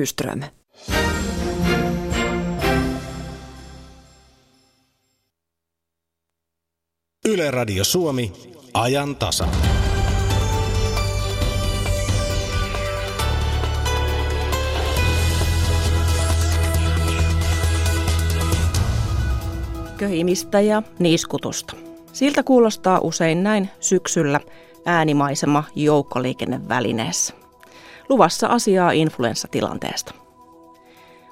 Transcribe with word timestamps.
Nyström. 0.00 0.40
Yle 7.28 7.50
Radio 7.50 7.84
Suomi, 7.84 8.32
ajan 8.74 9.16
tasa. 9.16 9.48
Köhimistä 19.96 20.60
ja 20.60 20.82
niiskutusta. 20.98 21.76
Siltä 22.12 22.42
kuulostaa 22.42 23.00
usein 23.02 23.42
näin 23.42 23.70
syksyllä 23.80 24.40
äänimaisema 24.86 25.64
joukkoliikennevälineessä. 25.74 27.47
Luvassa 28.08 28.46
asiaa 28.46 28.90
influenssatilanteesta. 28.90 30.14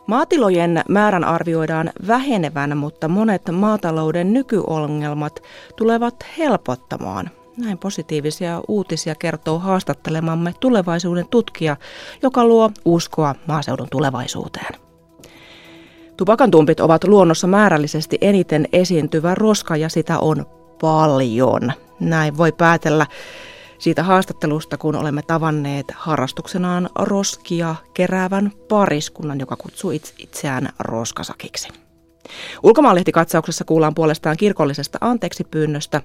Maatilojen 0.07 0.83
määrän 0.89 1.25
arvioidaan 1.25 1.91
vähenevän, 2.07 2.79
mutta 2.79 3.09
monet 3.09 3.43
maatalouden 3.53 4.33
nykyongelmat 4.33 5.43
tulevat 5.77 6.15
helpottamaan. 6.39 7.31
Näin 7.57 7.79
positiivisia 7.79 8.61
uutisia 8.69 9.15
kertoo 9.15 9.59
haastattelemamme 9.59 10.55
tulevaisuuden 10.61 11.29
tutkija, 11.29 11.77
joka 12.23 12.45
luo 12.45 12.71
uskoa 12.85 13.35
maaseudun 13.47 13.89
tulevaisuuteen. 13.91 14.75
Tupakantumpit 16.17 16.81
ovat 16.81 17.05
luonnossa 17.05 17.47
määrällisesti 17.47 18.19
eniten 18.21 18.69
esiintyvä 18.73 19.35
roska 19.35 19.77
ja 19.77 19.89
sitä 19.89 20.19
on 20.19 20.47
paljon. 20.81 21.73
Näin 22.01 22.37
voi 22.37 22.53
päätellä 22.53 23.07
siitä 23.79 24.03
haastattelusta, 24.03 24.79
kun 24.79 24.97
olemme 24.97 25.23
tavanneet 25.23 25.87
harrastuksenaan 25.95 26.91
roskia 26.99 27.75
keräävän 27.95 28.53
pariskunnan, 28.69 29.41
joka 29.41 29.57
kutsuu 29.57 29.91
itseään 30.19 30.69
roskasakiksi. 30.79 31.69
Ulkomaanlehtikatsauksessa 32.63 33.65
kuullaan 33.65 33.95
puolestaan 33.95 34.37
kirkollisesta 34.37 34.99
anteeksipyynnöstä. 35.01 36.03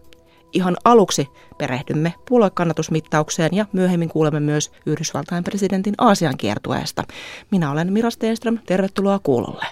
Ihan 0.53 0.77
aluksi 0.85 1.27
perehdymme 1.57 2.13
puoluekannatusmittaukseen 2.29 3.49
ja 3.53 3.65
myöhemmin 3.73 4.09
kuulemme 4.09 4.39
myös 4.39 4.71
Yhdysvaltain 4.85 5.43
presidentin 5.43 5.95
Aasian 5.97 6.37
kiertueesta. 6.37 7.03
Minä 7.51 7.71
olen 7.71 7.93
Mira 7.93 8.09
Steenström, 8.09 8.57
tervetuloa 8.65 9.19
kuulolle. 9.23 9.65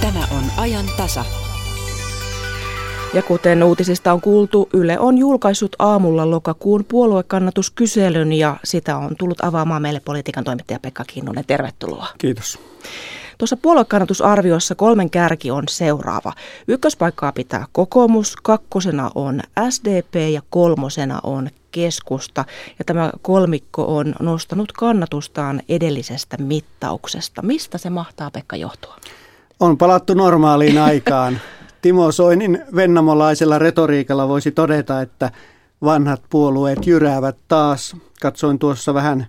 Tämä 0.00 0.20
on 0.30 0.44
ajan 0.56 0.86
tasa. 0.96 1.24
Ja 3.14 3.22
kuten 3.22 3.62
uutisista 3.62 4.12
on 4.12 4.20
kuultu, 4.20 4.68
Yle 4.72 4.98
on 4.98 5.18
julkaissut 5.18 5.76
aamulla 5.78 6.30
lokakuun 6.30 6.84
puoluekannatuskyselyn 6.84 8.32
ja 8.32 8.56
sitä 8.64 8.96
on 8.96 9.16
tullut 9.18 9.44
avaamaan 9.44 9.82
meille 9.82 10.00
politiikan 10.00 10.44
toimittaja 10.44 10.80
Pekka 10.80 11.04
Kinnunen. 11.04 11.44
Tervetuloa. 11.46 12.06
Kiitos. 12.18 12.58
Tuossa 13.38 13.56
puoluekannatusarviossa 13.56 14.74
kolmen 14.74 15.10
kärki 15.10 15.50
on 15.50 15.64
seuraava. 15.68 16.32
Ykköspaikkaa 16.68 17.32
pitää 17.32 17.66
kokoomus, 17.72 18.36
kakkosena 18.36 19.10
on 19.14 19.40
SDP 19.70 20.14
ja 20.32 20.42
kolmosena 20.50 21.20
on 21.22 21.50
keskusta. 21.70 22.44
Ja 22.78 22.84
tämä 22.84 23.12
kolmikko 23.22 23.96
on 23.96 24.14
nostanut 24.20 24.72
kannatustaan 24.72 25.62
edellisestä 25.68 26.36
mittauksesta. 26.36 27.42
Mistä 27.42 27.78
se 27.78 27.90
mahtaa 27.90 28.30
Pekka 28.30 28.56
johtua? 28.56 28.96
On 29.60 29.78
palattu 29.78 30.14
normaaliin 30.14 30.78
aikaan. 30.88 31.38
Timo 31.82 32.12
Soinin 32.12 32.64
vennamolaisella 32.74 33.58
retoriikalla 33.58 34.28
voisi 34.28 34.50
todeta, 34.50 35.00
että 35.00 35.30
vanhat 35.84 36.22
puolueet 36.30 36.86
jyräävät 36.86 37.36
taas. 37.48 37.96
Katsoin 38.20 38.58
tuossa 38.58 38.94
vähän 38.94 39.26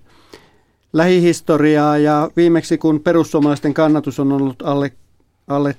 lähihistoriaa 0.93 1.97
ja 1.97 2.29
viimeksi 2.35 2.77
kun 2.77 2.99
perussuomalaisten 2.99 3.73
kannatus 3.73 4.19
on 4.19 4.31
ollut 4.31 4.61
alle, 4.61 4.91
alle, 5.47 5.75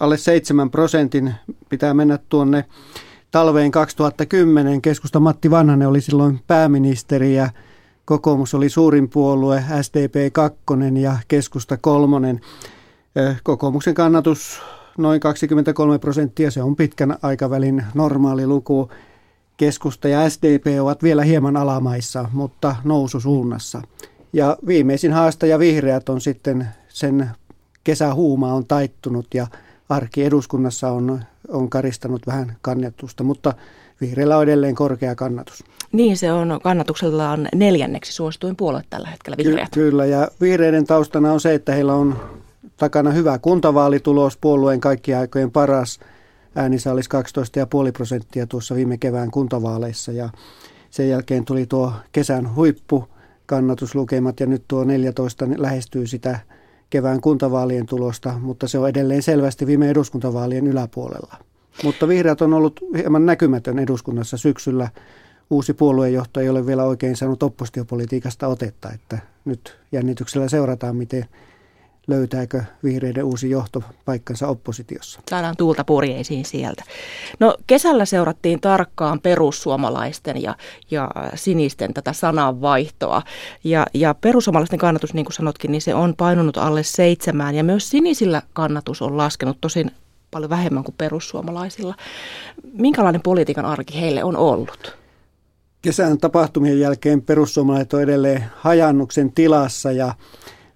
alle 0.00 0.16
7 0.16 0.70
prosentin, 0.70 1.34
pitää 1.68 1.94
mennä 1.94 2.18
tuonne 2.28 2.64
talveen 3.30 3.70
2010. 3.70 4.82
Keskusta 4.82 5.20
Matti 5.20 5.50
Vanhanen 5.50 5.88
oli 5.88 6.00
silloin 6.00 6.40
pääministeri 6.46 7.34
ja 7.34 7.50
kokoomus 8.04 8.54
oli 8.54 8.68
suurin 8.68 9.08
puolue, 9.08 9.64
SDP 9.82 10.32
2 10.32 10.58
ja 11.00 11.16
keskusta 11.28 11.76
kolmonen. 11.76 12.40
Kokoomuksen 13.42 13.94
kannatus 13.94 14.62
noin 14.98 15.20
23 15.20 15.98
prosenttia, 15.98 16.50
se 16.50 16.62
on 16.62 16.76
pitkän 16.76 17.16
aikavälin 17.22 17.84
normaali 17.94 18.46
luku. 18.46 18.90
Keskusta 19.56 20.08
ja 20.08 20.30
SDP 20.30 20.66
ovat 20.80 21.02
vielä 21.02 21.24
hieman 21.24 21.56
alamaissa, 21.56 22.28
mutta 22.32 22.76
noususuunnassa. 22.84 23.82
Ja 24.32 24.56
viimeisin 24.66 25.12
haastaja 25.12 25.58
vihreät 25.58 26.08
on 26.08 26.20
sitten 26.20 26.68
sen 26.88 27.30
kesähuuma 27.84 28.54
on 28.54 28.66
taittunut 28.66 29.26
ja 29.34 29.46
arki 29.88 30.24
eduskunnassa 30.24 30.90
on, 30.90 31.20
on 31.48 31.70
karistanut 31.70 32.26
vähän 32.26 32.56
kannatusta, 32.62 33.24
mutta 33.24 33.54
vihreillä 34.00 34.36
on 34.36 34.42
edelleen 34.42 34.74
korkea 34.74 35.14
kannatus. 35.14 35.64
Niin, 35.92 36.16
se 36.16 36.32
on 36.32 36.60
kannatuksellaan 36.62 37.48
neljänneksi 37.54 38.12
suosituin 38.12 38.56
puolue 38.56 38.82
tällä 38.90 39.08
hetkellä, 39.08 39.36
vihreät. 39.36 39.70
Ky- 39.70 39.80
kyllä, 39.80 40.06
ja 40.06 40.28
vihreiden 40.40 40.86
taustana 40.86 41.32
on 41.32 41.40
se, 41.40 41.54
että 41.54 41.72
heillä 41.72 41.94
on 41.94 42.39
takana 42.80 43.10
hyvä 43.10 43.38
kuntavaalitulos, 43.38 44.36
puolueen 44.36 44.80
kaikkien 44.80 45.18
aikojen 45.18 45.50
paras. 45.50 46.00
Äänisaalis 46.54 47.08
12,5 47.86 47.92
prosenttia 47.92 48.46
tuossa 48.46 48.74
viime 48.74 48.98
kevään 48.98 49.30
kuntavaaleissa 49.30 50.12
ja 50.12 50.28
sen 50.90 51.08
jälkeen 51.08 51.44
tuli 51.44 51.66
tuo 51.66 51.92
kesän 52.12 52.54
huippu 52.54 53.08
kannatuslukemat 53.46 54.40
ja 54.40 54.46
nyt 54.46 54.64
tuo 54.68 54.84
14 54.84 55.46
lähestyy 55.56 56.06
sitä 56.06 56.38
kevään 56.90 57.20
kuntavaalien 57.20 57.86
tulosta, 57.86 58.38
mutta 58.38 58.68
se 58.68 58.78
on 58.78 58.88
edelleen 58.88 59.22
selvästi 59.22 59.66
viime 59.66 59.90
eduskuntavaalien 59.90 60.66
yläpuolella. 60.66 61.36
Mutta 61.84 62.08
vihreät 62.08 62.42
on 62.42 62.54
ollut 62.54 62.80
hieman 62.96 63.26
näkymätön 63.26 63.78
eduskunnassa 63.78 64.36
syksyllä. 64.36 64.88
Uusi 65.50 65.74
puoluejohto 65.74 66.40
ei 66.40 66.48
ole 66.48 66.66
vielä 66.66 66.84
oikein 66.84 67.16
saanut 67.16 67.42
oppostiopolitiikasta 67.42 68.46
otetta, 68.46 68.92
että 68.92 69.18
nyt 69.44 69.78
jännityksellä 69.92 70.48
seurataan, 70.48 70.96
miten 70.96 71.26
löytääkö 72.10 72.62
vihreiden 72.84 73.24
uusi 73.24 73.50
johto 73.50 73.82
paikkansa 74.04 74.48
oppositiossa. 74.48 75.20
Saadaan 75.30 75.56
tuulta 75.56 75.84
purjeisiin 75.84 76.44
sieltä. 76.44 76.84
No 77.40 77.56
kesällä 77.66 78.04
seurattiin 78.04 78.60
tarkkaan 78.60 79.20
perussuomalaisten 79.20 80.42
ja, 80.42 80.56
ja 80.90 81.10
sinisten 81.34 81.94
tätä 81.94 82.12
sananvaihtoa. 82.12 83.22
Ja, 83.64 83.86
ja 83.94 84.14
perussuomalaisten 84.14 84.78
kannatus, 84.78 85.14
niin 85.14 85.24
kuin 85.24 85.34
sanotkin, 85.34 85.72
niin 85.72 85.82
se 85.82 85.94
on 85.94 86.14
painunut 86.16 86.56
alle 86.56 86.82
seitsemään. 86.82 87.54
Ja 87.54 87.64
myös 87.64 87.90
sinisillä 87.90 88.42
kannatus 88.52 89.02
on 89.02 89.16
laskenut 89.16 89.58
tosin 89.60 89.90
paljon 90.30 90.50
vähemmän 90.50 90.84
kuin 90.84 90.94
perussuomalaisilla. 90.98 91.94
Minkälainen 92.72 93.22
politiikan 93.22 93.64
arki 93.64 94.00
heille 94.00 94.24
on 94.24 94.36
ollut? 94.36 94.96
Kesän 95.82 96.18
tapahtumien 96.18 96.80
jälkeen 96.80 97.22
perussuomalaiset 97.22 97.92
on 97.92 98.02
edelleen 98.02 98.44
hajannuksen 98.56 99.32
tilassa 99.32 99.92
ja 99.92 100.14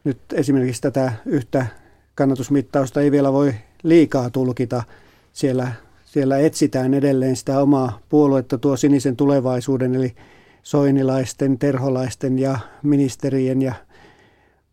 nyt 0.05 0.19
esimerkiksi 0.33 0.83
tätä 0.83 1.13
yhtä 1.27 1.67
kannatusmittausta 2.15 3.01
ei 3.01 3.11
vielä 3.11 3.33
voi 3.33 3.55
liikaa 3.83 4.31
tulkita. 4.31 4.83
Siellä, 5.33 5.73
siellä 6.05 6.39
etsitään 6.39 6.95
edelleen 6.95 7.37
sitä 7.37 7.61
omaa 7.61 7.99
puoluetta 8.09 8.59
tuo 8.59 8.77
sinisen 8.77 9.17
tulevaisuuden, 9.17 9.95
eli 9.95 10.15
soinilaisten, 10.63 11.59
terholaisten 11.59 12.39
ja 12.39 12.59
ministerien 12.83 13.63
ja 13.63 13.75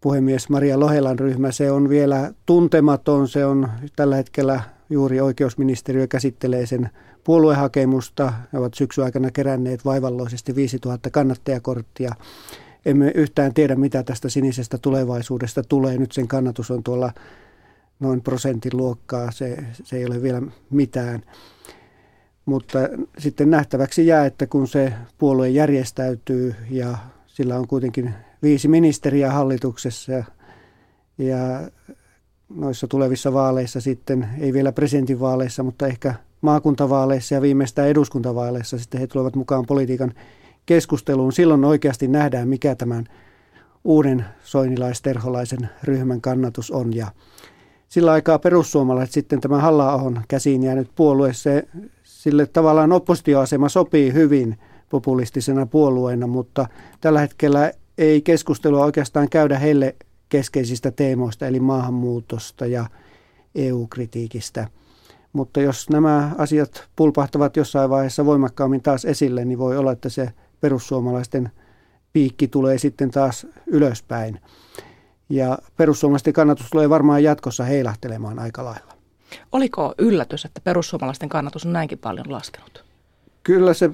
puhemies 0.02 0.50
Maria 0.50 0.80
Lohelan 0.80 1.20
ryhmä. 1.20 1.52
Se 1.52 1.72
on 1.72 1.90
vielä 1.90 2.34
tuntematon, 2.46 3.28
se 3.28 3.46
on 3.46 3.70
tällä 3.96 4.16
hetkellä 4.16 4.62
juuri 4.90 5.22
oikeusministeriö 5.22 6.08
käsittelee 6.08 6.66
sen 6.66 6.90
puoluehakemusta. 7.24 8.34
He 8.54 8.58
ovat 8.58 8.74
syksyn 8.74 9.04
aikana 9.04 9.32
keränneet 9.32 9.86
vaivalloisesti 9.86 10.56
5000 10.56 11.10
kannattajakorttia 11.10 12.16
emme 12.86 13.12
yhtään 13.16 13.54
tiedä, 13.54 13.76
mitä 13.76 14.04
tästä 14.04 14.30
sinisestä 14.30 14.78
tulevaisuudesta 14.78 15.64
tulee. 15.64 15.98
Nyt 15.98 16.12
sen 16.12 16.28
kannatus 16.28 16.72
on 16.72 16.84
tuolla 16.84 17.14
noin 18.00 18.22
prosentin 18.22 18.78
luokkaa, 18.78 19.32
se, 19.32 19.58
se 19.84 19.98
ei 19.98 20.06
ole 20.06 20.22
vielä 20.22 20.42
mitään. 20.70 21.24
Mutta 22.46 22.80
sitten 23.18 23.50
nähtäväksi 23.50 24.08
jää, 24.08 24.26
että 24.26 24.48
kun 24.48 24.68
se 24.68 24.94
puolue 25.18 25.50
järjestäytyy 25.50 26.56
ja 26.70 26.98
sillä 27.28 27.56
on 27.56 27.68
kuitenkin 27.68 28.14
viisi 28.44 28.68
ministeriä 28.68 29.32
hallituksessa 29.32 30.12
ja, 30.12 30.26
noissa 32.50 32.88
tulevissa 32.88 33.34
vaaleissa 33.34 33.82
sitten, 33.82 34.30
ei 34.40 34.54
vielä 34.54 34.72
presidentinvaaleissa, 34.72 35.64
mutta 35.64 35.88
ehkä 35.88 36.16
maakuntavaaleissa 36.42 37.36
ja 37.36 37.42
viimeistään 37.42 37.88
eduskuntavaaleissa 37.88 38.80
sitten 38.80 39.00
he 39.00 39.08
tulevat 39.08 39.36
mukaan 39.36 39.66
politiikan 39.66 40.14
keskusteluun. 40.66 41.34
Silloin 41.34 41.66
oikeasti 41.66 42.08
nähdään, 42.08 42.48
mikä 42.48 42.76
tämän 42.76 43.06
uuden 43.84 44.26
soinilaisterholaisen 44.44 45.70
ryhmän 45.84 46.22
kannatus 46.22 46.72
on. 46.72 46.96
Ja 46.96 47.08
sillä 47.90 48.12
aikaa 48.12 48.40
perussuomalaiset 48.40 49.14
sitten 49.14 49.42
tämä 49.42 49.60
halla 49.60 50.22
käsiin 50.28 50.64
jäänyt 50.64 50.92
puolue, 50.96 51.34
se, 51.34 51.68
sille 52.04 52.46
tavallaan 52.46 52.92
oppositioasema 52.92 53.70
sopii 53.70 54.14
hyvin 54.14 54.58
populistisena 54.90 55.66
puolueena, 55.66 56.28
mutta 56.28 56.68
tällä 57.02 57.20
hetkellä 57.20 57.72
ei 57.98 58.22
keskustelua 58.22 58.86
oikeastaan 58.86 59.30
käydä 59.30 59.60
heille 59.60 59.96
keskeisistä 60.30 60.92
teemoista, 60.92 61.48
eli 61.48 61.60
maahanmuutosta 61.60 62.66
ja 62.66 62.86
EU-kritiikistä. 63.56 64.68
Mutta 65.34 65.62
jos 65.62 65.90
nämä 65.90 66.32
asiat 66.38 66.88
pulpahtavat 66.96 67.58
jossain 67.58 67.90
vaiheessa 67.90 68.26
voimakkaammin 68.26 68.82
taas 68.82 69.06
esille, 69.06 69.46
niin 69.46 69.60
voi 69.60 69.78
olla, 69.78 69.92
että 69.92 70.10
se 70.10 70.30
perussuomalaisten 70.62 71.52
piikki 72.14 72.48
tulee 72.48 72.78
sitten 72.78 73.12
taas 73.12 73.48
ylöspäin. 73.68 74.40
Ja 75.30 75.58
perussuomalaisten 75.78 76.34
kannatus 76.34 76.68
tulee 76.72 76.90
varmaan 76.90 77.24
jatkossa 77.24 77.64
heilahtelemaan 77.64 78.40
aika 78.40 78.66
lailla. 78.66 78.94
Oliko 79.52 79.94
yllätys, 79.98 80.46
että 80.46 80.62
perussuomalaisten 80.64 81.30
kannatus 81.30 81.66
on 81.66 81.74
näinkin 81.74 81.98
paljon 81.98 82.32
laskenut? 82.32 82.86
Kyllä 83.44 83.74
se 83.74 83.90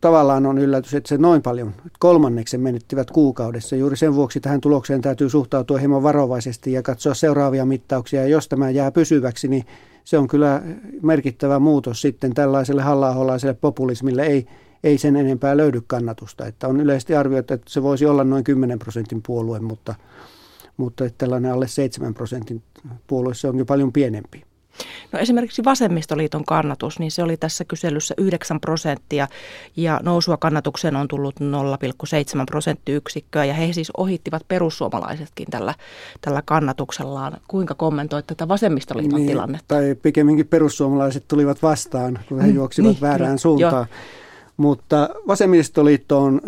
tavallaan 0.00 0.46
on 0.46 0.58
yllätys, 0.58 0.94
että 0.94 1.08
se 1.08 1.18
noin 1.18 1.42
paljon 1.42 1.74
kolmanneksen 1.98 2.60
menettivät 2.60 3.10
kuukaudessa. 3.10 3.76
Juuri 3.76 3.96
sen 3.96 4.14
vuoksi 4.14 4.40
tähän 4.40 4.60
tulokseen 4.60 5.00
täytyy 5.00 5.30
suhtautua 5.30 5.78
hieman 5.78 6.02
varovaisesti 6.02 6.72
ja 6.72 6.82
katsoa 6.82 7.14
seuraavia 7.14 7.64
mittauksia. 7.64 8.20
Ja 8.20 8.28
jos 8.28 8.48
tämä 8.48 8.70
jää 8.70 8.90
pysyväksi, 8.90 9.48
niin 9.48 9.64
se 10.04 10.18
on 10.18 10.28
kyllä 10.28 10.62
merkittävä 11.02 11.58
muutos 11.58 12.00
sitten 12.00 12.34
tällaiselle 12.34 12.82
halla 12.82 13.14
populismille. 13.60 14.22
Ei, 14.22 14.46
ei 14.84 14.98
sen 14.98 15.16
enempää 15.16 15.56
löydy 15.56 15.82
kannatusta. 15.86 16.46
Että 16.46 16.68
on 16.68 16.80
yleisesti 16.80 17.14
arvioitu, 17.14 17.54
että 17.54 17.70
se 17.70 17.82
voisi 17.82 18.06
olla 18.06 18.24
noin 18.24 18.44
10 18.44 18.78
prosentin 18.78 19.22
puolue, 19.26 19.60
mutta, 19.60 19.94
mutta 20.76 21.04
että 21.04 21.18
tällainen 21.18 21.52
alle 21.52 21.68
7 21.68 22.14
prosentin 22.14 22.62
puolue 23.06 23.34
se 23.34 23.48
on 23.48 23.58
jo 23.58 23.64
paljon 23.64 23.92
pienempi. 23.92 24.44
No 25.12 25.18
esimerkiksi 25.18 25.64
Vasemmistoliiton 25.64 26.44
kannatus, 26.44 26.98
niin 26.98 27.10
se 27.10 27.22
oli 27.22 27.36
tässä 27.36 27.64
kyselyssä 27.64 28.14
9 28.18 28.60
prosenttia 28.60 29.28
ja 29.76 30.00
nousua 30.02 30.36
kannatukseen 30.36 30.96
on 30.96 31.08
tullut 31.08 31.34
0,7 31.40 31.46
prosenttiyksikköä 32.46 33.44
ja 33.44 33.54
he 33.54 33.72
siis 33.72 33.90
ohittivat 33.96 34.48
perussuomalaisetkin 34.48 35.46
tällä, 35.50 35.74
tällä 36.20 36.42
kannatuksellaan. 36.44 37.40
Kuinka 37.48 37.74
kommentoit 37.74 38.26
tätä 38.26 38.48
Vasemmistoliiton 38.48 39.18
niin, 39.18 39.28
tilannetta? 39.28 39.74
Tai 39.74 39.94
pikemminkin 40.02 40.46
perussuomalaiset 40.46 41.24
tulivat 41.28 41.62
vastaan, 41.62 42.18
kun 42.28 42.40
he 42.40 42.48
juoksivat 42.48 42.90
niin, 42.90 43.00
väärään 43.00 43.30
kyllä, 43.30 43.38
suuntaan. 43.38 43.86
Jo. 43.90 44.23
Mutta 44.56 45.08
Vasemmistoliitto 45.26 46.22
on 46.22 46.40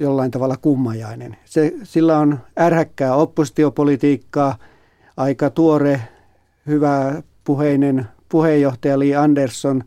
jollain 0.00 0.30
tavalla 0.30 0.56
kummajainen. 0.56 1.36
Se, 1.44 1.72
sillä 1.82 2.18
on 2.18 2.38
ärhäkkää 2.58 3.14
oppositiopolitiikkaa, 3.14 4.56
aika 5.16 5.50
tuore, 5.50 6.00
hyvä 6.66 7.22
puheinen 7.44 8.06
puheenjohtaja 8.28 8.98
Lee 8.98 9.16
Anderson 9.16 9.84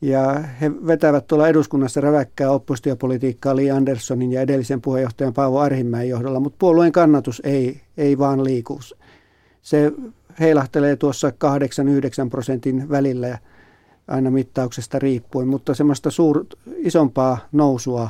ja 0.00 0.34
he 0.60 0.70
vetävät 0.86 1.26
tuolla 1.26 1.48
eduskunnassa 1.48 2.00
räväkkää 2.00 2.50
oppositiopolitiikkaa 2.50 3.56
Lee 3.56 3.70
Andersonin 3.70 4.32
ja 4.32 4.40
edellisen 4.40 4.80
puheenjohtajan 4.80 5.34
Paavo 5.34 5.58
Arhimäen 5.58 6.08
johdolla, 6.08 6.40
mutta 6.40 6.56
puolueen 6.58 6.92
kannatus 6.92 7.42
ei, 7.44 7.80
ei 7.96 8.18
vaan 8.18 8.44
liiku. 8.44 8.80
Se 9.62 9.92
heilahtelee 10.40 10.96
tuossa 10.96 11.28
8-9 11.28 11.32
prosentin 12.30 12.88
välillä 12.88 13.38
aina 14.08 14.30
mittauksesta 14.30 14.98
riippuen, 14.98 15.48
mutta 15.48 15.74
semmoista 15.74 16.10
suur, 16.10 16.44
isompaa 16.76 17.38
nousua 17.52 18.08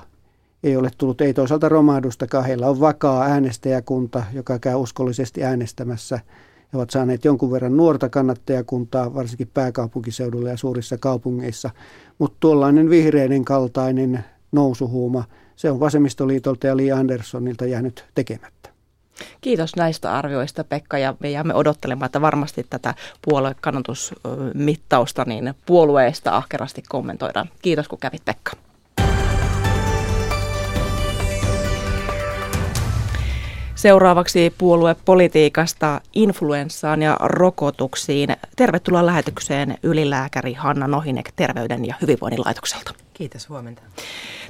ei 0.63 0.77
ole 0.77 0.91
tullut, 0.99 1.21
ei 1.21 1.35
toisaalta 1.35 1.69
romahdustakaan. 1.69 2.45
Heillä 2.45 2.69
on 2.69 2.81
vakaa 2.81 3.23
äänestäjäkunta, 3.23 4.25
joka 4.33 4.59
käy 4.59 4.75
uskollisesti 4.75 5.45
äänestämässä– 5.45 6.21
he 6.73 6.79
ovat 6.79 6.91
saaneet 6.91 7.25
jonkun 7.25 7.51
verran 7.51 7.77
nuorta 7.77 8.09
kannattajakuntaa, 8.09 9.15
varsinkin 9.15 9.51
pääkaupunkiseudulla 9.55 10.49
ja 10.49 10.57
suurissa 10.57 10.99
kaupungeissa. 10.99 11.71
Mutta 12.19 12.37
tuollainen 12.41 12.91
vihreiden 12.91 13.45
kaltainen 13.45 14.25
nousuhuuma, 14.53 15.25
se 15.57 15.71
on 15.71 15.81
vasemmistoliitolta 15.81 16.67
ja 16.67 16.77
Li 16.77 16.93
Anderssonilta 16.93 17.67
jäänyt 17.67 18.05
tekemättä. 18.15 18.71
Kiitos 19.41 19.77
näistä 19.77 20.15
arvioista 20.15 20.65
Pekka 20.65 20.99
ja 20.99 21.15
me 21.21 21.31
jäämme 21.31 21.55
odottelemaan, 21.55 22.07
että 22.07 22.21
varmasti 22.21 22.67
tätä 22.71 22.95
puoluekannatusmittausta 23.23 25.25
niin 25.25 25.55
puolueesta 25.67 26.37
ahkerasti 26.37 26.83
kommentoidaan. 26.89 27.49
Kiitos 27.63 27.89
kun 27.89 27.99
kävit 27.99 28.25
Pekka. 28.25 28.53
Seuraavaksi 33.75 34.55
puoluepolitiikasta 34.59 36.01
influenssaan 36.15 37.03
ja 37.03 37.17
rokotuksiin. 37.21 38.37
Tervetuloa 38.57 39.07
lähetykseen 39.07 39.79
ylilääkäri 39.83 40.53
Hanna 40.53 40.87
Nohinek 40.87 41.33
Terveyden 41.37 41.85
ja 41.85 41.95
hyvinvoinnin 42.03 42.43
laitokselta. 42.45 43.08
Kiitos, 43.19 43.49
huomenta. 43.49 43.83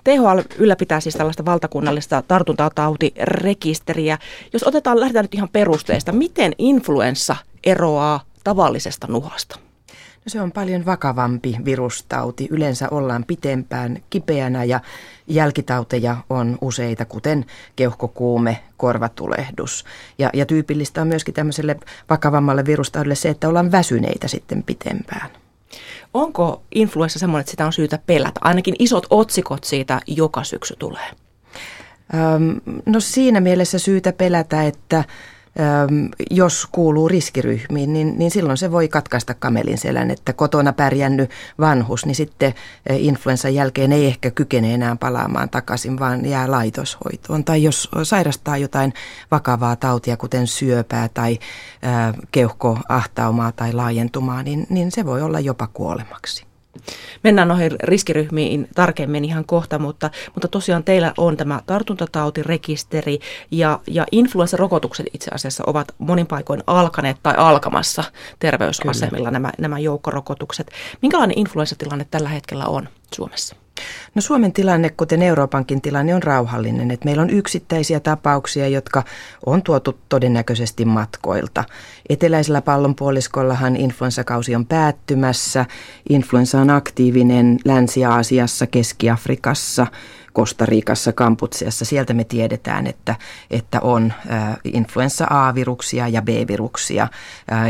THL 0.05 0.41
ylläpitää 0.59 1.01
siis 1.01 1.15
tällaista 1.15 1.45
valtakunnallista 1.45 2.23
tartuntatautirekisteriä. 2.29 4.19
Jos 4.53 4.67
otetaan, 4.67 5.01
lähdetään 5.01 5.25
nyt 5.25 5.35
ihan 5.35 5.49
perusteista, 5.49 6.13
miten 6.13 6.53
influenssa 6.59 7.37
eroaa 7.65 8.21
tavallisesta 8.45 9.07
nuhasta? 9.07 9.59
No 9.89 10.23
se 10.27 10.41
on 10.41 10.53
paljon 10.53 10.87
vakavampi 10.87 11.57
virustauti. 11.65 12.49
Yleensä 12.51 12.89
ollaan 12.91 13.25
pitempään 13.25 14.03
kipeänä 14.11 14.65
ja 14.65 14.81
jälkitauteja 15.27 16.17
on 16.31 16.59
useita, 16.61 17.05
kuten 17.05 17.45
keuhkokuume, 17.77 18.63
korvatulehdus. 18.77 19.85
Ja, 20.19 20.31
ja 20.35 20.47
tyypillistä 20.47 21.03
on 21.03 21.09
myöskin 21.09 21.35
tämmöiselle 21.35 21.77
vakavammalle 22.11 22.65
virustaudille 22.65 23.15
se, 23.15 23.29
että 23.29 23.49
ollaan 23.49 23.73
väsyneitä 23.73 24.29
sitten 24.29 24.63
pitempään. 24.63 25.31
Onko 26.15 26.63
influenssa 26.75 27.19
semmoinen, 27.19 27.41
että 27.41 27.51
sitä 27.51 27.67
on 27.67 27.73
syytä 27.73 27.99
pelätä? 28.07 28.41
Ainakin 28.41 28.75
isot 28.79 29.07
otsikot 29.11 29.65
siitä 29.65 30.01
joka 30.07 30.45
syksy 30.45 30.77
tulee. 30.79 31.11
Öm, 32.15 32.61
no 32.87 33.01
siinä 33.01 33.41
mielessä 33.41 33.79
syytä 33.79 34.13
pelätä, 34.13 34.63
että 34.65 35.05
jos 36.31 36.69
kuuluu 36.73 37.09
riskiryhmiin, 37.09 37.93
niin, 37.93 38.19
niin 38.19 38.31
silloin 38.31 38.59
se 38.59 38.73
voi 38.73 38.89
katkaista 38.89 39.35
kamelin 39.35 39.79
selän, 39.79 40.11
että 40.11 40.33
kotona 40.33 40.73
pärjännyt 40.73 41.31
vanhus, 41.61 42.07
niin 42.07 42.15
sitten 42.15 42.55
influenssan 42.91 43.55
jälkeen 43.55 43.93
ei 43.93 44.07
ehkä 44.07 44.31
kykene 44.31 44.75
enää 44.75 44.97
palaamaan 44.97 45.51
takaisin, 45.51 45.99
vaan 45.99 46.27
jää 46.27 46.51
laitoshoitoon. 46.51 47.45
Tai 47.45 47.63
jos 47.63 47.91
sairastaa 48.03 48.57
jotain 48.57 48.93
vakavaa 49.31 49.77
tautia, 49.77 50.17
kuten 50.17 50.47
syöpää 50.47 51.09
tai 51.09 51.39
keuhkoahtaumaa 52.33 53.53
tai 53.53 53.73
laajentumaa, 53.73 54.43
niin, 54.43 54.67
niin 54.71 54.91
se 54.91 55.07
voi 55.07 55.23
olla 55.23 55.41
jopa 55.41 55.67
kuolemaksi. 55.67 56.48
Mennään 57.25 57.49
noihin 57.49 57.73
riskiryhmiin 57.83 58.69
tarkemmin 58.75 59.25
ihan 59.25 59.45
kohta, 59.45 59.79
mutta, 59.79 60.11
mutta 60.35 60.49
tosiaan 60.49 60.85
teillä 60.85 61.13
on 61.17 61.37
tämä 61.37 61.61
tartuntatautirekisteri 61.67 63.19
ja, 63.51 63.81
ja 63.87 64.07
influenssarokotukset 64.13 65.07
itse 65.15 65.31
asiassa 65.35 65.65
ovat 65.67 65.95
monin 65.99 66.27
paikoin 66.27 66.63
alkaneet 66.67 67.17
tai 67.23 67.35
alkamassa 67.37 68.05
terveysasemilla 68.39 69.31
nämä, 69.31 69.53
nämä 69.59 69.79
joukkorokotukset. 69.79 70.71
Minkälainen 71.03 71.39
influenssatilanne 71.39 72.07
tällä 72.11 72.29
hetkellä 72.29 72.65
on 72.65 72.89
Suomessa? 73.15 73.57
No 74.15 74.23
Suomen 74.23 74.53
tilanne, 74.53 74.91
kuten 74.91 75.23
Euroopankin 75.23 75.81
tilanne, 75.81 76.15
on 76.15 76.23
rauhallinen. 76.23 76.91
Että 76.91 77.05
meillä 77.05 77.23
on 77.23 77.31
yksittäisiä 77.31 78.01
tapauksia, 78.01 78.69
jotka 78.69 79.03
on 79.47 79.63
tuotu 79.63 79.99
todennäköisesti 80.09 80.85
matkoilta. 80.85 81.65
Eteläisellä 82.09 82.63
pallonpuoliskollahan 82.63 83.77
influenssakausi 83.77 84.55
on 84.55 84.67
päättymässä. 84.67 85.67
Influenssa 86.09 86.61
on 86.61 86.71
aktiivinen 86.71 87.59
Länsi-Aasiassa, 87.65 88.67
Keski-Afrikassa– 88.67 89.87
Kostarikassa, 90.39 91.13
Kamputsiassa. 91.13 91.85
Sieltä 91.85 92.15
me 92.15 92.25
tiedetään, 92.25 92.87
että, 92.87 93.15
että 93.51 93.81
on 93.81 94.13
influenssa 94.65 95.27
A-viruksia 95.31 96.09
ja 96.09 96.23
B-viruksia. 96.23 97.09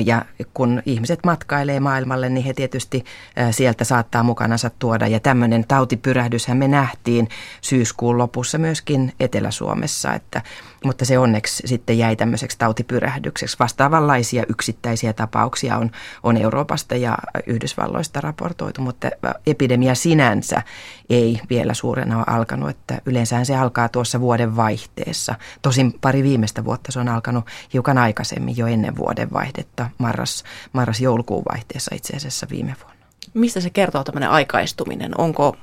Ja 0.04 0.24
kun 0.54 0.82
ihmiset 0.86 1.20
matkailee 1.24 1.80
maailmalle, 1.80 2.28
niin 2.28 2.44
he 2.44 2.54
tietysti 2.54 3.04
sieltä 3.50 3.84
saattaa 3.84 4.22
mukanansa 4.22 4.70
tuoda. 4.78 5.06
Ja 5.06 5.20
tämmöinen 5.20 5.64
tautipyrähdyshän 5.68 6.56
me 6.56 6.68
nähtiin 6.68 7.28
syyskuun 7.60 8.18
lopussa 8.18 8.58
myöskin 8.58 9.12
Etelä-Suomessa, 9.20 10.14
että 10.14 10.42
mutta 10.84 11.04
se 11.04 11.18
onneksi 11.18 11.62
sitten 11.66 11.98
jäi 11.98 12.16
tämmöiseksi 12.16 12.58
tautipyrähdykseksi. 12.58 13.56
Vastaavanlaisia 13.58 14.44
yksittäisiä 14.48 15.12
tapauksia 15.12 15.76
on, 15.76 15.90
on 16.22 16.36
Euroopasta 16.36 16.96
ja 16.96 17.18
Yhdysvalloista 17.46 18.20
raportoitu, 18.20 18.82
mutta 18.82 19.10
epidemia 19.46 19.94
sinänsä 19.94 20.62
ei 21.10 21.40
vielä 21.50 21.74
suurena 21.74 22.16
ole 22.16 22.24
alkanut, 22.26 22.70
että 22.70 23.00
yleensä 23.06 23.44
se 23.44 23.56
alkaa 23.56 23.88
tuossa 23.88 24.20
vuoden 24.20 24.56
vaihteessa. 24.56 25.34
Tosin 25.62 25.94
pari 26.00 26.22
viimeistä 26.22 26.64
vuotta 26.64 26.92
se 26.92 27.00
on 27.00 27.08
alkanut 27.08 27.44
hiukan 27.72 27.98
aikaisemmin 27.98 28.56
jo 28.56 28.66
ennen 28.66 28.96
vuoden 28.96 29.32
vaihdetta, 29.32 29.90
marras, 29.98 30.44
marras-joulukuun 30.72 31.44
vaihteessa 31.52 31.94
itse 31.94 32.16
asiassa 32.16 32.46
viime 32.50 32.74
vuonna. 32.82 32.98
Mistä 33.34 33.60
se 33.60 33.70
kertoo 33.70 34.04
tämmöinen 34.04 34.30
aikaistuminen? 34.30 35.20
Onko 35.20 35.56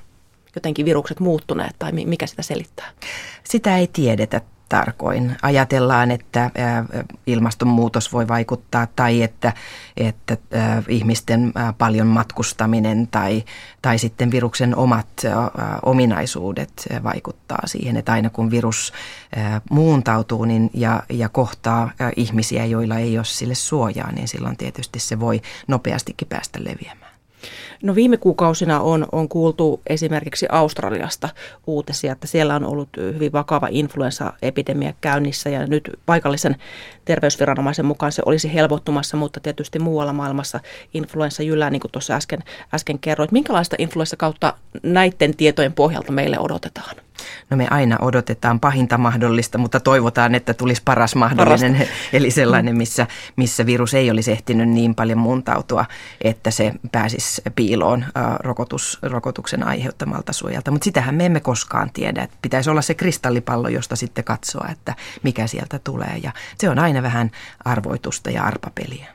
jotenkin 0.56 0.86
virukset 0.86 1.20
muuttuneet 1.20 1.76
tai 1.80 1.92
mikä 1.92 2.28
sitä 2.28 2.42
selittää? 2.42 2.92
Sitä 3.44 3.78
ei 3.78 3.88
tiedetä 3.88 4.42
tarkoin. 4.70 5.36
Ajatellaan, 5.42 6.12
että 6.12 6.52
ilmastonmuutos 7.28 8.14
voi 8.14 8.28
vaikuttaa 8.28 8.88
tai 8.96 9.24
että, 9.24 9.54
että 9.98 10.38
ihmisten 10.88 11.54
paljon 11.78 12.08
matkustaminen 12.08 13.08
tai, 13.08 13.44
tai 13.82 13.98
sitten 13.98 14.32
viruksen 14.32 14.76
omat 14.76 15.08
ominaisuudet 15.84 16.88
vaikuttaa 17.04 17.62
siihen, 17.66 17.98
että 17.98 18.12
aina 18.12 18.30
kun 18.30 18.52
virus 18.52 18.94
muuntautuu 19.70 20.46
niin 20.46 20.70
ja, 20.74 21.04
ja 21.10 21.30
kohtaa 21.30 21.92
ihmisiä, 22.16 22.66
joilla 22.66 22.98
ei 22.98 23.18
ole 23.18 23.26
sille 23.26 23.56
suojaa, 23.56 24.12
niin 24.12 24.28
silloin 24.28 24.58
tietysti 24.58 25.00
se 25.00 25.20
voi 25.20 25.42
nopeastikin 25.68 26.28
päästä 26.28 26.60
leviämään. 26.64 27.16
No 27.84 27.96
viime 27.96 28.18
kuukausina 28.18 28.80
on, 28.80 29.06
on 29.12 29.30
kuultu 29.30 29.82
esimerkiksi 29.88 30.46
Australiasta 30.50 31.30
uutisia, 31.68 32.12
että 32.12 32.28
siellä 32.28 32.56
on 32.56 32.66
ollut 32.66 32.90
hyvin 32.98 33.32
vakava 33.32 33.68
influenssaepidemia 33.72 34.94
käynnissä 35.02 35.50
ja 35.50 35.68
nyt 35.68 35.90
paikallisen 36.06 36.56
terveysviranomaisen 37.06 37.86
mukaan 37.86 38.12
se 38.12 38.22
olisi 38.26 38.54
helpottumassa, 38.54 39.18
mutta 39.18 39.40
tietysti 39.40 39.80
muualla 39.80 40.14
maailmassa 40.14 40.60
influenssa 40.94 41.44
jyllää, 41.44 41.70
niin 41.70 41.80
kuin 41.82 41.92
tuossa 41.92 42.14
äsken, 42.14 42.40
äsken 42.74 43.00
kerroit. 43.00 43.32
Minkälaista 43.32 43.76
influenssa 43.80 44.18
kautta 44.18 44.54
näiden 44.84 45.36
tietojen 45.36 45.74
pohjalta 45.74 46.12
meille 46.12 46.40
odotetaan? 46.40 46.96
No 47.50 47.58
me 47.58 47.68
aina 47.70 47.98
odotetaan 48.02 48.60
pahinta 48.60 48.98
mahdollista, 48.98 49.58
mutta 49.58 49.80
toivotaan, 49.80 50.36
että 50.36 50.54
tulisi 50.54 50.82
paras 50.86 51.16
mahdollinen, 51.16 51.74
Parasta. 51.74 51.94
eli 52.18 52.32
sellainen, 52.32 52.78
missä, 52.78 53.08
missä 53.36 53.66
virus 53.66 53.94
ei 53.94 54.12
olisi 54.12 54.32
ehtinyt 54.32 54.70
niin 54.70 54.96
paljon 54.96 55.20
muuntautua, 55.20 55.86
että 56.22 56.52
se 56.52 56.72
pääsisi 56.92 57.42
piiloon 57.56 57.75
rokotus, 58.40 59.00
rokotuksen 59.02 59.68
aiheuttamalta 59.68 60.34
suojalta. 60.34 60.72
Mutta 60.72 60.86
sitähän 60.86 61.16
me 61.16 61.26
emme 61.26 61.40
koskaan 61.40 61.90
tiedä. 61.94 62.24
Että 62.24 62.38
pitäisi 62.42 62.70
olla 62.70 62.82
se 62.82 62.94
kristallipallo, 62.94 63.68
josta 63.68 63.96
sitten 63.96 64.24
katsoa, 64.24 64.68
että 64.72 64.96
mikä 65.24 65.48
sieltä 65.48 65.80
tulee. 65.80 66.20
Ja 66.24 66.32
se 66.58 66.70
on 66.70 66.80
aina 66.80 67.04
vähän 67.04 67.32
arvoitusta 67.66 68.30
ja 68.32 68.44
arpapeliä. 68.44 69.08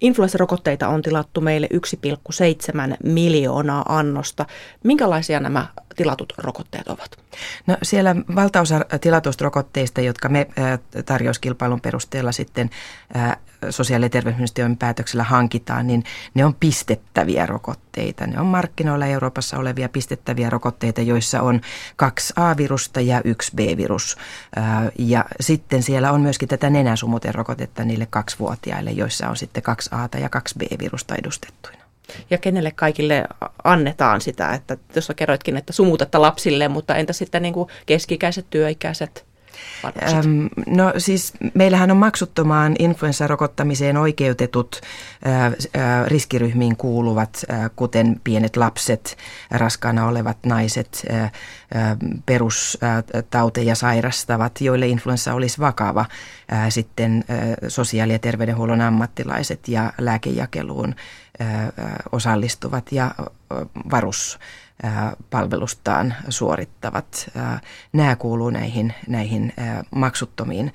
Influenssarokotteita 0.00 0.88
on 0.88 1.02
tilattu 1.02 1.40
meille 1.40 1.68
1,7 1.74 2.96
miljoonaa 3.04 3.84
annosta. 3.88 4.46
Minkälaisia 4.84 5.40
nämä 5.40 5.66
tilatut 5.96 6.32
rokotteet 6.38 6.88
ovat? 6.88 7.18
No 7.66 7.76
siellä 7.82 8.16
valtaosa 8.34 8.80
tilatuista 9.00 9.44
rokotteista, 9.44 10.00
jotka 10.00 10.28
me 10.28 10.48
tarjouskilpailun 11.06 11.80
perusteella 11.80 12.32
sitten 12.32 12.70
sosiaali- 13.70 14.04
ja 14.04 14.10
terveysministeriön 14.10 14.76
päätöksellä 14.76 15.24
hankitaan, 15.24 15.86
niin 15.86 16.04
ne 16.34 16.44
on 16.44 16.54
pistettäviä 16.54 17.46
rokotteita. 17.46 18.26
Ne 18.26 18.40
on 18.40 18.46
markkinoilla 18.46 19.06
Euroopassa 19.06 19.58
olevia 19.58 19.88
pistettäviä 19.88 20.50
rokotteita, 20.50 21.00
joissa 21.00 21.42
on 21.42 21.60
kaksi 21.96 22.32
A-virusta 22.36 23.00
ja 23.00 23.20
yksi 23.24 23.52
B-virus. 23.56 24.16
Ja 24.98 25.24
sitten 25.40 25.82
siellä 25.82 26.12
on 26.12 26.20
myöskin 26.20 26.48
tätä 26.48 26.70
nenäsumuterokotetta 26.70 27.84
niille 27.84 28.06
kaksivuotiaille, 28.10 28.90
joissa 28.90 29.28
on 29.28 29.36
sitten 29.36 29.62
kaksi 29.62 29.90
A- 29.92 30.18
ja 30.18 30.28
kaksi 30.28 30.54
B-virusta 30.58 31.14
edustettuina 31.14 31.81
ja 32.30 32.38
kenelle 32.38 32.70
kaikille 32.70 33.24
annetaan 33.64 34.20
sitä, 34.20 34.50
että 34.54 34.76
tuossa 34.76 35.14
kerroitkin, 35.14 35.56
että 35.56 35.72
sumutetta 35.72 36.22
lapsille, 36.22 36.68
mutta 36.68 36.96
entä 36.96 37.12
sitten 37.12 37.42
niin 37.42 37.54
kuin 37.54 37.68
keskikäiset, 37.86 38.46
työikäiset? 38.50 39.31
Ähm, 39.84 40.46
no 40.66 40.92
siis 40.98 41.32
meillähän 41.54 41.90
on 41.90 41.96
maksuttomaan 41.96 42.76
influenssarokottamiseen 42.78 43.96
oikeutetut 43.96 44.80
äh, 45.26 45.44
äh, 45.44 45.52
riskiryhmiin 46.06 46.76
kuuluvat, 46.76 47.44
äh, 47.50 47.70
kuten 47.76 48.20
pienet 48.24 48.56
lapset, 48.56 49.16
raskaana 49.50 50.06
olevat 50.06 50.38
naiset, 50.46 51.02
äh, 51.10 51.22
äh, 51.22 51.30
perustauteja 52.26 53.74
sairastavat, 53.74 54.60
joille 54.60 54.86
influenssa 54.86 55.34
olisi 55.34 55.60
vakava, 55.60 56.04
äh, 56.52 56.66
sitten 56.68 57.24
äh, 57.30 57.38
sosiaali- 57.68 58.12
ja 58.12 58.18
terveydenhuollon 58.18 58.80
ammattilaiset 58.80 59.68
ja 59.68 59.92
lääkejakeluun 59.98 60.94
osallistuvat 62.12 62.92
ja 62.92 63.14
varuspalvelustaan 64.82 66.14
suorittavat. 66.28 67.30
Nämä 67.92 68.16
kuuluu 68.16 68.50
näihin, 68.50 68.94
näihin 69.08 69.52
maksuttomiin 69.94 70.72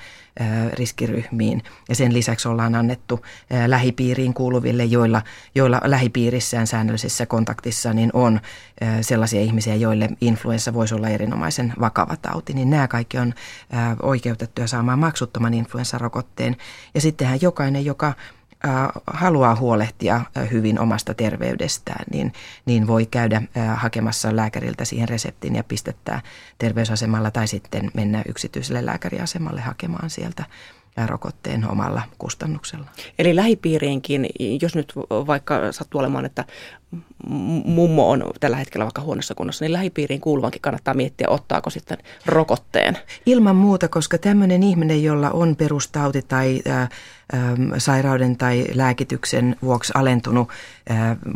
riskiryhmiin 0.74 1.64
ja 1.90 1.96
sen 1.96 2.14
lisäksi 2.14 2.48
ollaan 2.48 2.76
annettu 2.76 3.26
lähipiiriin 3.68 4.34
kuuluville, 4.34 4.86
joilla, 4.86 5.22
joilla 5.56 5.82
lähipiirissään 5.84 6.68
säännöllisessä 6.68 7.26
kontaktissa 7.26 7.94
niin 7.94 8.10
on 8.14 8.40
sellaisia 9.02 9.42
ihmisiä, 9.42 9.76
joille 9.76 10.10
influenssa 10.22 10.74
voisi 10.74 10.96
olla 10.96 11.10
erinomaisen 11.10 11.74
vakava 11.80 12.16
tauti, 12.16 12.54
niin 12.54 12.70
nämä 12.70 12.88
kaikki 12.88 13.18
on 13.18 13.34
oikeutettuja 14.02 14.68
saamaan 14.68 15.00
maksuttoman 15.00 15.54
influenssarokotteen. 15.54 16.56
Ja 16.94 17.02
sittenhän 17.02 17.42
jokainen, 17.42 17.86
joka 17.86 18.14
haluaa 19.08 19.56
huolehtia 19.56 20.22
hyvin 20.52 20.80
omasta 20.80 21.14
terveydestään, 21.14 22.06
niin, 22.12 22.34
niin 22.66 22.88
voi 22.88 23.06
käydä 23.06 23.42
hakemassa 23.76 24.36
lääkäriltä 24.36 24.86
siihen 24.86 25.10
reseptin 25.10 25.56
ja 25.56 25.64
pistettää 25.64 26.22
terveysasemalla 26.58 27.32
tai 27.32 27.48
sitten 27.48 27.92
mennä 27.94 28.24
yksityiselle 28.28 28.86
lääkäriasemalle 28.86 29.62
hakemaan 29.62 30.10
sieltä 30.10 30.44
rokotteen 31.06 31.72
omalla 31.72 32.02
kustannuksella. 32.18 32.86
Eli 33.20 33.36
lähipiiriinkin, 33.36 34.28
jos 34.62 34.76
nyt 34.76 34.94
vaikka 35.10 35.72
sattuu 35.72 36.00
olemaan, 36.00 36.26
että 36.26 36.46
mummo 37.66 38.10
on 38.10 38.24
tällä 38.40 38.58
hetkellä 38.58 38.86
vaikka 38.86 39.02
huonossa 39.02 39.36
kunnossa, 39.36 39.66
niin 39.66 39.74
lähipiiriin 39.74 40.22
kuuluvankin 40.22 40.62
kannattaa 40.62 40.94
miettiä, 40.94 41.30
ottaako 41.30 41.70
sitten 41.70 41.98
rokotteen. 42.26 42.98
Ilman 43.26 43.56
muuta, 43.56 43.88
koska 43.88 44.18
tämmöinen 44.18 44.64
ihminen, 44.64 45.04
jolla 45.04 45.30
on 45.30 45.56
perustauti 45.56 46.22
tai 46.22 46.62
ä, 46.68 46.88
sairauden 47.78 48.38
tai 48.38 48.66
lääkityksen 48.74 49.56
vuoksi 49.62 49.94
alentunut 49.96 50.50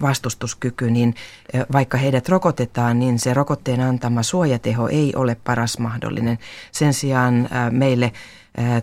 vastustuskyky, 0.01 0.91
niin 0.91 1.15
vaikka 1.71 1.97
heidät 1.97 2.29
rokotetaan, 2.29 2.99
niin 2.99 3.19
se 3.19 3.33
rokotteen 3.33 3.81
antama 3.81 4.23
suojateho 4.23 4.87
ei 4.87 5.13
ole 5.15 5.37
paras 5.43 5.79
mahdollinen. 5.79 6.39
Sen 6.71 6.93
sijaan 6.93 7.49
meille 7.71 8.11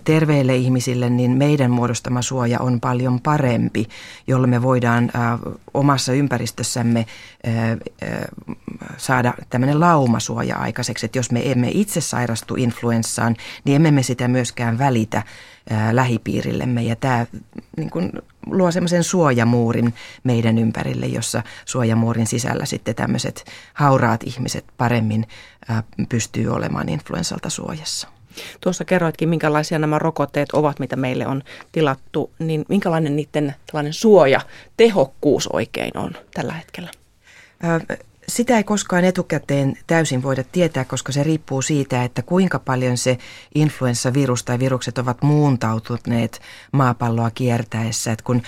terveille 0.04 0.56
ihmisille, 0.56 1.10
niin 1.10 1.30
meidän 1.30 1.70
muodostama 1.70 2.22
suoja 2.22 2.60
on 2.60 2.80
paljon 2.80 3.20
parempi, 3.20 3.88
jolloin 4.26 4.50
me 4.50 4.62
voidaan 4.62 5.10
omassa 5.74 6.12
ympäristössämme 6.12 7.06
saada 8.96 9.34
tämmöinen 9.50 9.80
laumasuoja 9.80 10.56
aikaiseksi, 10.56 11.06
että 11.06 11.18
jos 11.18 11.30
me 11.30 11.50
emme 11.52 11.68
itse 11.70 12.00
sairastu 12.00 12.54
influenssaan, 12.54 13.36
niin 13.64 13.76
emme 13.76 13.90
me 13.90 14.02
sitä 14.02 14.28
myöskään 14.28 14.78
välitä 14.78 15.22
lähipiirillemme 15.92 16.82
ja 16.82 16.96
tämä 16.96 17.26
niin 17.76 17.90
kuin, 17.90 18.12
luo 18.46 18.70
semmoisen 18.70 19.04
suojamuurin 19.04 19.94
meidän 20.24 20.58
ympärille, 20.58 21.06
jossa 21.06 21.42
suojamuurin 21.64 22.26
sisällä 22.26 22.64
sitten 22.64 22.94
tämmöiset 22.94 23.44
hauraat 23.74 24.20
ihmiset 24.24 24.64
paremmin 24.76 25.26
pystyy 26.08 26.48
olemaan 26.48 26.88
influenssalta 26.88 27.50
suojassa. 27.50 28.17
Tuossa 28.60 28.84
kerroitkin, 28.84 29.28
minkälaisia 29.28 29.78
nämä 29.78 29.98
rokotteet 29.98 30.52
ovat, 30.52 30.78
mitä 30.78 30.96
meille 30.96 31.26
on 31.26 31.42
tilattu, 31.72 32.30
niin 32.38 32.64
minkälainen 32.68 33.16
niiden 33.16 33.54
tällainen 33.66 33.92
suoja, 33.92 34.40
tehokkuus 34.76 35.46
oikein 35.46 35.98
on 35.98 36.10
tällä 36.34 36.52
hetkellä? 36.52 36.90
Sitä 38.28 38.56
ei 38.56 38.64
koskaan 38.64 39.04
etukäteen 39.04 39.74
täysin 39.86 40.22
voida 40.22 40.44
tietää, 40.52 40.84
koska 40.84 41.12
se 41.12 41.22
riippuu 41.22 41.62
siitä, 41.62 42.04
että 42.04 42.22
kuinka 42.22 42.58
paljon 42.58 42.96
se 42.96 43.18
influenssavirus 43.54 44.44
tai 44.44 44.58
virukset 44.58 44.98
ovat 44.98 45.22
muuntautuneet 45.22 46.40
maapalloa 46.72 47.30
kiertäessä. 47.30 48.12
Että 48.12 48.24
kun 48.24 48.42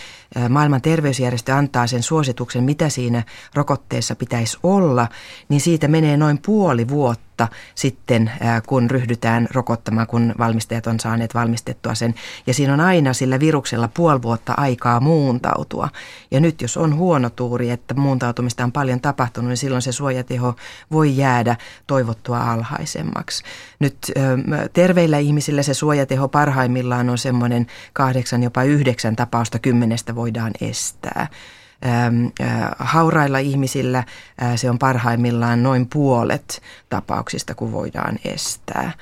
maailman 0.49 0.83
terveysjärjestö 0.83 1.55
antaa 1.55 1.87
sen 1.87 2.03
suosituksen, 2.03 2.65
mitä 2.65 2.89
siinä 2.89 3.23
rokotteessa 3.55 4.17
pitäisi 4.17 4.59
olla, 4.63 5.09
niin 5.49 5.61
siitä 5.61 5.89
menee 5.89 6.17
noin 6.17 6.39
puoli 6.47 6.89
vuotta 6.89 7.30
vuotta 7.41 7.57
sitten, 7.75 8.31
kun 8.67 8.91
ryhdytään 8.91 9.49
rokottamaan, 9.53 10.07
kun 10.07 10.35
valmistajat 10.39 10.87
on 10.87 11.01
saaneet 11.01 11.35
valmistettua 11.35 11.95
sen. 11.95 12.15
Ja 12.47 12.55
siinä 12.55 12.75
on 12.75 12.81
aina 12.81 13.13
sillä 13.13 13.41
viruksella 13.41 13.89
puoli 13.89 14.23
vuotta 14.23 14.55
aikaa 14.57 15.01
muuntautua. 15.01 15.89
Ja 16.31 16.41
nyt 16.41 16.63
jos 16.63 16.77
on 16.77 16.97
huono 16.97 17.31
tuuri, 17.31 17.71
että 17.71 17.95
muuntautumista 17.95 18.65
on 18.65 18.73
paljon 18.73 19.01
tapahtunut, 19.01 19.49
niin 19.49 19.57
silloin 19.57 19.83
se 19.83 19.93
suojateho 19.93 20.55
voi 20.91 21.17
jäädä 21.17 21.57
toivottua 21.87 22.53
alhaisemmaksi. 22.53 23.45
Nyt 23.79 23.97
terveillä 24.73 25.19
ihmisillä 25.19 25.63
se 25.63 25.75
suojateho 25.75 26.29
parhaimmillaan 26.29 27.11
on 27.11 27.19
semmoinen 27.19 27.67
kahdeksan, 27.93 28.43
jopa 28.43 28.63
yhdeksän 28.63 29.17
tapausta 29.17 29.59
kymmenestä 29.59 30.15
voidaan 30.15 30.53
estää. 30.61 31.27
Haurailla 32.79 33.39
ihmisillä 33.39 34.05
se 34.57 34.71
on 34.71 34.79
parhaimmillaan 34.79 35.63
noin 35.63 35.87
puolet 35.87 36.63
tapauksista, 36.89 37.55
kun 37.55 37.73
voidaan 37.73 38.19
estää. 38.25 38.93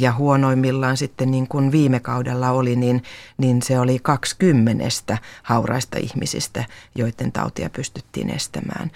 Ja 0.00 0.12
huonoimmillaan 0.12 0.96
sitten 0.96 1.30
niin 1.30 1.48
kuin 1.48 1.72
viime 1.72 2.00
kaudella 2.00 2.50
oli, 2.50 2.76
niin, 2.76 3.02
niin 3.38 3.62
se 3.62 3.80
oli 3.80 3.98
20 4.02 5.18
hauraista 5.42 5.98
ihmisistä, 5.98 6.64
joiden 6.94 7.32
tautia 7.32 7.70
pystyttiin 7.70 8.30
estämään. 8.30 8.90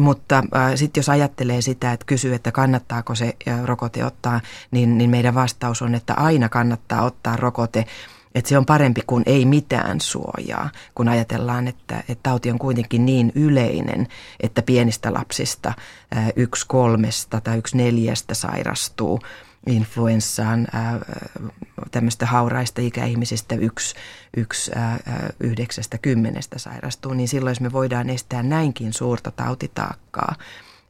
Mutta 0.00 0.36
äh, 0.56 0.72
sitten 0.74 1.00
jos 1.00 1.08
ajattelee 1.08 1.60
sitä, 1.60 1.92
että 1.92 2.06
kysyy, 2.06 2.34
että 2.34 2.52
kannattaako 2.52 3.14
se 3.14 3.36
äh, 3.48 3.64
rokote 3.64 4.04
ottaa, 4.04 4.40
niin, 4.70 4.98
niin 4.98 5.10
meidän 5.10 5.34
vastaus 5.34 5.82
on, 5.82 5.94
että 5.94 6.14
aina 6.14 6.48
kannattaa 6.48 7.02
ottaa 7.02 7.36
rokote. 7.36 7.86
Että 8.34 8.48
se 8.48 8.58
on 8.58 8.66
parempi 8.66 9.00
kuin 9.06 9.22
ei 9.26 9.44
mitään 9.44 10.00
suojaa, 10.00 10.70
kun 10.94 11.08
ajatellaan, 11.08 11.68
että, 11.68 11.98
että 11.98 12.22
tauti 12.22 12.50
on 12.50 12.58
kuitenkin 12.58 13.06
niin 13.06 13.32
yleinen, 13.34 14.08
että 14.40 14.62
pienistä 14.62 15.12
lapsista 15.12 15.74
äh, 16.16 16.28
yksi 16.36 16.66
kolmesta 16.68 17.40
tai 17.40 17.58
yksi 17.58 17.76
neljästä 17.76 18.34
sairastuu 18.34 19.20
influenssaan 19.66 20.66
tämmöistä 21.90 22.26
hauraista 22.26 22.80
ikäihmisistä 22.80 23.54
yksi, 23.54 23.94
yksi 24.36 24.72
ää, 24.74 24.98
yhdeksästä 25.40 25.98
kymmenestä 25.98 26.58
sairastuu, 26.58 27.14
niin 27.14 27.28
silloin 27.28 27.50
jos 27.50 27.60
me 27.60 27.72
voidaan 27.72 28.10
estää 28.10 28.42
näinkin 28.42 28.92
suurta 28.92 29.30
tautitaakkaa, 29.30 30.34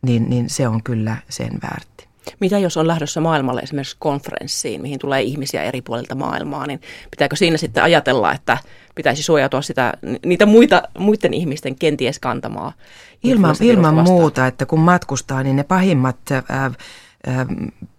niin, 0.03 0.31
niin 0.31 0.51
se 0.51 0.69
on 0.69 0.83
kyllä 0.83 1.17
sen 1.29 1.53
väärti. 1.63 2.14
Mitä 2.41 2.59
jos 2.59 2.77
on 2.77 2.89
lähdössä 2.89 3.21
maailmalle 3.21 3.61
esimerkiksi 3.61 3.97
konferenssiin, 3.99 4.83
mihin 4.83 4.99
tulee 4.99 5.23
ihmisiä 5.23 5.63
eri 5.63 5.83
puolilta 5.83 6.15
maailmaa, 6.15 6.67
niin 6.67 6.81
pitääkö 7.11 7.37
siinä 7.37 7.57
sitten 7.57 7.83
ajatella, 7.83 8.33
että 8.33 8.59
pitäisi 8.95 9.23
suojautua 9.23 9.63
sitä, 9.63 9.93
niitä 10.25 10.47
muita, 10.47 10.83
muiden 10.99 11.35
ihmisten 11.35 11.75
kenties 11.75 12.19
kantamaa? 12.19 12.73
Ilman, 13.25 13.57
ilman 13.61 13.95
muuta, 13.95 14.47
että 14.47 14.67
kun 14.67 14.81
matkustaa, 14.81 15.43
niin 15.43 15.57
ne 15.57 15.65
pahimmat... 15.65 16.17
Ää, 16.49 16.71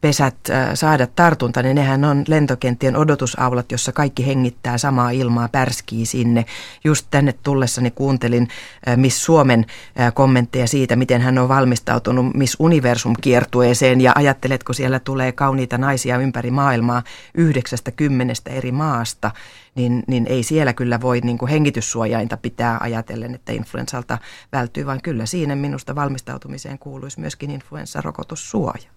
pesät 0.01 0.35
saada 0.73 1.07
tartunta, 1.07 1.63
niin 1.63 1.75
nehän 1.75 2.05
on 2.05 2.23
lentokenttien 2.27 2.95
odotusaulat, 2.95 3.71
jossa 3.71 3.91
kaikki 3.91 4.27
hengittää 4.27 4.77
samaa 4.77 5.09
ilmaa, 5.09 5.49
pärskii 5.49 6.05
sinne. 6.05 6.45
Just 6.83 7.07
tänne 7.11 7.33
tullessani 7.43 7.91
kuuntelin 7.91 8.47
Miss 8.95 9.25
Suomen 9.25 9.65
kommentteja 10.13 10.67
siitä, 10.67 10.95
miten 10.95 11.21
hän 11.21 11.37
on 11.37 11.49
valmistautunut 11.49 12.33
Miss 12.33 12.55
Universum 12.59 13.13
kiertueeseen 13.21 14.01
ja 14.01 14.11
ajatteletko 14.15 14.73
siellä 14.73 14.99
tulee 14.99 15.31
kauniita 15.31 15.77
naisia 15.77 16.17
ympäri 16.17 16.51
maailmaa 16.51 17.03
yhdeksästä 17.33 17.91
kymmenestä 17.91 18.49
eri 18.49 18.71
maasta, 18.71 19.31
niin, 19.75 20.03
niin 20.07 20.27
ei 20.29 20.43
siellä 20.43 20.73
kyllä 20.73 21.01
voi 21.01 21.19
niin 21.19 21.37
kuin 21.37 21.49
hengityssuojainta 21.49 22.37
pitää 22.37 22.77
ajatellen, 22.81 23.35
että 23.35 23.51
influensalta 23.51 24.17
välttyy, 24.51 24.85
vaan 24.85 25.01
kyllä 25.01 25.25
siinä 25.25 25.55
minusta 25.55 25.95
valmistautumiseen 25.95 26.79
kuuluisi 26.79 27.19
myöskin 27.19 27.51
influenssarokotussuoja. 27.51 28.94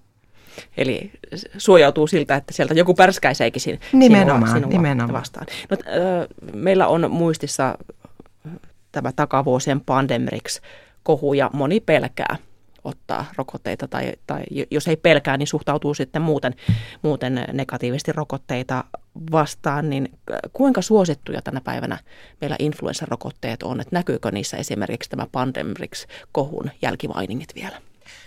Eli 0.77 1.11
suojautuu 1.59 2.07
siltä, 2.07 2.37
että 2.37 2.55
sieltä 2.55 2.75
joku 2.75 2.95
pärskäiseekin 2.95 3.63
sin, 3.63 3.81
nimenomaan, 3.93 4.53
sinua, 4.53 4.71
nimenomaan. 4.71 5.13
vastaan. 5.13 5.47
No, 5.71 5.77
äh, 5.81 6.27
meillä 6.55 6.87
on 6.87 7.11
muistissa 7.11 7.79
tämä 8.93 9.13
takavuosien 9.13 9.81
pandemrix 9.81 10.61
kohu 11.03 11.35
ja 11.35 11.51
moni 11.53 11.81
pelkää 11.81 12.37
ottaa 12.85 13.25
rokotteita 13.37 13.89
tai, 13.89 14.13
tai 14.27 14.43
jos 14.71 14.89
ei 14.89 14.97
pelkää, 14.97 15.37
niin 15.37 15.47
suhtautuu 15.47 15.95
sitten 15.95 16.23
muuten, 16.23 16.55
muuten 17.03 17.45
negatiivisesti 17.53 18.13
rokotteita 18.13 18.85
vastaan, 19.33 19.91
niin 19.91 20.13
kuinka 20.53 20.83
suosittuja 20.83 21.43
tänä 21.43 21.61
päivänä 21.61 21.99
meillä 22.41 22.57
influenssarokotteet 22.59 23.63
on, 23.63 23.81
että 23.81 23.97
näkyykö 23.97 24.31
niissä 24.31 24.57
esimerkiksi 24.57 25.11
tämä 25.11 25.27
Pandemrix-kohun 25.33 26.71
jälkimainingit 26.83 27.55
vielä? 27.55 27.81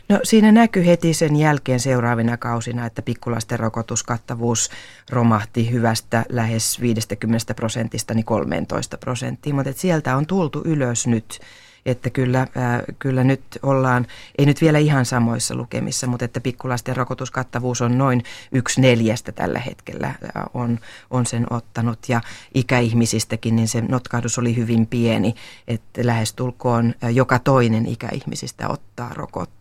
No 0.10 0.19
siinä 0.24 0.51
näkyy 0.51 0.86
heti 0.86 1.13
sen 1.13 1.36
jälkeen 1.36 1.79
seuraavina 1.79 2.38
kausina, 2.38 2.86
että 2.86 3.01
pikkulasten 3.01 3.60
rokotuskattavuus 3.60 4.69
romahti 5.10 5.71
hyvästä 5.71 6.25
lähes 6.29 6.81
50 6.81 7.53
prosentista 7.53 8.13
niin 8.13 8.25
13 8.25 8.98
prosenttiin, 8.98 9.55
mutta 9.55 9.74
sieltä 9.75 10.17
on 10.17 10.25
tultu 10.25 10.62
ylös 10.65 11.07
nyt 11.07 11.39
että 11.86 12.10
kyllä, 12.10 12.41
äh, 12.41 12.81
kyllä 13.00 13.24
nyt 13.24 13.41
ollaan, 13.63 14.07
ei 14.38 14.45
nyt 14.45 14.62
vielä 14.62 14.77
ihan 14.77 15.05
samoissa 15.05 15.55
lukemissa, 15.55 16.07
mutta 16.07 16.25
että 16.25 16.41
pikkulasten 16.41 16.98
rokotuskattavuus 16.98 17.81
on 17.81 17.98
noin 17.98 18.24
yksi 18.51 18.81
neljästä 18.81 19.31
tällä 19.31 19.60
hetkellä 19.60 20.07
äh, 20.07 20.15
on, 20.53 20.79
on 21.10 21.25
sen 21.25 21.45
ottanut 21.50 22.00
ja 22.10 22.21
ikäihmisistäkin 22.53 23.55
niin 23.55 23.67
se 23.67 23.81
notkahdus 23.81 24.39
oli 24.39 24.55
hyvin 24.55 24.88
pieni, 24.88 25.36
että 25.67 26.01
lähestulkoon 26.03 26.93
äh, 27.03 27.13
joka 27.13 27.39
toinen 27.39 27.86
ikäihmisistä 27.86 28.69
ottaa 28.69 29.10
rokotteen. 29.13 29.61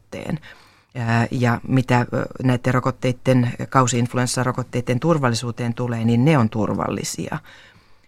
Ja 1.31 1.61
mitä 1.69 2.07
näiden 2.43 2.75
rokotteiden, 2.75 3.53
kausi-influenssarokotteiden 3.69 5.01
turvallisuuteen 5.01 5.75
tulee, 5.75 6.05
niin 6.05 6.25
ne 6.25 6.39
on 6.39 6.51
turvallisia. 6.51 7.39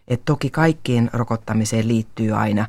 Et 0.08 0.24
toki 0.24 0.50
kaikkiin 0.50 1.10
rokottamiseen 1.12 1.88
liittyy 1.88 2.32
aina 2.32 2.66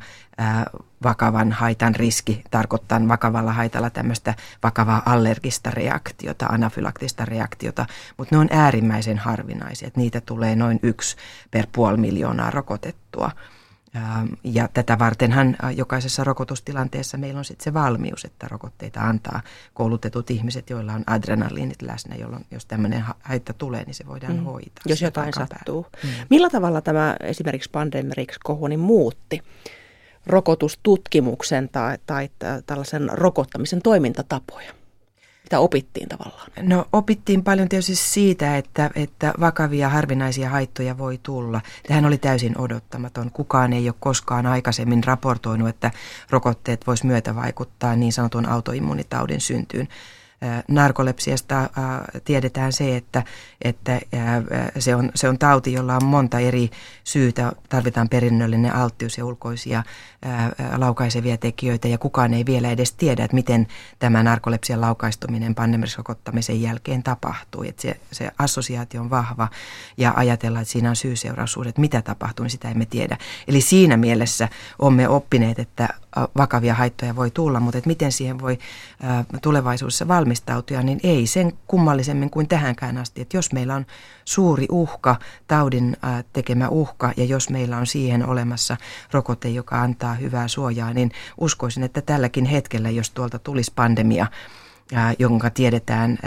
vakavan 1.04 1.52
haitan 1.52 1.96
riski, 1.96 2.44
tarkoittaa 2.52 3.08
vakavalla 3.08 3.54
haitalla 3.54 3.90
tämmöistä 3.90 4.34
vakavaa 4.64 5.02
allergista 5.06 5.72
reaktiota, 5.72 6.46
anafylaktista 6.46 7.26
reaktiota, 7.26 7.86
mutta 8.18 8.36
ne 8.36 8.40
on 8.40 8.48
äärimmäisen 8.52 9.18
harvinaisia. 9.18 9.88
Et 9.88 9.98
niitä 9.98 10.22
tulee 10.22 10.56
noin 10.56 10.80
yksi 10.84 11.16
per 11.52 11.68
puoli 11.72 11.98
miljoonaa 11.98 12.52
rokotettua. 12.52 13.32
Ja 14.44 14.70
tätä 14.74 15.00
vartenhan 15.00 15.58
jokaisessa 15.76 16.24
rokotustilanteessa 16.24 17.18
meillä 17.18 17.38
on 17.38 17.46
sitten 17.46 17.64
se 17.64 17.74
valmius, 17.74 18.26
että 18.26 18.48
rokotteita 18.48 19.02
antaa 19.02 19.42
koulutetut 19.74 20.32
ihmiset, 20.32 20.70
joilla 20.70 20.94
on 20.94 21.04
adrenaliinit 21.08 21.82
läsnä, 21.82 22.16
jolloin 22.16 22.46
jos 22.52 22.66
tämmöinen 22.66 23.04
haitta 23.22 23.54
tulee, 23.54 23.84
niin 23.84 23.94
se 23.94 24.08
voidaan 24.08 24.36
mm. 24.36 24.44
hoitaa. 24.44 24.84
Jos 24.86 25.02
jotain 25.02 25.34
sattuu. 25.34 25.86
Mm. 26.04 26.10
Millä 26.30 26.50
tavalla 26.50 26.82
tämä 26.82 27.16
esimerkiksi 27.20 27.70
Pandemrix-kohu 27.70 28.68
niin 28.68 28.80
muutti 28.80 29.42
rokotustutkimuksen 30.26 31.70
tai, 31.70 31.98
tai 32.06 32.30
tällaisen 32.66 33.10
rokottamisen 33.12 33.82
toimintatapoja? 33.82 34.83
Mitä 35.54 35.60
opittiin 35.60 36.10
tavallaan? 36.10 36.48
No 36.62 36.86
opittiin 36.94 37.44
paljon 37.44 37.70
tietysti 37.70 37.96
siitä, 37.96 38.58
että, 38.58 38.92
että 38.96 39.34
vakavia 39.40 39.90
harvinaisia 39.90 40.50
haittoja 40.50 40.98
voi 40.98 41.20
tulla. 41.24 41.62
Tähän 41.88 42.06
oli 42.06 42.18
täysin 42.18 42.58
odottamaton. 42.58 43.32
Kukaan 43.32 43.74
ei 43.74 43.90
ole 43.90 43.96
koskaan 44.00 44.46
aikaisemmin 44.46 45.04
raportoinut, 45.04 45.70
että 45.70 45.92
rokotteet 46.30 46.88
vois 46.88 47.04
myötä 47.04 47.36
vaikuttaa 47.36 47.96
niin 47.96 48.14
sanotun 48.14 48.46
autoimmunitaudin 48.46 49.42
syntyyn 49.42 49.88
narkolepsiasta 50.68 51.70
tiedetään 52.26 52.74
se, 52.74 52.98
että, 52.98 53.24
että 53.62 54.00
se, 54.80 54.96
on, 54.96 55.12
se 55.16 55.30
on 55.30 55.40
tauti, 55.40 55.74
jolla 55.74 55.96
on 55.96 56.06
monta 56.06 56.40
eri 56.40 56.70
syytä. 57.04 57.52
Tarvitaan 57.70 58.10
perinnöllinen 58.10 58.76
alttius 58.76 59.18
ja 59.18 59.26
ulkoisia 59.26 59.84
laukaisevia 60.78 61.38
tekijöitä 61.38 61.88
ja 61.88 61.98
kukaan 61.98 62.34
ei 62.34 62.46
vielä 62.46 62.70
edes 62.70 62.92
tiedä, 62.94 63.24
että 63.24 63.36
miten 63.36 63.68
tämä 64.00 64.24
narkolepsian 64.24 64.82
laukaistuminen 64.82 65.56
pandemirisrokottamisen 65.56 66.62
jälkeen 66.62 67.04
tapahtuu. 67.04 67.64
Että 67.64 67.82
se, 67.82 68.00
se 68.12 68.32
assosiaatio 68.40 69.02
on 69.02 69.10
vahva 69.10 69.48
ja 69.98 70.14
ajatellaan, 70.16 70.62
että 70.62 70.72
siinä 70.72 70.90
on 70.90 70.96
syy-seuraussuhde, 70.96 71.74
mitä 71.78 72.02
tapahtuu, 72.02 72.44
niin 72.44 72.52
sitä 72.52 72.70
emme 72.70 72.86
tiedä. 72.86 73.18
Eli 73.48 73.62
siinä 73.62 73.98
mielessä 73.98 74.50
olemme 74.80 75.08
oppineet, 75.08 75.60
että 75.60 75.90
vakavia 76.38 76.74
haittoja 76.74 77.16
voi 77.16 77.32
tulla, 77.32 77.60
mutta 77.60 77.78
että 77.78 77.88
miten 77.88 78.12
siihen 78.12 78.40
voi 78.40 78.60
tulevaisuudessa 79.42 80.08
valmistautua, 80.08 80.82
niin 80.82 81.00
ei 81.04 81.28
sen 81.28 81.54
kummallisemmin 81.68 82.30
kuin 82.30 82.48
tähänkään 82.48 82.98
asti. 82.98 83.22
Että 83.22 83.38
jos 83.38 83.54
meillä 83.54 83.76
on 83.76 83.86
suuri 84.26 84.66
uhka, 84.72 85.16
taudin 85.48 85.98
tekemä 86.34 86.70
uhka, 86.70 87.12
ja 87.18 87.26
jos 87.26 87.50
meillä 87.50 87.78
on 87.78 87.88
siihen 87.88 88.26
olemassa 88.26 88.78
rokote, 89.12 89.50
joka 89.50 89.82
antaa 89.82 90.14
hyvää 90.14 90.48
suojaa, 90.48 90.94
niin 90.94 91.12
uskoisin, 91.38 91.84
että 91.84 92.02
tälläkin 92.02 92.46
hetkellä, 92.46 92.90
jos 92.90 93.10
tuolta 93.10 93.40
tulisi 93.40 93.72
pandemia, 93.76 94.28
jonka 95.20 95.50
tiedetään 95.50 96.18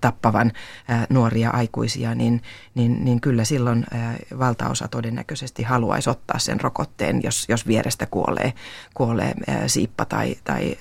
tappavan 0.00 0.52
nuoria 1.08 1.50
aikuisia, 1.50 2.14
niin, 2.14 2.42
niin, 2.74 3.04
niin 3.04 3.20
kyllä 3.20 3.44
silloin 3.44 3.86
valtaosa 4.38 4.88
todennäköisesti 4.88 5.62
haluaisi 5.62 6.10
ottaa 6.10 6.38
sen 6.38 6.60
rokotteen, 6.60 7.20
jos, 7.22 7.46
jos 7.48 7.66
vierestä 7.66 8.06
kuolee, 8.06 8.52
kuolee 8.94 9.34
siippa 9.66 10.04
tai, 10.04 10.36
tai 10.44 10.76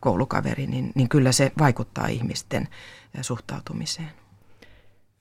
koulukaveri, 0.00 0.66
niin, 0.66 0.92
niin 0.94 1.08
kyllä 1.08 1.32
se 1.32 1.52
vaikuttaa 1.58 2.06
ihmisten 2.06 2.68
suhtautumiseen. 3.20 4.10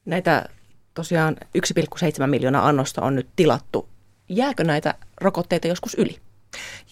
Näitä 0.06 0.50
tosiaan 0.94 1.36
1,7 1.58 2.28
miljoonaa 2.28 2.68
annosta 2.68 3.02
on 3.02 3.16
nyt 3.16 3.30
tilattu. 3.36 3.90
Jääkö 4.30 4.64
näitä 4.64 4.96
rokotteita 5.22 5.68
joskus 5.68 5.96
yli? 5.96 6.20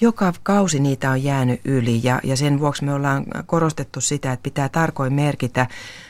Joka 0.02 0.34
kausi 0.44 0.80
niitä 0.80 1.12
on 1.12 1.24
jäänyt 1.24 1.62
yli 1.66 2.00
ja, 2.04 2.20
ja 2.24 2.38
sen 2.38 2.60
vuoksi 2.60 2.86
me 2.86 2.94
ollaan 2.94 3.26
korostettu 3.46 4.02
sitä, 4.02 4.34
että 4.34 4.44
pitää 4.44 4.70
tarkoin 4.70 5.14
merkitä 5.14 5.68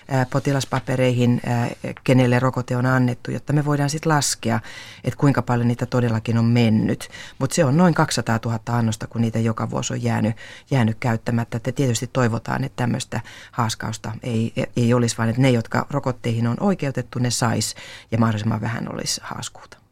ää, 0.07 0.25
potilaspapereihin, 0.25 1.41
ää, 1.45 1.69
kenelle 2.03 2.39
rokote 2.39 2.77
on 2.77 2.85
annettu, 2.85 3.31
jotta 3.31 3.53
me 3.53 3.65
voidaan 3.65 3.89
sitten 3.89 4.11
laskea, 4.11 4.59
että 5.03 5.17
kuinka 5.17 5.41
paljon 5.41 5.67
niitä 5.67 5.85
todellakin 5.85 6.37
on 6.37 6.45
mennyt. 6.45 7.09
Mutta 7.39 7.55
se 7.55 7.65
on 7.65 7.77
noin 7.77 7.93
200 7.93 8.39
000 8.45 8.59
annosta, 8.67 9.07
kun 9.07 9.21
niitä 9.21 9.39
joka 9.39 9.69
vuosi 9.69 9.93
on 9.93 10.03
jäänyt, 10.03 10.35
jäänyt 10.71 10.97
käyttämättä. 10.99 11.57
Että 11.57 11.71
tietysti 11.71 12.09
toivotaan, 12.13 12.63
että 12.63 12.75
tämmöistä 12.75 13.21
haaskausta 13.51 14.11
ei, 14.23 14.53
ei 14.77 14.93
olisi, 14.93 15.17
vaan 15.17 15.29
että 15.29 15.41
ne, 15.41 15.49
jotka 15.49 15.87
rokotteihin 15.89 16.47
on 16.47 16.57
oikeutettu, 16.59 17.19
ne 17.19 17.31
sais 17.31 17.75
ja 18.11 18.17
mahdollisimman 18.17 18.61
vähän 18.61 18.93
olisi 18.93 19.21
haaskuuta. 19.23 19.82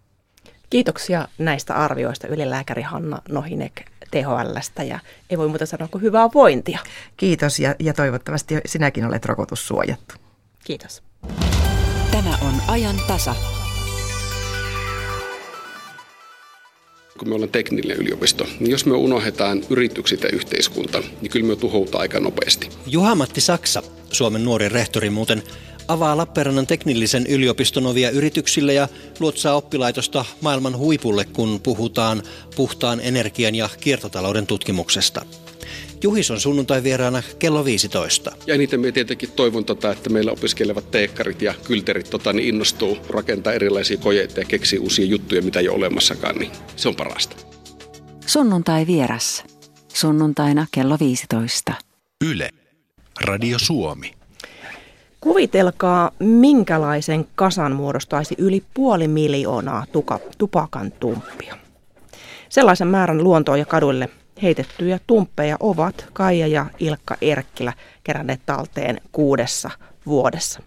Kiitoksia 0.71 1.27
näistä 1.37 1.75
arvioista 1.75 2.27
ylilääkäri 2.27 2.81
Hanna 2.81 3.21
Nohinek 3.29 3.81
THLstä 4.11 4.83
ja 4.83 4.99
ei 5.29 5.37
voi 5.37 5.47
muuta 5.47 5.65
sanoa 5.65 5.87
kuin 5.87 6.01
hyvää 6.01 6.29
vointia. 6.33 6.79
Kiitos 7.17 7.59
ja, 7.59 7.75
ja 7.79 7.93
toivottavasti 7.93 8.55
sinäkin 8.65 9.05
olet 9.05 9.25
rokotussuojattu. 9.25 10.15
Kiitos. 10.63 11.03
Tämä 12.11 12.37
on 12.41 12.53
ajan 12.67 12.95
tasa. 13.07 13.35
kun 17.21 17.29
me 17.29 17.35
ollaan 17.35 17.51
teknillinen 17.51 17.97
yliopisto, 17.97 18.47
niin 18.59 18.71
jos 18.71 18.85
me 18.85 18.95
unohdetaan 18.95 19.61
yritykset 19.69 20.23
ja 20.23 20.29
yhteiskunta, 20.33 21.03
niin 21.21 21.31
kyllä 21.31 21.45
me 21.45 21.55
tuhoutaan 21.55 22.01
aika 22.01 22.19
nopeasti. 22.19 22.69
Juha-Matti 22.85 23.41
Saksa, 23.41 23.83
Suomen 24.11 24.45
nuori 24.45 24.69
rehtori 24.69 25.09
muuten, 25.09 25.43
avaa 25.91 26.17
Lappeenrannan 26.17 26.67
teknillisen 26.67 27.27
yliopiston 27.27 27.85
ovia 27.85 28.09
yrityksille 28.09 28.73
ja 28.73 28.87
luotsaa 29.19 29.55
oppilaitosta 29.55 30.25
maailman 30.41 30.77
huipulle, 30.77 31.25
kun 31.25 31.59
puhutaan 31.63 32.23
puhtaan 32.55 32.99
energian 33.03 33.55
ja 33.55 33.69
kiertotalouden 33.79 34.47
tutkimuksesta. 34.47 35.25
Juhis 36.03 36.31
on 36.31 36.39
sunnuntai 36.39 36.83
vieraana 36.83 37.23
kello 37.39 37.65
15. 37.65 38.31
Ja 38.47 38.55
eniten 38.55 38.79
me 38.79 38.91
tietenkin 38.91 39.31
toivon 39.31 39.65
tota, 39.65 39.91
että 39.91 40.09
meillä 40.09 40.31
opiskelevat 40.31 40.91
teekkarit 40.91 41.41
ja 41.41 41.53
kylterit 41.67 42.09
tota, 42.09 42.33
niin 42.33 42.47
innostuu 42.47 42.97
rakentaa 43.09 43.53
erilaisia 43.53 43.97
kojeita 43.97 44.39
ja 44.39 44.45
keksiä 44.45 44.81
uusia 44.81 45.05
juttuja, 45.05 45.41
mitä 45.41 45.59
ei 45.59 45.69
ole 45.69 45.75
olemassakaan, 45.75 46.35
niin 46.35 46.51
se 46.75 46.87
on 46.87 46.95
parasta. 46.95 47.35
Sunnuntai 48.25 48.87
vieras. 48.87 49.43
Sunnuntaina 49.93 50.67
kello 50.71 50.97
15. 50.99 51.73
Yle. 52.25 52.49
Radio 53.21 53.59
Suomi. 53.59 54.20
Kuvitelkaa, 55.21 56.11
minkälaisen 56.19 57.25
kasan 57.35 57.71
muodostaisi 57.71 58.35
yli 58.37 58.63
puoli 58.73 59.07
miljoonaa 59.07 59.85
tuka, 59.91 60.19
tupakan 60.37 60.91
tumppia. 60.91 61.57
Sellaisen 62.49 62.87
määrän 62.87 63.23
luontoon 63.23 63.59
ja 63.59 63.65
kaduille 63.65 64.09
heitettyjä 64.41 64.99
tumppeja 65.07 65.57
ovat 65.59 66.05
Kaija 66.13 66.47
ja 66.47 66.65
Ilkka 66.79 67.17
Erkkilä 67.21 67.73
keränneet 68.03 68.41
talteen 68.45 69.01
kuudessa 69.11 69.69
vuodessa. 70.05 70.61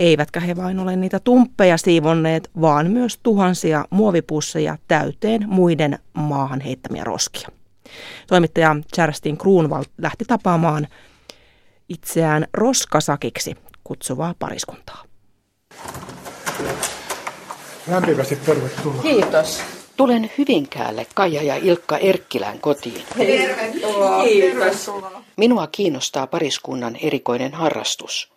Eivätkä 0.00 0.40
he 0.40 0.56
vain 0.56 0.78
ole 0.78 0.96
niitä 0.96 1.20
tumppeja 1.20 1.76
siivonneet, 1.78 2.50
vaan 2.60 2.90
myös 2.90 3.18
tuhansia 3.22 3.84
muovipusseja 3.90 4.78
täyteen 4.88 5.44
muiden 5.46 5.98
maahan 6.12 6.60
heittämiä 6.60 7.04
roskia. 7.04 7.48
Toimittaja 8.26 8.76
Charlestin 8.94 9.38
Kruunvald 9.38 9.84
lähti 9.98 10.24
tapaamaan 10.24 10.88
itseään 11.88 12.46
roskasakiksi 12.52 13.56
kutsuvaa 13.88 14.34
pariskuntaa. 14.38 15.04
Lämpimästi 17.90 18.36
tervetuloa. 18.36 19.02
Kiitos. 19.02 19.60
Tulen 19.96 20.30
Hyvinkäälle 20.38 21.06
Kaija 21.14 21.42
ja 21.42 21.56
Ilkka 21.56 21.98
Erkkilän 21.98 22.58
kotiin. 22.58 23.02
Tervetuloa. 23.18 24.24
Kiitos. 24.24 24.90
Minua 25.36 25.66
kiinnostaa 25.66 26.26
pariskunnan 26.26 26.96
erikoinen 26.96 27.52
harrastus. 27.52 28.32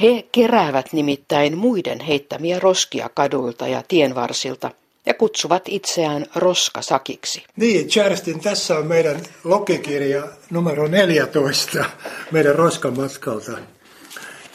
He 0.00 0.24
keräävät 0.32 0.92
nimittäin 0.92 1.58
muiden 1.58 2.00
heittämiä 2.00 2.58
roskia 2.58 3.10
kaduilta 3.14 3.68
ja 3.68 3.82
tienvarsilta 3.88 4.70
ja 5.06 5.14
kutsuvat 5.14 5.62
itseään 5.66 6.26
roskasakiksi. 6.34 7.44
Niin, 7.56 7.88
Charlestin, 7.88 8.40
tässä 8.40 8.78
on 8.78 8.86
meidän 8.86 9.20
lokikirja 9.44 10.22
numero 10.50 10.86
14 10.86 11.84
meidän 12.30 12.54
roskamatkalta. 12.54 13.58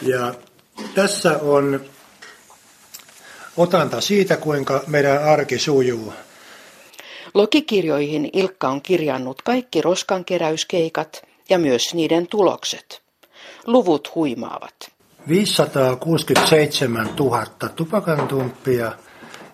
Ja 0.02 0.34
tässä 0.96 1.40
on 1.42 1.82
otanta 3.58 4.02
siitä, 4.02 4.38
kuinka 4.38 4.84
meidän 4.88 5.24
arki 5.24 5.60
sujuu. 5.60 6.14
Lokikirjoihin 7.34 8.30
Ilkka 8.34 8.70
on 8.70 8.82
kirjannut 8.82 9.42
kaikki 9.42 9.82
roskankeräyskeikat 9.82 11.26
ja 11.50 11.60
myös 11.60 11.94
niiden 11.94 12.28
tulokset. 12.28 13.02
Luvut 13.66 14.16
huimaavat. 14.16 14.92
567 15.28 17.10
000 17.20 17.46
tupakantumppia 17.76 18.92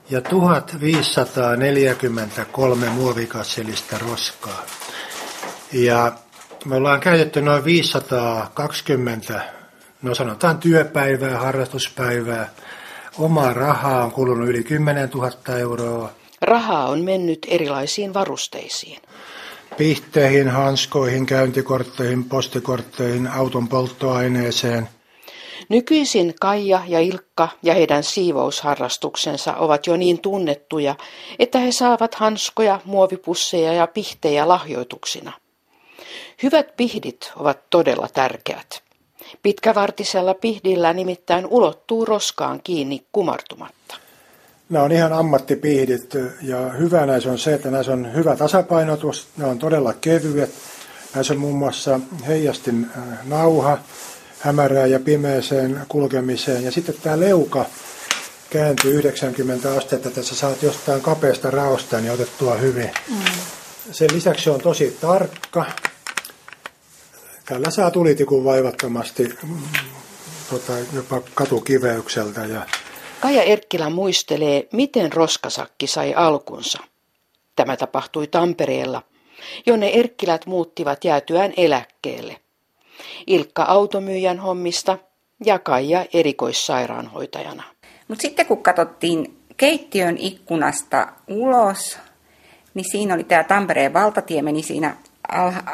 ja 0.10 0.22
1543 0.22 2.90
muovikassellista 2.90 3.98
roskaa. 3.98 4.66
Ja 5.74 6.12
me 6.66 6.76
ollaan 6.76 7.00
käytetty 7.00 7.42
noin 7.42 7.66
520, 7.66 9.59
no 10.02 10.16
sanotaan 10.16 10.58
työpäivää, 10.58 11.40
harrastuspäivää. 11.40 12.50
Omaa 13.18 13.54
rahaa 13.54 14.04
on 14.04 14.12
kulunut 14.12 14.50
yli 14.50 14.64
10 14.64 15.10
000 15.10 15.58
euroa. 15.60 16.12
Rahaa 16.42 16.88
on 16.88 17.02
mennyt 17.04 17.48
erilaisiin 17.50 18.14
varusteisiin. 18.14 19.02
Pihteihin, 19.78 20.50
hanskoihin, 20.50 21.26
käyntikortteihin, 21.26 22.24
postikortteihin, 22.24 23.28
auton 23.28 23.68
polttoaineeseen. 23.68 24.90
Nykyisin 25.70 26.34
Kaija 26.42 26.82
ja 26.88 27.00
Ilkka 27.00 27.50
ja 27.64 27.74
heidän 27.74 28.04
siivousharrastuksensa 28.04 29.56
ovat 29.56 29.88
jo 29.88 29.98
niin 29.98 30.22
tunnettuja, 30.22 30.96
että 31.40 31.60
he 31.60 31.72
saavat 31.72 32.16
hanskoja, 32.16 32.80
muovipusseja 32.86 33.74
ja 33.74 33.88
pihtejä 33.88 34.48
lahjoituksina. 34.48 35.32
Hyvät 36.44 36.78
pihdit 36.78 37.32
ovat 37.36 37.70
todella 37.70 38.08
tärkeät. 38.14 38.89
Pitkävartisella 39.44 40.34
pihdillä 40.34 40.94
nimittäin 40.94 41.46
ulottuu 41.46 42.06
roskaan 42.06 42.60
kiinni 42.64 43.06
kumartumatta. 43.12 43.96
Nämä 44.70 44.86
on 44.86 44.92
ihan 44.92 45.14
ammattipihdit 45.14 46.14
ja 46.42 46.58
hyvä 46.58 47.06
näissä 47.06 47.32
on 47.32 47.40
se, 47.40 47.54
että 47.54 47.72
näissä 47.72 47.94
on 47.94 48.14
hyvä 48.14 48.36
tasapainotus, 48.36 49.28
ne 49.38 49.46
on 49.46 49.60
todella 49.60 49.94
kevyet. 49.94 50.52
Näissä 51.16 51.34
on 51.34 51.40
muun 51.40 51.58
muassa 51.58 52.00
heijastin 52.28 52.88
äh, 52.98 53.04
nauha 53.26 53.78
hämärään 54.40 54.92
ja 54.92 55.00
pimeeseen 55.00 55.82
kulkemiseen. 55.88 56.64
Ja 56.64 56.72
sitten 56.72 56.96
tämä 57.04 57.20
leuka 57.20 57.66
kääntyy 58.50 58.98
90 58.98 59.74
astetta, 59.74 60.08
että 60.08 60.24
sä 60.24 60.36
saat 60.36 60.64
jostain 60.64 61.02
kapeasta 61.02 61.52
raosta 61.52 62.00
niin 62.00 62.12
otettua 62.12 62.56
hyvin. 62.56 62.92
Mm. 63.10 63.16
Sen 63.92 64.10
lisäksi 64.14 64.44
se 64.44 64.52
on 64.52 64.62
tosi 64.62 64.98
tarkka. 65.02 65.66
Tällä 67.50 67.70
saa 67.70 67.92
tulitikun 67.92 68.44
vaivattomasti 68.44 69.24
mm, 69.24 69.62
tota, 70.50 70.74
jopa 70.94 71.22
katukiveykseltä. 71.34 72.46
Ja 72.46 72.62
Kaja 73.20 73.44
Erkkilä 73.44 73.90
muistelee, 73.90 74.68
miten 74.74 75.14
roskasakki 75.14 75.88
sai 75.88 76.14
alkunsa. 76.14 76.80
Tämä 77.56 77.78
tapahtui 77.78 78.28
Tampereella, 78.28 79.02
jonne 79.66 79.90
Erkkilät 79.90 80.46
muuttivat 80.46 81.04
jäätyään 81.04 81.54
eläkkeelle. 81.58 82.38
Ilkka 83.28 83.64
automyyjän 83.64 84.40
hommista 84.40 84.98
ja 85.46 85.60
Kaija 85.60 86.06
erikoissairaanhoitajana. 86.14 87.64
Mutta 88.08 88.22
sitten 88.22 88.46
kun 88.46 88.64
katsottiin 88.64 89.38
keittiön 89.58 90.18
ikkunasta 90.18 91.08
ulos, 91.28 91.98
niin 92.74 92.92
siinä 92.92 93.14
oli 93.14 93.24
tämä 93.24 93.44
Tampereen 93.44 93.94
valtatie 93.94 94.42
meni 94.42 94.64
siinä 94.64 94.96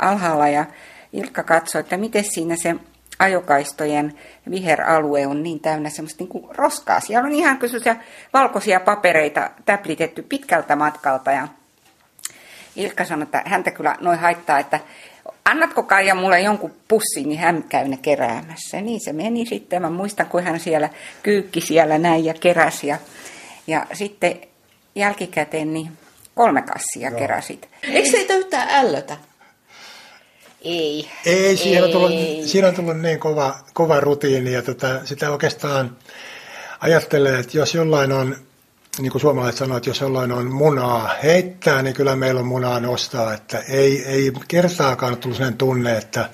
alhaalla 0.02 0.48
ja 0.48 0.66
Ilkka 1.16 1.44
katsoi, 1.44 1.80
että 1.80 1.98
miten 1.98 2.24
siinä 2.24 2.56
se 2.56 2.76
ajokaistojen 3.20 4.14
viheralue 4.52 5.28
on 5.28 5.44
niin 5.44 5.60
täynnä 5.60 5.90
semmoista 5.90 6.24
niin 6.24 6.30
kuin 6.30 6.56
roskaa. 6.56 7.00
Siellä 7.00 7.26
on 7.26 7.34
ihan 7.34 7.58
sellaisia 7.62 7.96
valkoisia 8.34 8.80
papereita 8.80 9.50
täplitetty 9.66 10.22
pitkältä 10.22 10.76
matkalta 10.76 11.32
ja 11.32 11.48
Ilkka 12.76 13.06
sanoi, 13.06 13.24
että 13.24 13.44
häntä 13.46 13.72
kyllä 13.72 13.96
noin 14.02 14.20
haittaa, 14.20 14.60
että 14.60 14.80
annatko 15.46 15.84
Kaija 15.84 16.16
mulle 16.16 16.42
jonkun 16.42 16.74
pussin, 16.88 17.30
niin 17.30 17.40
hän 17.40 17.64
käy 17.70 17.88
ne 17.88 17.98
keräämässä. 18.02 18.82
Niin 18.82 19.00
se 19.04 19.14
meni 19.14 19.46
sitten. 19.46 19.82
Mä 19.82 19.90
muistan, 19.90 20.26
kun 20.26 20.44
hän 20.44 20.60
siellä 20.60 20.90
kyykki 21.24 21.62
siellä 21.62 21.98
näin 21.98 22.26
ja 22.26 22.34
keräsi. 22.34 22.88
Ja, 22.88 22.98
ja 23.68 23.86
sitten 23.94 24.42
jälkikäteen 24.96 25.74
niin 25.74 25.92
kolme 26.36 26.62
kassia 26.62 27.10
Joo. 27.10 27.20
keräsit. 27.20 27.70
Eikö 27.84 28.10
se 28.10 28.34
yhtään 28.34 28.70
ällötä? 28.72 29.18
Ei. 30.66 31.10
Ei, 31.26 31.58
siinä, 31.58 31.78
ei. 31.78 31.84
On, 31.84 31.92
tullut, 31.92 32.12
siinä 32.46 32.68
on 32.68 32.74
tullut 32.74 33.00
niin 33.00 33.20
kova, 33.20 33.56
kova 33.74 34.00
rutiini 34.00 34.54
ja 34.54 34.62
tota, 34.62 35.06
sitä 35.06 35.32
oikeastaan 35.32 35.98
ajattelee, 36.80 37.40
että 37.40 37.58
jos 37.58 37.76
jollain 37.76 38.12
on, 38.12 38.36
niin 39.00 39.12
kuin 39.12 39.22
suomalaiset 39.22 39.60
sanoo, 39.60 39.78
että 39.78 39.90
jos 39.90 40.02
jollain 40.02 40.32
on 40.32 40.54
munaa 40.54 41.10
heittää, 41.24 41.82
niin 41.82 41.96
kyllä 41.96 42.16
meillä 42.16 42.40
on 42.40 42.48
munaa 42.48 42.80
nostaa. 42.80 43.34
Että 43.34 43.60
ei, 43.60 44.06
ei 44.06 44.32
kertaakaan 44.48 45.18
tullut 45.18 45.38
sellainen 45.38 45.58
tunne, 45.58 45.98
että 45.98 46.30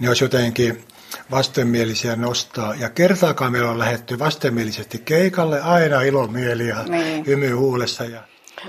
ne 0.00 0.08
olisi 0.08 0.24
jotenkin 0.24 0.84
vastenmielisiä 1.30 2.16
nostaa. 2.16 2.74
Ja 2.74 2.90
kertaakaan 2.90 3.52
meillä 3.52 3.70
on 3.70 3.78
lähetty 3.78 4.18
vastenmielisesti 4.18 4.98
keikalle 4.98 5.60
aina 5.60 6.02
ilomieli 6.02 6.68
ja 6.68 6.82
niin. 6.82 7.26
hymy 7.26 7.50
huulessa. 7.50 8.04
Ja... 8.04 8.22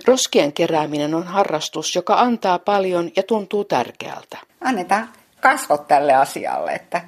Roskien 0.06 0.54
kerääminen 0.54 1.16
on 1.16 1.24
harrastus, 1.28 1.96
joka 1.96 2.20
antaa 2.20 2.60
paljon 2.60 3.12
ja 3.16 3.24
tuntuu 3.24 3.66
tärkeältä 3.66 4.38
annetaan 4.62 5.10
kasvot 5.40 5.88
tälle 5.88 6.14
asialle, 6.14 6.72
että, 6.72 7.02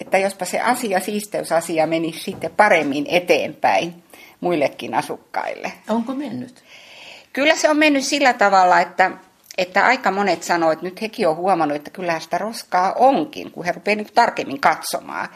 että 0.00 0.18
jospa 0.18 0.44
se 0.44 0.60
asia, 0.60 1.00
siisteysasia 1.00 1.86
menisi 1.86 2.20
sitten 2.20 2.50
paremmin 2.56 3.06
eteenpäin 3.08 4.02
muillekin 4.40 4.94
asukkaille. 4.94 5.72
Onko 5.88 6.14
mennyt? 6.14 6.64
Kyllä 7.32 7.56
se 7.56 7.70
on 7.70 7.76
mennyt 7.76 8.04
sillä 8.04 8.32
tavalla, 8.32 8.80
että, 8.80 9.10
että 9.58 9.86
aika 9.86 10.10
monet 10.10 10.42
sanoivat, 10.42 10.72
että 10.72 10.84
nyt 10.84 11.00
hekin 11.02 11.28
on 11.28 11.36
huomannut, 11.36 11.76
että 11.76 11.90
kyllä 11.90 12.20
sitä 12.20 12.38
roskaa 12.38 12.92
onkin, 12.92 13.50
kun 13.50 13.64
he 13.64 13.72
rupeavat 13.72 13.98
nyt 13.98 14.14
tarkemmin 14.14 14.60
katsomaan. 14.60 15.28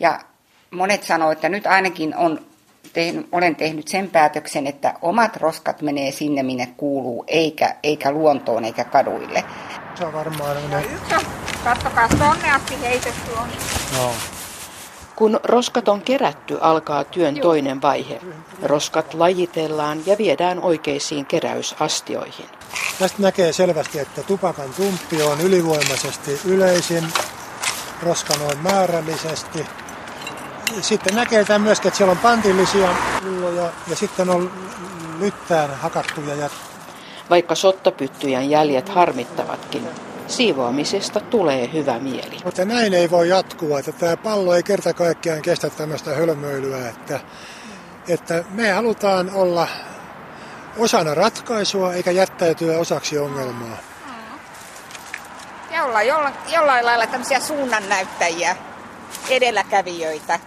Ja 0.00 0.20
monet 0.70 1.02
sanoivat, 1.02 1.32
että 1.32 1.48
nyt 1.48 1.66
ainakin 1.66 2.16
on 2.16 2.46
tehnyt, 2.92 3.28
olen 3.32 3.56
tehnyt 3.56 3.88
sen 3.88 4.10
päätöksen, 4.10 4.66
että 4.66 4.94
omat 5.02 5.36
roskat 5.36 5.82
menee 5.82 6.12
sinne, 6.12 6.42
minne 6.42 6.68
kuuluu, 6.76 7.24
eikä, 7.26 7.76
eikä 7.82 8.12
luontoon 8.12 8.64
eikä 8.64 8.84
kaduille. 8.84 9.44
Se 9.94 10.04
on 10.04 10.12
varmaan... 10.12 10.70
No, 10.70 10.78
yksi 10.78 11.26
kattokaa, 11.64 12.08
tonne 12.08 12.50
asti 12.50 12.80
heitetty 12.80 13.30
on. 13.40 13.48
No. 13.98 14.12
Kun 15.16 15.40
roskat 15.44 15.88
on 15.88 16.02
kerätty, 16.02 16.58
alkaa 16.60 17.04
työn 17.04 17.40
toinen 17.40 17.82
vaihe. 17.82 18.20
Roskat 18.62 19.14
lajitellaan 19.14 20.02
ja 20.06 20.18
viedään 20.18 20.60
oikeisiin 20.60 21.26
keräysastioihin. 21.26 22.46
Tästä 22.98 23.22
näkee 23.22 23.52
selvästi, 23.52 23.98
että 23.98 24.22
tupakan 24.22 24.70
tumppi 24.76 25.22
on 25.22 25.40
ylivoimaisesti 25.40 26.40
yleisin, 26.44 27.04
roska 28.02 28.34
noin 28.34 28.58
määrällisesti. 28.58 29.66
Sitten 30.80 31.14
näkee 31.14 31.44
tämän 31.44 31.60
myöskin, 31.60 31.88
että 31.88 31.98
siellä 31.98 32.12
on 32.12 32.18
pantillisia 32.18 32.88
pulloja 33.22 33.70
ja 33.88 33.96
sitten 33.96 34.30
on 34.30 34.50
lyttään 35.20 35.70
hakattuja. 35.74 36.34
Ja... 36.34 36.50
Vaikka 37.30 37.54
sottapyttyjen 37.54 38.50
jäljet 38.50 38.88
harmittavatkin, 38.88 39.88
siivoamisesta 40.28 41.20
tulee 41.20 41.72
hyvä 41.72 41.98
mieli. 41.98 42.38
Mutta 42.44 42.64
näin 42.64 42.94
ei 42.94 43.10
voi 43.10 43.28
jatkua, 43.28 43.78
että 43.78 43.92
tämä 43.92 44.16
pallo 44.16 44.54
ei 44.54 44.62
kerta 44.62 44.94
kaikkiaan 44.94 45.42
kestä 45.42 45.70
tämmöistä 45.70 46.10
hölmöilyä, 46.14 46.88
että, 46.88 47.20
että 48.08 48.44
me 48.50 48.72
halutaan 48.72 49.30
olla 49.34 49.68
osana 50.78 51.14
ratkaisua 51.14 51.94
eikä 51.94 52.10
jättäytyä 52.10 52.78
osaksi 52.78 53.18
ongelmaa. 53.18 53.76
Ja 55.70 55.84
ollaan 55.84 56.06
jollain 56.52 56.86
lailla 56.86 57.06
tämmöisiä 57.06 57.40
suunnannäyttäjiä, 57.40 58.56
edelläkävijöitä. 59.28 60.40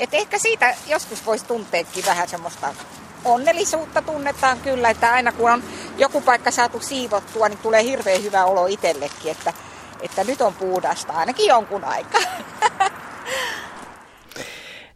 Et 0.00 0.14
ehkä 0.14 0.38
siitä 0.38 0.74
joskus 0.86 1.26
voisi 1.26 1.44
tunteekin 1.44 2.06
vähän 2.06 2.28
semmoista 2.28 2.74
onnellisuutta 3.24 4.02
tunnetaan 4.02 4.60
kyllä, 4.60 4.90
että 4.90 5.12
aina 5.12 5.32
kun 5.32 5.50
on 5.50 5.62
joku 5.98 6.20
paikka 6.20 6.50
saatu 6.50 6.80
siivottua, 6.80 7.48
niin 7.48 7.58
tulee 7.58 7.84
hirveän 7.84 8.22
hyvä 8.22 8.44
olo 8.44 8.66
itsellekin, 8.66 9.30
että, 9.30 9.52
että 10.00 10.24
nyt 10.24 10.40
on 10.40 10.54
puhdasta 10.54 11.12
ainakin 11.12 11.46
jonkun 11.46 11.84
aikaa. 11.84 12.20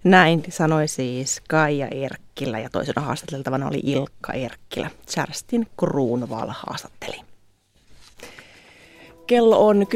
Näin 0.04 0.44
sanoi 0.48 0.88
siis 0.88 1.42
Kaija 1.48 1.88
Erkkilä 1.88 2.58
ja 2.58 2.70
toisena 2.70 3.02
haastateltavana 3.02 3.68
oli 3.68 3.80
Ilkka 3.82 4.32
Erkkilä. 4.32 4.90
Kerstin 5.14 5.66
Kruunval 5.78 6.48
haastatteli. 6.48 7.33
Kello 9.26 9.66
on 9.66 9.86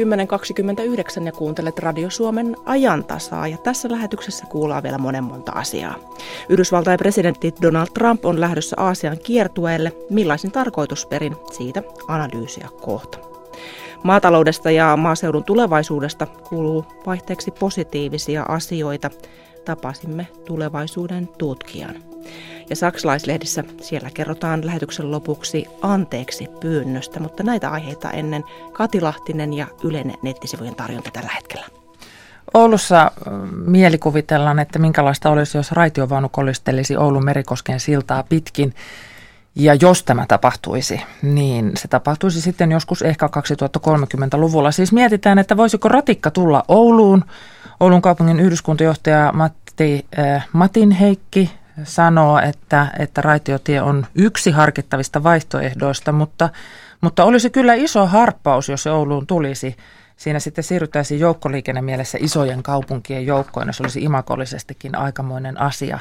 10.29 1.19 1.25
ja 1.25 1.31
kuuntelet 1.31 1.79
Radio 1.79 2.09
Suomen 2.09 2.55
ajantasaa 2.65 3.47
ja 3.47 3.57
tässä 3.57 3.91
lähetyksessä 3.91 4.45
kuullaan 4.49 4.83
vielä 4.83 4.97
monen 4.97 5.23
monta 5.23 5.51
asiaa. 5.51 5.95
Yhdysvaltain 6.49 6.97
presidentti 6.97 7.53
Donald 7.61 7.87
Trump 7.93 8.25
on 8.25 8.41
lähdössä 8.41 8.75
Aasian 8.79 9.17
kiertueelle. 9.23 9.91
Millaisin 10.09 10.51
tarkoitusperin? 10.51 11.35
Siitä 11.51 11.83
analyysiä 12.07 12.69
kohta. 12.81 13.17
Maataloudesta 14.03 14.71
ja 14.71 14.97
maaseudun 14.97 15.43
tulevaisuudesta 15.43 16.25
kuuluu 16.25 16.85
vaihteeksi 17.05 17.51
positiivisia 17.51 18.43
asioita. 18.43 19.09
Tapasimme 19.65 20.27
tulevaisuuden 20.45 21.29
tutkijan. 21.37 21.95
Ja 22.69 22.75
saksalaislehdissä 22.75 23.63
siellä 23.81 24.09
kerrotaan 24.13 24.65
lähetyksen 24.65 25.11
lopuksi 25.11 25.65
anteeksi 25.81 26.47
pyynnöstä, 26.59 27.19
mutta 27.19 27.43
näitä 27.43 27.69
aiheita 27.69 28.11
ennen 28.11 28.43
Kati 28.73 29.01
Lahtinen 29.01 29.53
ja 29.53 29.67
Ylen 29.83 30.13
nettisivujen 30.21 30.75
tarjonta 30.75 31.11
tällä 31.11 31.29
hetkellä. 31.35 31.65
Oulussa 32.53 33.11
mielikuvitellaan, 33.51 34.59
että 34.59 34.79
minkälaista 34.79 35.29
olisi, 35.29 35.57
jos 35.57 35.71
raitiovaunu 35.71 36.29
kolistelisi 36.29 36.97
Oulun 36.97 37.25
merikosken 37.25 37.79
siltaa 37.79 38.23
pitkin. 38.23 38.75
Ja 39.55 39.73
jos 39.73 40.03
tämä 40.03 40.25
tapahtuisi, 40.27 41.01
niin 41.21 41.71
se 41.77 41.87
tapahtuisi 41.87 42.41
sitten 42.41 42.71
joskus 42.71 43.01
ehkä 43.01 43.29
2030-luvulla. 43.87 44.71
Siis 44.71 44.93
mietitään, 44.93 45.39
että 45.39 45.57
voisiko 45.57 45.89
ratikka 45.89 46.31
tulla 46.31 46.63
Ouluun. 46.67 47.25
Oulun 47.79 48.01
kaupungin 48.01 48.39
yhdyskuntajohtaja 48.39 49.31
Matti 49.33 50.05
äh, 50.19 50.47
Matin 50.53 50.91
Heikki 50.91 51.51
sanoo, 51.83 52.39
että, 52.39 52.87
että 52.99 53.21
raitiotie 53.21 53.81
on 53.81 54.05
yksi 54.15 54.51
harkittavista 54.51 55.23
vaihtoehdoista, 55.23 56.11
mutta, 56.11 56.49
mutta 57.01 57.23
olisi 57.23 57.49
kyllä 57.49 57.73
iso 57.73 58.07
harppaus, 58.07 58.69
jos 58.69 58.83
se 58.83 58.91
Ouluun 58.91 59.27
tulisi. 59.27 59.77
Siinä 60.17 60.39
sitten 60.39 60.63
siirryttäisiin 60.63 61.19
mielessä 61.81 62.17
isojen 62.21 62.63
kaupunkien 62.63 63.25
joukkoon, 63.25 63.67
ja 63.67 63.73
se 63.73 63.83
olisi 63.83 64.03
imakollisestikin 64.03 64.95
aikamoinen 64.95 65.61
asia. 65.61 65.99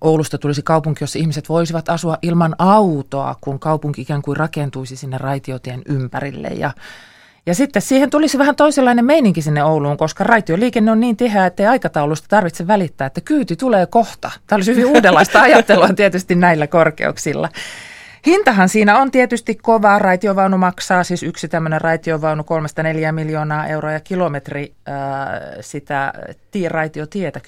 Oulusta 0.00 0.38
tulisi 0.38 0.62
kaupunki, 0.62 1.04
jossa 1.04 1.18
ihmiset 1.18 1.48
voisivat 1.48 1.88
asua 1.88 2.18
ilman 2.22 2.54
autoa, 2.58 3.36
kun 3.40 3.58
kaupunki 3.58 4.02
ikään 4.02 4.22
kuin 4.22 4.36
rakentuisi 4.36 4.96
sinne 4.96 5.18
raitiotien 5.18 5.82
ympärille. 5.86 6.48
Ja 6.48 6.70
ja 7.50 7.54
sitten 7.54 7.82
siihen 7.82 8.10
tulisi 8.10 8.38
vähän 8.38 8.56
toisenlainen 8.56 9.04
meininki 9.04 9.42
sinne 9.42 9.64
Ouluun, 9.64 9.96
koska 9.96 10.24
raitioliikenne 10.24 10.90
on 10.90 11.00
niin 11.00 11.16
tiheä, 11.16 11.46
että 11.46 11.70
aikataulusta 11.70 12.28
tarvitse 12.28 12.66
välittää, 12.66 13.06
että 13.06 13.20
kyyti 13.20 13.56
tulee 13.56 13.86
kohta. 13.86 14.30
Tämä 14.46 14.56
olisi 14.56 14.70
hyvin 14.70 14.86
uudenlaista 14.86 15.42
ajattelua 15.50 15.88
tietysti 15.88 16.34
näillä 16.34 16.66
korkeuksilla. 16.66 17.48
Hintahan 18.26 18.68
siinä 18.68 18.98
on 18.98 19.10
tietysti 19.10 19.54
kova. 19.54 19.98
Raitiovaunu 19.98 20.58
maksaa 20.58 21.04
siis 21.04 21.22
yksi 21.22 21.48
tämmöinen 21.48 21.80
raitiovaunu 21.80 22.42
3-4 23.08 23.12
miljoonaa 23.12 23.66
euroa 23.66 23.92
ja 23.92 24.00
kilometri 24.00 24.74
äh, 24.88 24.94
sitä 25.60 26.12
raitiotietä 26.68 27.40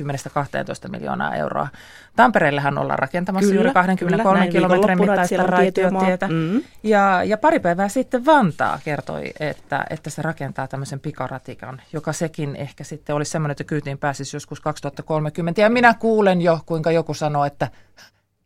10-12 0.87 0.91
miljoonaa 0.91 1.37
euroa. 1.37 1.69
Tampereellehan 2.17 2.79
ollaan 2.79 2.99
rakentamassa 2.99 3.49
kyllä, 3.49 3.61
juuri 3.61 3.75
23 3.75 4.47
kyllä, 4.47 4.69
kilometrin 4.69 5.01
mittaista 5.01 5.43
raitiotietä. 5.43 6.29
Mm. 6.29 6.63
Ja, 6.83 7.25
ja 7.25 7.39
pari 7.39 7.61
päivää 7.61 7.89
sitten 7.89 8.27
Vantaa 8.27 8.81
kertoi, 8.85 9.33
että, 9.41 9.85
että 9.91 10.11
se 10.11 10.23
rakentaa 10.23 10.69
tämmöisen 10.69 11.01
pikaratikan, 11.01 11.83
joka 11.93 12.13
sekin 12.13 12.57
ehkä 12.57 12.85
sitten 12.85 13.17
olisi 13.17 13.31
semmoinen, 13.31 13.53
että 13.53 13.65
kyytiin 13.65 13.99
pääsisi 13.99 14.37
joskus 14.37 14.61
2030. 14.61 15.61
Ja 15.61 15.71
minä 15.71 15.95
kuulen 15.95 16.43
jo, 16.43 16.61
kuinka 16.67 16.91
joku 16.91 17.15
sanoo, 17.15 17.45
että 17.45 17.69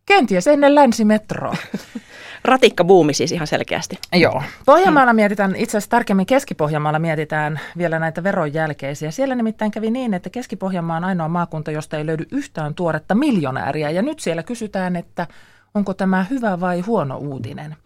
kenties 0.06 0.46
ennen 0.46 0.74
länsimetroa. 0.74 1.56
Ratikkabuumi 2.44 3.14
siis 3.14 3.32
ihan 3.32 3.46
selkeästi. 3.46 3.98
Joo. 4.12 4.42
Pohjanmaalla 4.66 5.12
hmm. 5.12 5.16
mietitään, 5.16 5.56
itse 5.56 5.78
asiassa 5.78 5.90
tarkemmin 5.90 6.26
Keski-Pohjanmaalla 6.26 6.98
mietitään 6.98 7.60
vielä 7.78 7.98
näitä 7.98 8.22
veronjälkeisiä. 8.22 9.10
Siellä 9.10 9.34
nimittäin 9.34 9.70
kävi 9.70 9.90
niin, 9.90 10.14
että 10.14 10.30
Keski-Pohjanmaa 10.30 10.96
on 10.96 11.04
ainoa 11.04 11.28
maakunta, 11.28 11.70
josta 11.70 11.96
ei 11.96 12.06
löydy 12.06 12.24
yhtään 12.32 12.74
tuoretta 12.74 13.14
miljonääriä. 13.14 13.90
Ja 13.90 14.02
nyt 14.02 14.18
siellä 14.18 14.42
kysytään, 14.42 14.96
että 14.96 15.26
onko 15.74 15.94
tämä 15.94 16.26
hyvä 16.30 16.60
vai 16.60 16.80
huono 16.80 17.18
uutinen. 17.18 17.76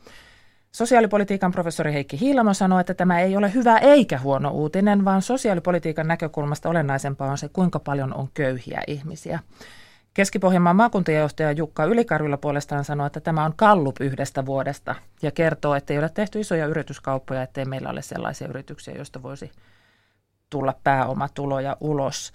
Sosiaalipolitiikan 0.73 1.53
professori 1.53 1.93
Heikki 1.93 2.21
Hiilamo 2.21 2.55
sanoi, 2.55 2.81
että 2.81 2.95
tämä 2.95 3.21
ei 3.21 3.37
ole 3.37 3.55
hyvä 3.55 3.79
eikä 3.79 4.19
huono 4.19 4.51
uutinen, 4.51 5.05
vaan 5.05 5.23
sosiaalipolitiikan 5.23 6.09
näkökulmasta 6.09 6.69
olennaisempaa 6.69 7.31
on 7.31 7.39
se, 7.39 7.49
kuinka 7.49 7.79
paljon 7.79 8.15
on 8.15 8.29
köyhiä 8.35 8.83
ihmisiä. 8.87 9.41
Keski-Pohjanmaan 10.15 10.77
maakuntajohtaja 10.77 11.53
Jukka 11.53 11.85
Ylikarvilla 11.85 12.37
puolestaan 12.37 12.85
sanoi, 12.85 13.07
että 13.07 13.21
tämä 13.21 13.45
on 13.45 13.53
kallup 13.57 13.97
yhdestä 14.01 14.47
vuodesta 14.47 14.95
ja 15.23 15.31
kertoo, 15.31 15.75
että 15.75 15.93
ei 15.93 15.99
ole 15.99 16.09
tehty 16.09 16.41
isoja 16.41 16.67
yrityskauppoja, 16.67 17.43
ettei 17.43 17.65
meillä 17.65 17.91
ole 17.91 18.03
sellaisia 18.03 18.49
yrityksiä, 18.49 18.95
joista 18.95 19.23
voisi 19.23 19.53
tulla 20.51 20.75
pääomatuloja 20.85 21.77
ulos. 21.81 22.33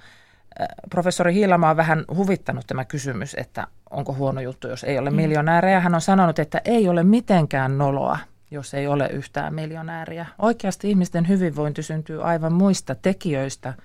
Äh, 0.62 0.68
professori 0.90 1.34
Hiilama 1.34 1.70
on 1.70 1.78
vähän 1.78 2.06
huvittanut 2.16 2.68
tämä 2.68 2.86
kysymys, 2.86 3.36
että 3.40 3.68
onko 3.90 4.14
huono 4.14 4.42
juttu, 4.42 4.68
jos 4.68 4.84
ei 4.84 4.98
ole 4.98 5.10
mm. 5.10 5.16
miljonäärejä. 5.16 5.80
Hän 5.80 5.96
on 5.96 6.02
sanonut, 6.02 6.40
että 6.40 6.62
ei 6.66 6.90
ole 6.90 7.04
mitenkään 7.04 7.78
noloa, 7.78 8.18
jos 8.52 8.74
ei 8.74 8.88
ole 8.88 9.08
yhtään 9.08 9.54
miljonääriä. 9.54 10.26
Oikeasti 10.40 10.90
ihmisten 10.90 11.28
hyvinvointi 11.28 11.84
syntyy 11.84 12.24
aivan 12.24 12.54
muista 12.54 12.96
tekijöistä– 12.96 13.74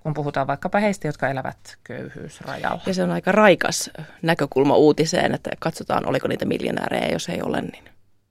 kun 0.00 0.14
puhutaan 0.14 0.46
vaikkapa 0.46 0.78
heistä, 0.78 1.08
jotka 1.08 1.28
elävät 1.28 1.78
köyhyysrajalla. 1.84 2.82
Ja 2.86 2.94
se 2.94 3.02
on 3.02 3.10
aika 3.10 3.32
raikas 3.32 3.90
näkökulma 4.22 4.76
uutiseen, 4.76 5.34
että 5.34 5.50
katsotaan, 5.58 6.08
oliko 6.08 6.28
niitä 6.28 6.44
miljonäärejä, 6.44 7.08
jos 7.12 7.28
ei 7.28 7.42
ole, 7.42 7.60
niin 7.60 7.84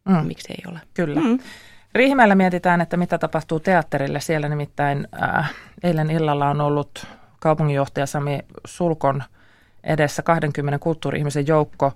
mm. 0.09 0.27
miksi 0.27 0.53
ei 0.53 0.71
ole. 0.71 0.79
Kyllä. 0.93 1.21
Mm. 1.21 1.39
Riihimäellä 1.93 2.35
mietitään, 2.35 2.81
että 2.81 2.97
mitä 2.97 3.17
tapahtuu 3.17 3.59
teatterille. 3.59 4.19
Siellä 4.19 4.49
nimittäin 4.49 5.07
äh, 5.23 5.53
eilen 5.83 6.11
illalla 6.11 6.49
on 6.49 6.61
ollut 6.61 7.07
kaupunginjohtaja 7.39 8.05
Sami 8.05 8.39
Sulkon 8.65 9.23
edessä 9.83 10.21
20 10.21 10.79
kulttuuri-ihmisen 10.79 11.47
joukko, 11.47 11.93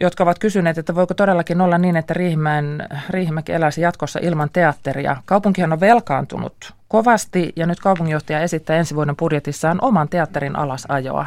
jotka 0.00 0.24
ovat 0.24 0.38
kysyneet, 0.38 0.78
että 0.78 0.94
voiko 0.94 1.14
todellakin 1.14 1.60
olla 1.60 1.78
niin, 1.78 1.96
että 1.96 2.14
Riihimäen, 2.14 2.88
Riihimäki 3.10 3.52
eläisi 3.52 3.80
jatkossa 3.80 4.18
ilman 4.22 4.50
teatteria. 4.52 5.16
Kaupunkihan 5.24 5.72
on 5.72 5.80
velkaantunut 5.80 6.72
kovasti 6.88 7.52
ja 7.56 7.66
nyt 7.66 7.80
kaupunginjohtaja 7.80 8.40
esittää 8.40 8.76
ensi 8.76 8.94
vuoden 8.94 9.16
budjetissaan 9.16 9.78
oman 9.82 10.08
teatterin 10.08 10.56
alasajoa. 10.56 11.26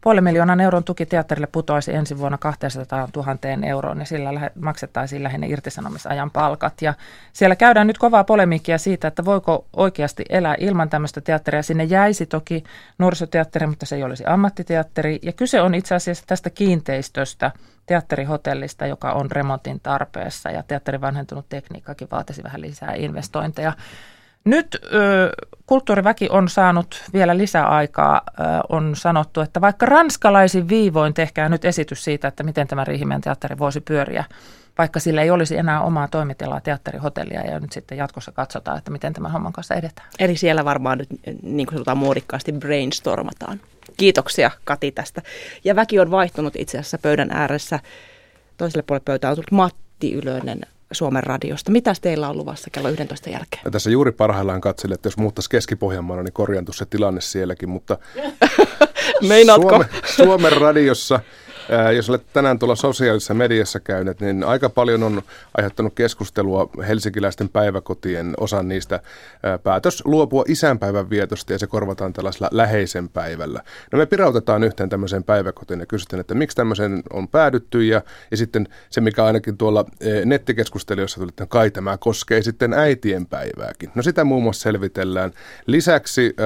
puolen 0.00 0.24
miljoonan 0.24 0.60
euron 0.60 0.84
tuki 0.84 1.06
teatterille 1.06 1.46
putoaisi 1.52 1.94
ensi 1.94 2.18
vuonna 2.18 2.38
200 2.38 3.08
000 3.16 3.38
euroon 3.66 3.98
ja 3.98 4.04
sillä 4.04 4.50
maksettaisiin 4.60 5.22
lähinnä 5.22 5.46
irtisanomisajan 5.46 6.30
palkat. 6.30 6.82
Ja 6.82 6.94
siellä 7.32 7.56
käydään 7.56 7.86
nyt 7.86 7.98
kovaa 7.98 8.24
polemiikkia 8.24 8.78
siitä, 8.78 9.08
että 9.08 9.24
voiko 9.24 9.64
oikeasti 9.76 10.24
elää 10.28 10.54
ilman 10.58 10.90
tämmöistä 10.90 11.20
teatteria. 11.20 11.62
Sinne 11.62 11.84
jäisi 11.84 12.26
toki 12.26 12.64
nuorisoteatteri, 12.98 13.66
mutta 13.66 13.86
se 13.86 13.96
ei 13.96 14.04
olisi 14.04 14.24
ammattiteatteri. 14.26 15.18
Ja 15.22 15.32
kyse 15.32 15.60
on 15.60 15.74
itse 15.74 15.94
asiassa 15.94 16.24
tästä 16.26 16.50
kiinteistöstä, 16.50 17.50
teatterihotellista, 17.86 18.86
joka 18.86 19.12
on 19.12 19.30
remontin 19.30 19.80
tarpeessa 19.80 20.50
ja 20.50 20.62
teatterin 20.62 21.00
vanhentunut 21.00 21.48
tekniikkakin 21.48 22.08
vaatisi 22.10 22.42
vähän 22.42 22.60
lisää 22.60 22.94
investointeja. 22.94 23.72
Nyt 24.44 24.78
ö, 24.94 25.30
kulttuuriväki 25.66 26.28
on 26.30 26.48
saanut 26.48 27.04
vielä 27.12 27.36
lisäaikaa. 27.36 28.20
Ö, 28.26 28.42
on 28.68 28.96
sanottu, 28.96 29.40
että 29.40 29.60
vaikka 29.60 29.86
ranskalaisin 29.86 30.68
viivoin 30.68 31.14
tehkää 31.14 31.48
nyt 31.48 31.64
esitys 31.64 32.04
siitä, 32.04 32.28
että 32.28 32.42
miten 32.42 32.68
tämä 32.68 32.84
Riihimäen 32.84 33.20
teatteri 33.20 33.58
voisi 33.58 33.80
pyöriä, 33.80 34.24
vaikka 34.78 35.00
sillä 35.00 35.22
ei 35.22 35.30
olisi 35.30 35.56
enää 35.56 35.80
omaa 35.82 36.08
toimitilaa 36.08 36.60
teatterihotellia 36.60 37.40
ja 37.40 37.60
nyt 37.60 37.72
sitten 37.72 37.98
jatkossa 37.98 38.32
katsotaan, 38.32 38.78
että 38.78 38.90
miten 38.90 39.12
tämän 39.12 39.32
homman 39.32 39.52
kanssa 39.52 39.74
edetään. 39.74 40.08
Eli 40.18 40.36
siellä 40.36 40.64
varmaan 40.64 40.98
nyt, 40.98 41.08
niin 41.42 41.66
kuin 41.66 41.74
sanotaan 41.74 41.98
muodikkaasti, 41.98 42.52
brainstormataan. 42.52 43.60
Kiitoksia 43.96 44.50
Kati 44.64 44.92
tästä. 44.92 45.22
Ja 45.64 45.76
väki 45.76 46.00
on 46.00 46.10
vaihtunut 46.10 46.56
itse 46.56 46.78
asiassa 46.78 46.98
pöydän 46.98 47.30
ääressä. 47.30 47.78
Toiselle 48.56 48.82
puolelle 48.82 49.04
pöytää 49.04 49.30
on 49.30 49.36
tullut 49.36 49.50
Matti 49.50 50.12
Ylönen 50.12 50.60
Suomen 50.92 51.22
radiosta. 51.22 51.72
Mitäs 51.72 52.00
teillä 52.00 52.28
on 52.28 52.38
luvassa 52.38 52.70
kello 52.70 52.88
11 52.88 53.30
jälkeen? 53.30 53.62
Ja 53.64 53.70
tässä 53.70 53.90
juuri 53.90 54.12
parhaillaan 54.12 54.60
katselin, 54.60 54.94
että 54.94 55.06
jos 55.06 55.16
muuttaisi 55.16 55.50
Keski-Pohjanmaalla, 55.50 56.22
niin 56.22 56.32
korjantu 56.32 56.72
se 56.72 56.86
tilanne 56.86 57.20
sielläkin, 57.20 57.68
mutta 57.68 57.98
Suomen, 59.54 59.88
Suomen 60.16 60.52
radiossa 60.52 61.20
jos 61.96 62.10
olet 62.10 62.22
tänään 62.32 62.58
tuolla 62.58 62.76
sosiaalisessa 62.76 63.34
mediassa 63.34 63.80
käynyt, 63.80 64.20
niin 64.20 64.44
aika 64.44 64.68
paljon 64.68 65.02
on 65.02 65.22
aiheuttanut 65.56 65.94
keskustelua 65.94 66.70
helsinkiläisten 66.88 67.48
päiväkotien 67.48 68.34
osan 68.40 68.68
niistä 68.68 69.00
päätös 69.62 70.02
luopua 70.04 70.44
isänpäivän 70.48 71.10
vietosta 71.10 71.52
ja 71.52 71.58
se 71.58 71.66
korvataan 71.66 72.12
tällaisella 72.12 72.48
läheisen 72.50 73.08
päivällä. 73.08 73.62
No 73.92 73.98
me 73.98 74.06
pirautetaan 74.06 74.64
yhteen 74.64 74.88
tämmöiseen 74.88 75.24
päiväkotiin 75.24 75.80
ja 75.80 75.86
kysytään, 75.86 76.20
että 76.20 76.34
miksi 76.34 76.56
tämmöisen 76.56 77.02
on 77.12 77.28
päädytty 77.28 77.84
ja, 77.84 78.02
ja 78.30 78.36
sitten 78.36 78.68
se, 78.90 79.00
mikä 79.00 79.24
ainakin 79.24 79.56
tuolla 79.56 79.84
nettikeskustelijoissa 80.24 81.20
tuli, 81.20 81.28
että 81.28 81.46
kai 81.46 81.70
tämä 81.70 81.98
koskee 81.98 82.42
sitten 82.42 82.72
äitien 82.72 83.26
päivääkin. 83.26 83.90
No 83.94 84.02
sitä 84.02 84.24
muun 84.24 84.42
muassa 84.42 84.62
selvitellään. 84.62 85.32
Lisäksi 85.66 86.36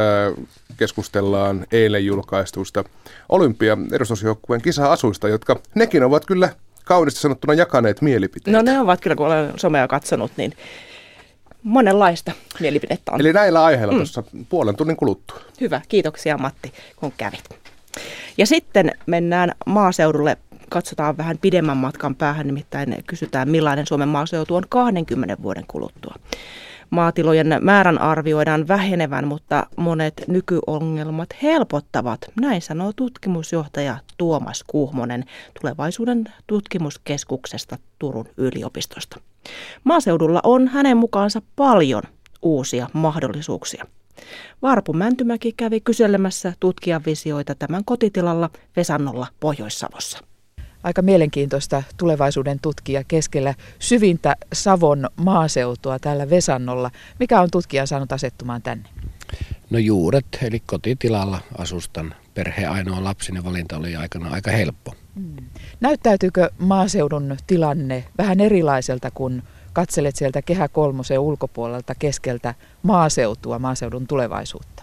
keskustellaan 0.77 1.67
eilen 1.73 2.07
julkaistuista 2.07 2.85
olympia 3.29 3.79
edustusjoukkueen 3.93 4.63
kisa-asuista, 5.07 5.29
jotka 5.29 5.61
nekin 5.75 6.03
ovat 6.03 6.27
kyllä 6.27 6.51
kauniisti 6.85 7.21
sanottuna 7.21 7.55
jakaneet 7.55 8.03
mielipiteitä. 8.03 8.59
No 8.59 8.63
ne 8.63 8.81
ovat 8.81 9.01
kyllä, 9.01 9.17
kun 9.17 9.27
olen 9.27 9.53
somea 9.57 9.89
katsonut, 9.89 10.33
niin 10.37 10.53
monenlaista 11.63 12.33
mielipidettä 12.61 13.13
on. 13.13 13.21
Eli 13.21 13.33
näillä 13.33 13.65
aiheilla 13.65 13.93
mm. 13.93 13.99
tuossa 13.99 14.23
puolen 14.49 14.77
tunnin 14.77 14.97
kuluttua. 14.97 15.41
Hyvä, 15.61 15.81
kiitoksia 15.89 16.39
Matti, 16.39 16.73
kun 16.97 17.13
kävit. 17.17 17.45
Ja 18.39 18.47
sitten 18.47 18.93
mennään 19.07 19.53
maaseudulle, 19.67 20.37
katsotaan 20.69 21.17
vähän 21.17 21.39
pidemmän 21.39 21.77
matkan 21.77 22.15
päähän, 22.15 22.47
nimittäin 22.47 23.05
kysytään 23.07 23.51
millainen 23.51 23.87
Suomen 23.87 24.09
maaseutu 24.09 24.55
on 24.55 24.65
20 24.69 25.37
vuoden 25.43 25.65
kuluttua. 25.69 26.15
Maatilojen 26.91 27.59
määrän 27.61 28.01
arvioidaan 28.01 28.69
vähenevän, 28.69 29.27
mutta 29.29 29.67
monet 29.77 30.25
nykyongelmat 30.29 31.29
helpottavat. 31.43 32.21
Näin 32.41 32.63
sanoo 32.63 32.93
tutkimusjohtaja 32.93 33.97
Tuomas 34.17 34.65
Kuhmonen 34.67 35.25
tulevaisuuden 35.61 36.25
tutkimuskeskuksesta 36.47 37.79
Turun 37.99 38.29
yliopistosta. 38.37 39.21
Maaseudulla 39.85 40.41
on 40.43 40.69
hänen 40.69 40.97
mukaansa 40.97 41.43
paljon 41.57 42.03
uusia 42.43 42.89
mahdollisuuksia. 42.93 43.87
Varpu 44.63 44.93
Mäntymäki 44.93 45.53
kävi 45.53 45.81
kyselemässä 45.81 46.53
tutkijan 46.61 47.03
visioita 47.07 47.55
tämän 47.55 47.85
kotitilalla 47.85 48.51
Vesannolla 48.77 49.27
Pohjois-Savossa 49.41 50.19
aika 50.87 51.03
mielenkiintoista 51.03 51.83
tulevaisuuden 51.97 52.59
tutkija 52.63 53.05
keskellä 53.05 53.55
syvintä 53.79 54.37
Savon 54.53 55.09
maaseutua 55.17 55.99
täällä 55.99 56.31
Vesannolla. 56.31 56.91
Mikä 57.21 57.41
on 57.41 57.51
tutkija 57.51 57.87
saanut 57.87 58.13
asettumaan 58.13 58.63
tänne? 58.63 58.89
No 59.71 59.79
juuret, 59.79 60.27
eli 60.43 60.63
kotitilalla 60.67 61.41
asustan 61.59 62.15
perheen 62.35 62.71
ainoa 62.71 63.05
lapsinen 63.05 63.45
valinta 63.45 63.77
oli 63.77 63.97
aikana 63.97 64.31
aika 64.31 64.51
helppo. 64.51 64.95
Hmm. 65.15 65.37
Näyttäytyykö 65.81 66.51
maaseudun 66.59 67.37
tilanne 67.47 68.05
vähän 68.19 68.41
erilaiselta, 68.41 69.11
kun 69.11 69.43
katselet 69.73 70.17
sieltä 70.17 70.43
Kehä 70.43 70.69
Kolmosen 70.69 71.19
ulkopuolelta 71.19 71.95
keskeltä 71.95 72.55
maaseutua, 72.83 73.59
maaseudun 73.59 74.07
tulevaisuutta? 74.07 74.83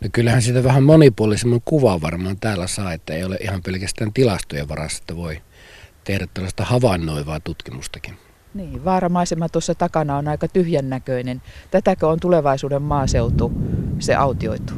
No 0.00 0.08
kyllähän 0.12 0.42
siitä 0.42 0.64
vähän 0.64 0.82
monipuolisemman 0.82 1.60
kuva 1.64 2.00
varmaan 2.00 2.36
täällä 2.40 2.66
saa, 2.66 2.92
että 2.92 3.14
ei 3.14 3.24
ole 3.24 3.36
ihan 3.40 3.62
pelkästään 3.62 4.12
tilastojen 4.12 4.68
varassa, 4.68 4.98
että 5.00 5.16
voi 5.16 5.40
tehdä 6.04 6.26
tällaista 6.34 6.64
havainnoivaa 6.64 7.40
tutkimustakin. 7.40 8.14
Niin, 8.54 8.84
vaaramaisema 8.84 9.48
tuossa 9.48 9.74
takana 9.74 10.16
on 10.16 10.28
aika 10.28 10.48
tyhjän 10.48 10.90
näköinen. 10.90 11.42
Tätäkö 11.70 12.08
on 12.08 12.20
tulevaisuuden 12.20 12.82
maaseutu, 12.82 13.52
se 13.98 14.14
autioitu? 14.14 14.72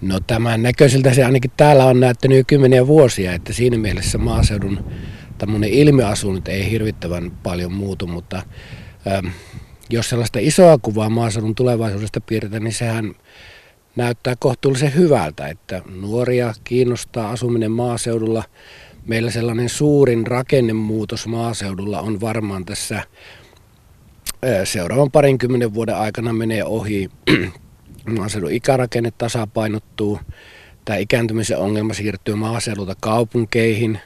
No 0.00 0.20
tämän 0.20 0.62
näköiseltä 0.62 1.14
se 1.14 1.24
ainakin 1.24 1.50
täällä 1.56 1.84
on 1.84 2.00
näyttänyt 2.00 2.38
jo 2.38 2.44
kymmeniä 2.46 2.86
vuosia, 2.86 3.32
että 3.32 3.52
siinä 3.52 3.78
mielessä 3.78 4.18
maaseudun 4.18 4.84
tämmöinen 5.38 5.70
ilmiasu 5.70 6.32
nyt 6.32 6.48
ei 6.48 6.70
hirvittävän 6.70 7.30
paljon 7.42 7.72
muutu, 7.72 8.06
mutta 8.06 8.42
ähm, 9.06 9.26
jos 9.90 10.08
sellaista 10.08 10.38
isoa 10.42 10.78
kuvaa 10.78 11.08
maaseudun 11.08 11.54
tulevaisuudesta 11.54 12.20
piirretään, 12.20 12.64
niin 12.64 12.72
sehän 12.74 13.14
näyttää 13.96 14.34
kohtuullisen 14.38 14.94
hyvältä, 14.94 15.48
että 15.48 15.82
nuoria 16.00 16.54
kiinnostaa 16.64 17.30
asuminen 17.30 17.70
maaseudulla. 17.70 18.44
Meillä 19.06 19.30
sellainen 19.30 19.68
suurin 19.68 20.26
rakennemuutos 20.26 21.26
maaseudulla 21.26 22.00
on 22.00 22.20
varmaan 22.20 22.64
tässä 22.64 23.02
seuraavan 24.64 25.10
parinkymmenen 25.10 25.74
vuoden 25.74 25.96
aikana 25.96 26.32
menee 26.32 26.64
ohi. 26.64 27.10
Maaseudun 28.18 28.52
ikärakenne 28.52 29.10
tasapainottuu. 29.10 30.20
Tämä 30.84 30.96
ikääntymisen 30.96 31.58
ongelma 31.58 31.94
siirtyy 31.94 32.34
maaseudulta 32.34 32.94
kaupunkeihin. 33.00 33.98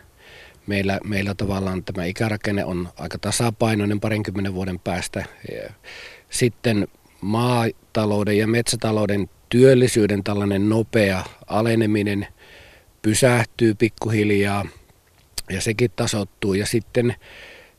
Meillä, 0.67 1.01
meillä 1.05 1.35
tavallaan 1.35 1.85
tämä 1.85 2.05
ikärakenne 2.05 2.65
on 2.65 2.89
aika 2.99 3.19
tasapainoinen 3.19 4.01
parinkymmenen 4.01 4.55
vuoden 4.55 4.79
päästä. 4.79 5.25
Sitten 6.31 6.89
maatalouden 7.21 8.39
ja 8.39 8.47
metsätalouden 8.47 9.31
työllisyyden 9.49 10.25
tällainen 10.25 10.69
nopea 10.69 11.25
aleneminen 11.47 12.27
pysähtyy 13.03 13.75
pikkuhiljaa 13.75 14.67
ja 15.51 15.61
sekin 15.61 15.91
tasottuu. 15.97 16.55
Ja 16.55 16.67
sitten 16.67 17.15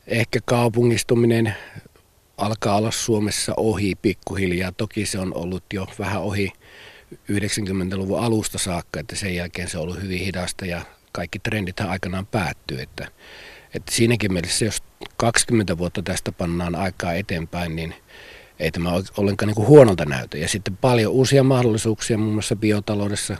ehkä 0.06 0.38
kaupungistuminen 0.44 1.54
alkaa 2.36 2.76
olla 2.76 2.90
Suomessa 2.90 3.52
ohi 3.56 3.94
pikkuhiljaa. 3.94 4.72
Toki 4.72 5.06
se 5.06 5.18
on 5.18 5.34
ollut 5.34 5.64
jo 5.72 5.86
vähän 5.98 6.22
ohi 6.22 6.52
90-luvun 7.14 8.20
alusta 8.20 8.58
saakka, 8.58 9.00
että 9.00 9.16
sen 9.16 9.34
jälkeen 9.34 9.68
se 9.68 9.78
on 9.78 9.82
ollut 9.82 10.02
hyvin 10.02 10.20
hidasta 10.20 10.66
ja 10.66 10.80
kaikki 11.12 11.38
trendit 11.38 11.80
aikanaan 11.80 12.26
päättyy. 12.26 12.80
Että, 12.80 13.08
että 13.74 13.92
siinäkin 13.92 14.32
mielessä, 14.32 14.64
jos 14.64 14.82
20 15.16 15.78
vuotta 15.78 16.02
tästä 16.02 16.32
pannaan 16.32 16.74
aikaa 16.74 17.14
eteenpäin, 17.14 17.76
niin– 17.76 17.94
ei 18.60 18.70
tämä 18.70 18.92
ollenkaan 19.16 19.46
niin 19.46 19.54
kuin 19.54 19.68
huonolta 19.68 20.04
näytä. 20.04 20.38
Ja 20.38 20.48
sitten 20.48 20.76
paljon 20.76 21.12
uusia 21.12 21.44
mahdollisuuksia 21.44 22.18
muun 22.18 22.32
muassa 22.32 22.56
biotaloudessa. 22.56 23.36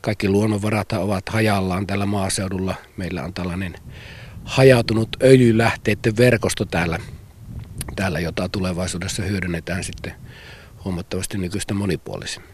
Kaikki 0.00 0.28
luonnonvarat 0.28 0.92
ovat 0.92 1.28
hajallaan 1.28 1.86
tällä 1.86 2.06
maaseudulla. 2.06 2.74
Meillä 2.96 3.22
on 3.22 3.34
tällainen 3.34 3.74
hajautunut 4.44 5.08
öljylähteiden 5.22 6.16
verkosto 6.16 6.64
täällä, 6.64 6.98
täällä 7.96 8.20
jota 8.20 8.48
tulevaisuudessa 8.48 9.22
hyödynnetään 9.22 9.84
sitten 9.84 10.14
huomattavasti 10.84 11.38
nykyistä 11.38 11.74
monipuolisemmin. 11.74 12.50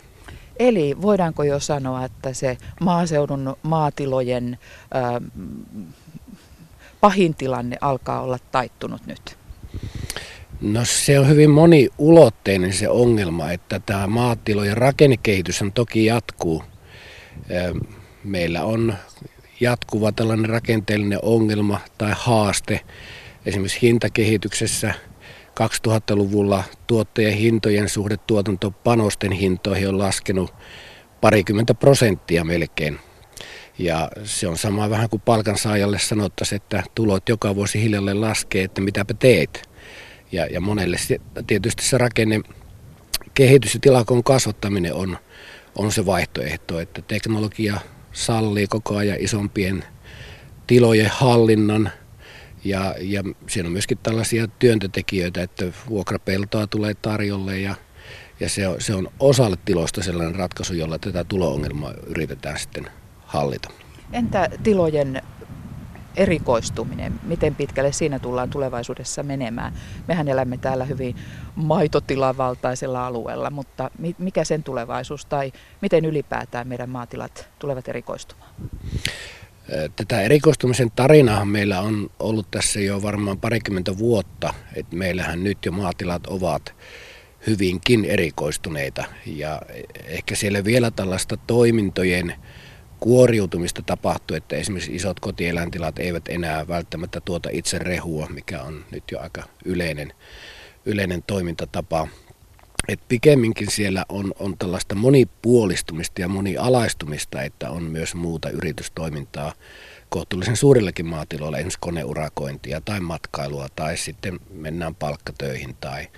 Eli 0.58 0.96
voidaanko 1.02 1.42
jo 1.42 1.60
sanoa, 1.60 2.04
että 2.04 2.32
se 2.32 2.58
maaseudun 2.80 3.56
maatilojen 3.62 4.58
ää, 4.94 5.20
pahin 7.00 7.34
tilanne 7.34 7.76
alkaa 7.80 8.20
olla 8.20 8.38
taittunut 8.52 9.06
nyt? 9.06 9.39
No 10.60 10.84
se 10.84 11.18
on 11.18 11.28
hyvin 11.28 11.50
moniulotteinen 11.50 12.72
se 12.72 12.88
ongelma, 12.88 13.52
että 13.52 13.80
tämä 13.86 14.06
maatilojen 14.06 14.76
rakennekehitys 14.76 15.60
toki 15.74 16.04
jatkuu. 16.04 16.64
Meillä 18.24 18.64
on 18.64 18.94
jatkuva 19.60 20.12
tällainen 20.12 20.50
rakenteellinen 20.50 21.18
ongelma 21.22 21.80
tai 21.98 22.12
haaste 22.16 22.80
esimerkiksi 23.46 23.82
hintakehityksessä. 23.82 24.94
2000-luvulla 25.50 26.64
tuottajien 26.86 27.34
hintojen 27.34 27.88
suhde 27.88 28.16
tuotantopanosten 28.16 29.32
hintoihin 29.32 29.88
on 29.88 29.98
laskenut 29.98 30.54
parikymmentä 31.20 31.74
prosenttia 31.74 32.44
melkein. 32.44 32.98
Ja 33.78 34.10
se 34.24 34.48
on 34.48 34.58
sama 34.58 34.90
vähän 34.90 35.10
kuin 35.10 35.22
palkansaajalle 35.24 35.98
sanottaisiin, 35.98 36.56
että 36.56 36.82
tulot 36.94 37.28
joka 37.28 37.54
vuosi 37.54 37.82
hiljalleen 37.82 38.20
laskee, 38.20 38.64
että 38.64 38.80
mitäpä 38.80 39.14
teet. 39.14 39.69
Ja, 40.32 40.46
ja 40.46 40.60
monelle 40.60 40.98
se, 40.98 41.20
tietysti 41.46 41.84
se 41.84 41.98
rakenne, 41.98 42.40
kehitys 43.34 43.74
ja 43.74 43.80
tilakon 43.80 44.24
kasvattaminen 44.24 44.94
on, 44.94 45.18
on 45.74 45.92
se 45.92 46.06
vaihtoehto, 46.06 46.80
että 46.80 47.02
teknologia 47.02 47.80
sallii 48.12 48.66
koko 48.66 48.96
ajan 48.96 49.16
isompien 49.20 49.84
tilojen 50.66 51.10
hallinnan 51.12 51.90
ja, 52.64 52.94
ja 53.00 53.24
siinä 53.48 53.66
on 53.66 53.72
myöskin 53.72 53.98
tällaisia 54.02 54.48
työntötekijöitä, 54.48 55.42
että 55.42 55.64
vuokrapeltoa 55.88 56.66
tulee 56.66 56.94
tarjolle 56.94 57.58
ja, 57.58 57.74
ja 58.40 58.48
se, 58.48 58.68
on, 58.68 58.80
se 58.80 58.94
on 58.94 59.08
osalle 59.20 59.56
tiloista 59.64 60.02
sellainen 60.02 60.34
ratkaisu, 60.34 60.74
jolla 60.74 60.98
tätä 60.98 61.24
tuloongelmaa 61.24 61.94
yritetään 62.06 62.58
sitten 62.58 62.86
hallita. 63.18 63.70
Entä 64.12 64.48
tilojen 64.62 65.22
erikoistuminen, 66.16 67.20
miten 67.22 67.54
pitkälle 67.54 67.92
siinä 67.92 68.18
tullaan 68.18 68.50
tulevaisuudessa 68.50 69.22
menemään? 69.22 69.72
Mehän 70.08 70.28
elämme 70.28 70.56
täällä 70.56 70.84
hyvin 70.84 71.16
maitotilavaltaisella 71.54 73.06
alueella, 73.06 73.50
mutta 73.50 73.90
mikä 74.18 74.44
sen 74.44 74.62
tulevaisuus 74.62 75.26
tai 75.26 75.52
miten 75.80 76.04
ylipäätään 76.04 76.68
meidän 76.68 76.90
maatilat 76.90 77.48
tulevat 77.58 77.88
erikoistumaan? 77.88 78.50
Tätä 79.96 80.20
erikoistumisen 80.20 80.90
tarinaahan 80.96 81.48
meillä 81.48 81.80
on 81.80 82.10
ollut 82.18 82.50
tässä 82.50 82.80
jo 82.80 83.02
varmaan 83.02 83.38
parikymmentä 83.38 83.98
vuotta, 83.98 84.54
että 84.74 84.96
meillähän 84.96 85.44
nyt 85.44 85.58
jo 85.66 85.72
maatilat 85.72 86.26
ovat 86.26 86.74
hyvinkin 87.46 88.04
erikoistuneita 88.04 89.04
ja 89.26 89.62
ehkä 90.04 90.34
siellä 90.34 90.64
vielä 90.64 90.90
tällaista 90.90 91.36
toimintojen 91.36 92.34
kuoriutumista 93.00 93.82
tapahtuu, 93.86 94.36
että 94.36 94.56
esimerkiksi 94.56 94.94
isot 94.94 95.20
kotieläintilat 95.20 95.98
eivät 95.98 96.28
enää 96.28 96.68
välttämättä 96.68 97.20
tuota 97.20 97.48
itse 97.52 97.78
rehua, 97.78 98.26
mikä 98.26 98.62
on 98.62 98.84
nyt 98.90 99.04
jo 99.12 99.20
aika 99.20 99.42
yleinen, 99.64 100.12
yleinen 100.86 101.22
toimintatapa. 101.26 102.08
Et 102.90 103.00
pikemminkin 103.08 103.70
siellä 103.70 104.04
on, 104.08 104.32
on 104.38 104.58
tällaista 104.58 104.94
monipuolistumista 104.94 106.20
ja 106.20 106.28
monialaistumista, 106.28 107.42
että 107.42 107.70
on 107.70 107.82
myös 107.82 108.14
muuta 108.14 108.50
yritystoimintaa 108.50 109.52
kohtuullisen 110.08 110.56
suurillakin 110.56 111.06
maatiloilla, 111.06 111.56
esimerkiksi 111.56 111.78
koneurakointia 111.80 112.80
tai 112.80 113.00
matkailua 113.00 113.68
tai 113.76 113.96
sitten 113.96 114.40
mennään 114.50 114.94
palkkatöihin 114.94 115.76
tai, 115.80 116.08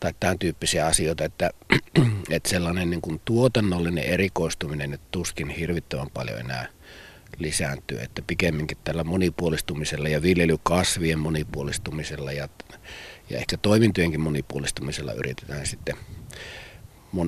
tai 0.00 0.14
tämän 0.20 0.38
tyyppisiä 0.38 0.86
asioita, 0.86 1.24
että, 1.24 1.50
että 2.30 2.48
sellainen 2.48 2.90
niin 2.90 3.02
kuin 3.02 3.20
tuotannollinen 3.24 4.04
erikoistuminen 4.04 4.94
että 4.94 5.06
tuskin 5.10 5.48
hirvittävän 5.48 6.10
paljon 6.14 6.40
enää 6.40 6.68
lisääntyy, 7.38 8.00
että 8.00 8.22
pikemminkin 8.26 8.78
tällä 8.84 9.04
monipuolistumisella 9.04 10.08
ja 10.08 10.22
viljelykasvien 10.22 11.18
monipuolistumisella 11.18 12.32
ja, 12.32 12.48
ja 13.30 13.38
ehkä 13.38 13.56
toimintojenkin 13.56 14.20
monipuolistumisella 14.20 15.12
yritetään 15.12 15.66
sitten 15.66 15.96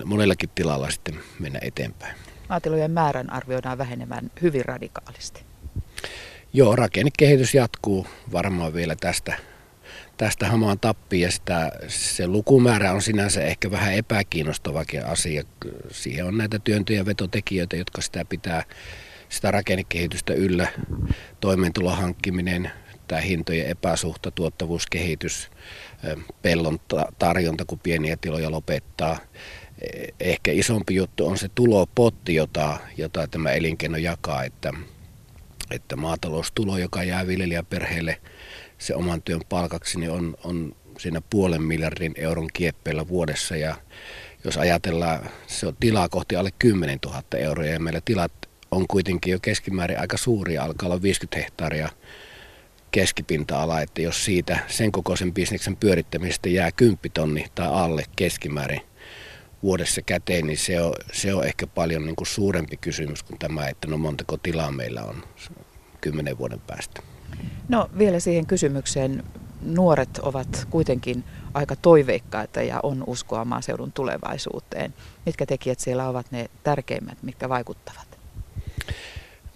monellakin 0.04 0.50
tilalla 0.54 0.90
sitten 0.90 1.20
mennä 1.38 1.58
eteenpäin. 1.62 2.16
Maatilojen 2.48 2.90
määrän 2.90 3.32
arvioidaan 3.32 3.78
vähenemään 3.78 4.30
hyvin 4.42 4.64
radikaalisti. 4.64 5.44
Joo, 6.52 6.76
rakennekehitys 6.76 7.54
jatkuu 7.54 8.06
varmaan 8.32 8.74
vielä 8.74 8.96
tästä 9.00 9.36
tästä 10.16 10.46
hamaan 10.48 10.80
tappiin 10.80 11.22
ja 11.22 11.30
sitä, 11.30 11.72
se 11.88 12.26
lukumäärä 12.26 12.92
on 12.92 13.02
sinänsä 13.02 13.42
ehkä 13.42 13.70
vähän 13.70 13.94
epäkiinnostavakin 13.94 15.06
asia. 15.06 15.42
Siihen 15.90 16.26
on 16.26 16.38
näitä 16.38 16.58
työntö- 16.58 16.92
ja 16.92 17.06
vetotekijöitä, 17.06 17.76
jotka 17.76 18.00
sitä 18.02 18.24
pitää 18.24 18.62
sitä 19.28 19.50
rakennekehitystä 19.50 20.34
yllä, 20.34 20.68
toimeentulon 21.40 21.96
hankkiminen, 21.96 22.70
tämä 23.08 23.20
hintojen 23.20 23.66
epäsuhta, 23.66 24.30
tuottavuuskehitys, 24.30 25.50
pellon 26.42 26.78
tarjonta, 27.18 27.64
kun 27.64 27.78
pieniä 27.78 28.16
tiloja 28.20 28.50
lopettaa. 28.50 29.18
E, 29.80 30.08
ehkä 30.20 30.52
isompi 30.52 30.94
juttu 30.94 31.26
on 31.26 31.38
se 31.38 31.48
tulopotti, 31.54 32.34
jota, 32.34 32.78
jota 32.96 33.26
tämä 33.26 33.50
elinkeino 33.50 33.96
jakaa, 33.96 34.44
että, 34.44 34.72
että 35.70 35.96
maataloustulo, 35.96 36.78
joka 36.78 37.02
jää 37.02 37.26
viljelijäperheelle– 37.26 38.20
se 38.78 38.94
oman 38.94 39.22
työn 39.22 39.40
palkaksi, 39.48 40.00
niin 40.00 40.10
on, 40.10 40.36
on 40.44 40.76
siinä 40.98 41.20
puolen 41.30 41.62
miljardin 41.62 42.12
euron 42.16 42.48
kieppeillä 42.52 43.08
vuodessa 43.08 43.56
ja 43.56 43.76
jos 44.44 44.56
ajatellaan, 44.56 45.30
se 45.46 45.66
on 45.66 45.76
tilaa 45.80 46.08
kohti 46.08 46.36
alle 46.36 46.50
10 46.58 46.98
000 47.04 47.22
euroa 47.36 47.66
ja 47.66 47.80
meillä 47.80 48.00
tilat 48.04 48.32
on 48.70 48.86
kuitenkin 48.86 49.32
jo 49.32 49.38
keskimäärin 49.42 50.00
aika 50.00 50.16
suuria, 50.16 50.62
alkaa 50.62 50.88
olla 50.88 51.02
50 51.02 51.38
hehtaaria 51.38 51.88
keskipinta-ala, 52.96 53.80
että 53.80 54.02
jos 54.02 54.24
siitä 54.24 54.58
sen 54.68 54.92
kokoisen 54.92 55.34
bisneksen 55.34 55.76
pyörittämisestä 55.76 56.48
jää 56.48 56.72
10 56.72 56.98
tonni 57.14 57.46
tai 57.54 57.66
alle 57.66 58.04
keskimäärin 58.16 58.80
vuodessa 59.62 60.02
käteen, 60.02 60.46
niin 60.46 60.58
se 60.58 60.82
on, 60.82 60.92
se 61.12 61.34
on 61.34 61.44
ehkä 61.44 61.66
paljon 61.66 62.06
niin 62.06 62.16
kuin 62.16 62.26
suurempi 62.26 62.76
kysymys 62.76 63.22
kuin 63.22 63.38
tämä, 63.38 63.68
että 63.68 63.88
no 63.88 63.98
montako 63.98 64.36
tilaa 64.36 64.70
meillä 64.70 65.02
on 65.02 65.24
kymmenen 66.00 66.38
vuoden 66.38 66.60
päästä. 66.60 67.02
No 67.68 67.90
vielä 67.98 68.20
siihen 68.20 68.46
kysymykseen. 68.46 69.24
Nuoret 69.62 70.18
ovat 70.18 70.66
kuitenkin 70.70 71.24
aika 71.54 71.76
toiveikkaita 71.76 72.62
ja 72.62 72.80
on 72.82 73.04
uskoa 73.06 73.44
maaseudun 73.44 73.92
tulevaisuuteen. 73.92 74.94
Mitkä 75.26 75.46
tekijät 75.46 75.80
siellä 75.80 76.08
ovat 76.08 76.26
ne 76.30 76.50
tärkeimmät, 76.62 77.22
mitkä 77.22 77.48
vaikuttavat? 77.48 78.05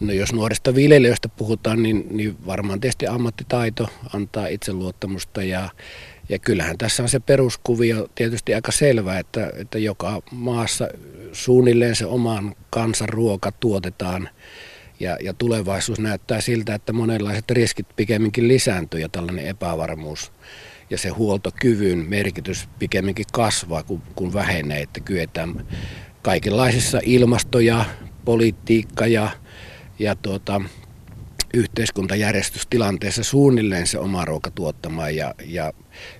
No 0.00 0.12
jos 0.12 0.32
nuorista 0.32 0.74
viljelijöistä 0.74 1.28
puhutaan, 1.28 1.82
niin, 1.82 2.06
niin 2.10 2.46
varmaan 2.46 2.80
tietysti 2.80 3.06
ammattitaito 3.06 3.88
antaa 4.14 4.46
itseluottamusta 4.46 5.42
ja, 5.42 5.68
ja 6.28 6.38
kyllähän 6.38 6.78
tässä 6.78 7.02
on 7.02 7.08
se 7.08 7.20
peruskuvio 7.20 8.08
tietysti 8.14 8.54
aika 8.54 8.72
selvä, 8.72 9.18
että, 9.18 9.52
että 9.56 9.78
joka 9.78 10.22
maassa 10.30 10.88
suunnilleen 11.32 11.96
se 11.96 12.06
oman 12.06 12.54
kansan 12.70 13.08
ruoka 13.08 13.52
tuotetaan– 13.52 14.28
ja, 15.00 15.16
ja 15.22 15.32
tulevaisuus 15.34 16.00
näyttää 16.00 16.40
siltä, 16.40 16.74
että 16.74 16.92
monenlaiset 16.92 17.50
riskit 17.50 17.86
pikemminkin 17.96 18.48
lisääntyy 18.48 19.00
ja 19.00 19.08
tällainen 19.08 19.46
epävarmuus 19.46 20.32
ja 20.90 20.98
se 20.98 21.08
huoltokyvyn 21.08 21.98
merkitys 21.98 22.68
pikemminkin 22.78 23.26
kasvaa 23.32 23.82
kuin, 23.82 24.02
kuin 24.14 24.34
vähenee, 24.34 24.80
että 24.82 25.00
kyetään 25.00 25.66
kaikenlaisissa 26.22 27.00
ilmasto- 27.02 27.60
ja 27.60 27.84
politiikka- 28.24 29.06
ja, 29.06 29.28
ja 30.00 30.14
tuota, 30.14 30.60
yhteiskuntajärjestystilanteessa 31.54 33.24
suunnilleen 33.24 33.86
se 33.86 33.98
oma 33.98 34.24
ruoka 34.24 34.50
tuottamaan 34.50 35.16
ja, 35.16 35.34
ja 35.44 35.72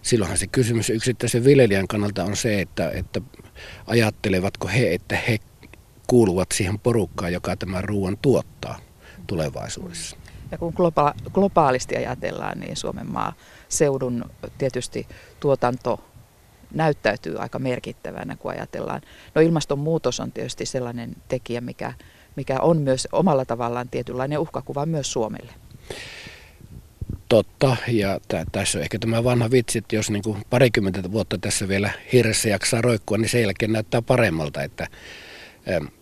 silloinhan 0.02 0.38
se 0.38 0.46
kysymys 0.46 0.90
yksittäisen 0.90 1.44
viljelijän 1.44 1.88
kannalta 1.88 2.24
on 2.24 2.36
se, 2.36 2.60
että, 2.60 2.90
että 2.90 3.20
ajattelevatko 3.86 4.68
he, 4.68 4.94
että 4.94 5.16
he 5.16 5.38
kuuluvat 6.06 6.52
siihen 6.52 6.78
porukkaan, 6.78 7.32
joka 7.32 7.56
tämän 7.56 7.84
ruoan 7.84 8.18
tuottaa 8.22 8.78
tulevaisuudessa. 9.26 10.16
Ja 10.50 10.58
kun 10.58 10.72
globa- 10.76 11.30
globaalisti 11.32 11.96
ajatellaan, 11.96 12.60
niin 12.60 12.76
Suomen 12.76 13.06
maaseudun 13.12 14.24
tietysti 14.58 15.06
tuotanto 15.40 16.04
näyttäytyy 16.74 17.38
aika 17.38 17.58
merkittävänä, 17.58 18.36
kun 18.36 18.50
ajatellaan. 18.50 19.00
No 19.34 19.42
ilmastonmuutos 19.42 20.20
on 20.20 20.32
tietysti 20.32 20.66
sellainen 20.66 21.16
tekijä, 21.28 21.60
mikä, 21.60 21.92
mikä 22.36 22.60
on 22.60 22.78
myös 22.78 23.08
omalla 23.12 23.44
tavallaan 23.44 23.88
tietynlainen 23.88 24.38
uhkakuva 24.38 24.86
myös 24.86 25.12
Suomelle. 25.12 25.52
Totta, 27.28 27.76
ja 27.88 28.20
t- 28.28 28.52
tässä 28.52 28.78
on 28.78 28.82
ehkä 28.82 28.98
tämä 28.98 29.24
vanha 29.24 29.50
vitsi, 29.50 29.78
että 29.78 29.96
jos 29.96 30.10
niin 30.10 30.22
kuin 30.22 30.42
parikymmentä 30.50 31.12
vuotta 31.12 31.38
tässä 31.38 31.68
vielä 31.68 31.90
hirressä 32.12 32.48
jaksaa 32.48 32.80
roikkua, 32.80 33.18
niin 33.18 33.28
sen 33.28 33.42
jälkeen 33.42 33.72
näyttää 33.72 34.02
paremmalta, 34.02 34.62
että 34.62 34.86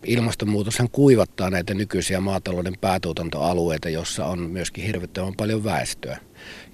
Ilmastonmuutoshan 0.04 0.88
kuivattaa 0.92 1.50
näitä 1.50 1.74
nykyisiä 1.74 2.20
maatalouden 2.20 2.74
päätuotantoalueita, 2.80 3.88
jossa 3.88 4.26
on 4.26 4.38
myöskin 4.38 4.84
hirvittävän 4.84 5.34
paljon 5.36 5.64
väestöä. 5.64 6.18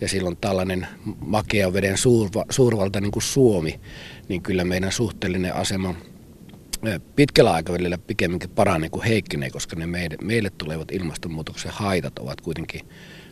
Ja 0.00 0.08
silloin 0.08 0.36
tällainen 0.36 0.86
makean 1.20 1.72
veden 1.72 1.98
suurva, 1.98 2.44
suurvalta 2.50 3.00
niin 3.00 3.12
kuin 3.12 3.22
Suomi, 3.22 3.80
niin 4.28 4.42
kyllä 4.42 4.64
meidän 4.64 4.92
suhteellinen 4.92 5.54
asema 5.54 5.94
pitkällä 7.16 7.52
aikavälillä 7.52 7.98
pikemminkin 7.98 8.50
paranee 8.50 8.90
kuin 8.90 9.04
heikkenee, 9.04 9.50
koska 9.50 9.76
ne 9.76 9.86
meille, 9.86 10.16
meille 10.22 10.50
tulevat 10.50 10.92
ilmastonmuutoksen 10.92 11.72
haitat 11.74 12.18
ovat 12.18 12.40
kuitenkin 12.40 12.80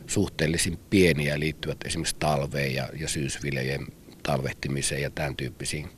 suhteellisen 0.06 0.78
pieniä 0.90 1.40
liittyvät 1.40 1.78
esimerkiksi 1.84 2.16
talveen 2.18 2.74
ja, 2.74 2.88
ja 3.00 3.08
syysviljojen 3.08 3.86
talvehtimiseen 4.22 5.02
ja 5.02 5.10
tämän 5.10 5.36
tyyppisiin 5.36 5.88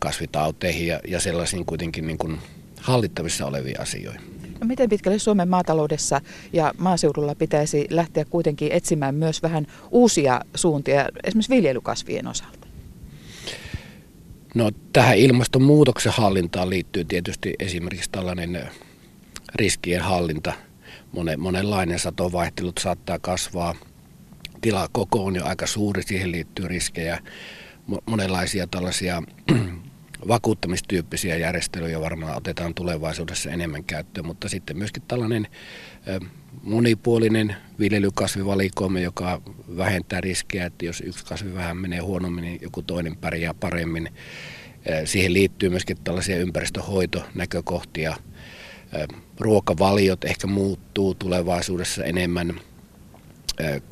kasvitauteihin 0.00 0.86
ja, 0.86 1.00
ja 1.08 1.20
sellaisiin 1.20 1.66
kuitenkin 1.66 2.06
niin 2.06 2.18
kuin 2.18 2.38
hallittavissa 2.80 3.46
olevia 3.46 3.82
asioita. 3.82 4.20
No 4.60 4.66
miten 4.66 4.88
pitkälle 4.88 5.18
Suomen 5.18 5.48
maataloudessa 5.48 6.20
ja 6.52 6.72
maaseudulla 6.78 7.34
pitäisi 7.34 7.86
lähteä 7.90 8.24
kuitenkin 8.24 8.72
etsimään 8.72 9.14
myös 9.14 9.42
vähän 9.42 9.66
uusia 9.90 10.40
suuntia, 10.54 11.08
esimerkiksi 11.24 11.54
viljelykasvien 11.54 12.26
osalta? 12.26 12.59
No 14.54 14.70
tähän 14.92 15.18
ilmastonmuutoksen 15.18 16.12
hallintaan 16.12 16.70
liittyy 16.70 17.04
tietysti 17.04 17.54
esimerkiksi 17.58 18.10
tällainen 18.10 18.70
riskien 19.54 20.02
hallinta 20.02 20.52
monenlainen 21.38 21.98
satovaihtelut 21.98 22.78
saattaa 22.78 23.18
kasvaa. 23.18 23.74
Tila 24.60 24.88
koko 24.92 25.24
on 25.24 25.36
jo 25.36 25.44
aika 25.44 25.66
suuri, 25.66 26.02
siihen 26.02 26.32
liittyy 26.32 26.68
riskejä. 26.68 27.18
Monenlaisia 28.06 28.66
tällaisia 28.66 29.22
vakuuttamistyyppisiä 30.28 31.36
järjestelyjä 31.36 32.00
varmaan 32.00 32.36
otetaan 32.36 32.74
tulevaisuudessa 32.74 33.50
enemmän 33.50 33.84
käyttöön, 33.84 34.26
mutta 34.26 34.48
sitten 34.48 34.78
myöskin 34.78 35.02
tällainen 35.08 35.46
monipuolinen 36.62 37.56
viljelykasvivalikoima, 37.78 39.00
joka 39.00 39.42
vähentää 39.76 40.20
riskejä, 40.20 40.66
että 40.66 40.84
jos 40.84 41.00
yksi 41.06 41.24
kasvi 41.24 41.54
vähän 41.54 41.76
menee 41.76 41.98
huonommin, 41.98 42.44
niin 42.44 42.58
joku 42.62 42.82
toinen 42.82 43.16
pärjää 43.16 43.54
paremmin. 43.54 44.08
Siihen 45.04 45.32
liittyy 45.32 45.68
myöskin 45.68 45.96
tällaisia 46.04 46.36
ympäristöhoitonäkökohtia. 46.36 48.16
Ruokavaliot 49.40 50.24
ehkä 50.24 50.46
muuttuu 50.46 51.14
tulevaisuudessa 51.14 52.04
enemmän 52.04 52.60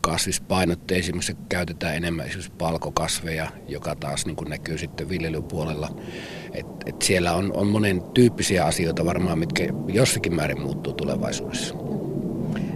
kasvispainotteisimmassa 0.01 1.33
käytetään 1.49 1.97
enemmän 1.97 2.27
esimerkiksi 2.27 2.53
palkokasveja, 2.59 3.51
joka 3.69 3.97
taas 3.97 4.27
niin 4.27 4.37
kuin 4.37 4.51
näkyy 4.51 4.79
sitten 4.79 5.09
viljelypuolella. 5.09 6.01
Et, 6.53 6.67
et 6.87 7.03
siellä 7.03 7.33
on, 7.33 7.53
on 7.53 7.67
monen 7.67 8.03
tyyppisiä 8.03 8.65
asioita 8.65 9.05
varmaan, 9.05 9.39
mitkä 9.39 9.65
jossakin 9.87 10.35
määrin 10.35 10.61
muuttuu 10.61 10.93
tulevaisuudessa. 10.93 11.75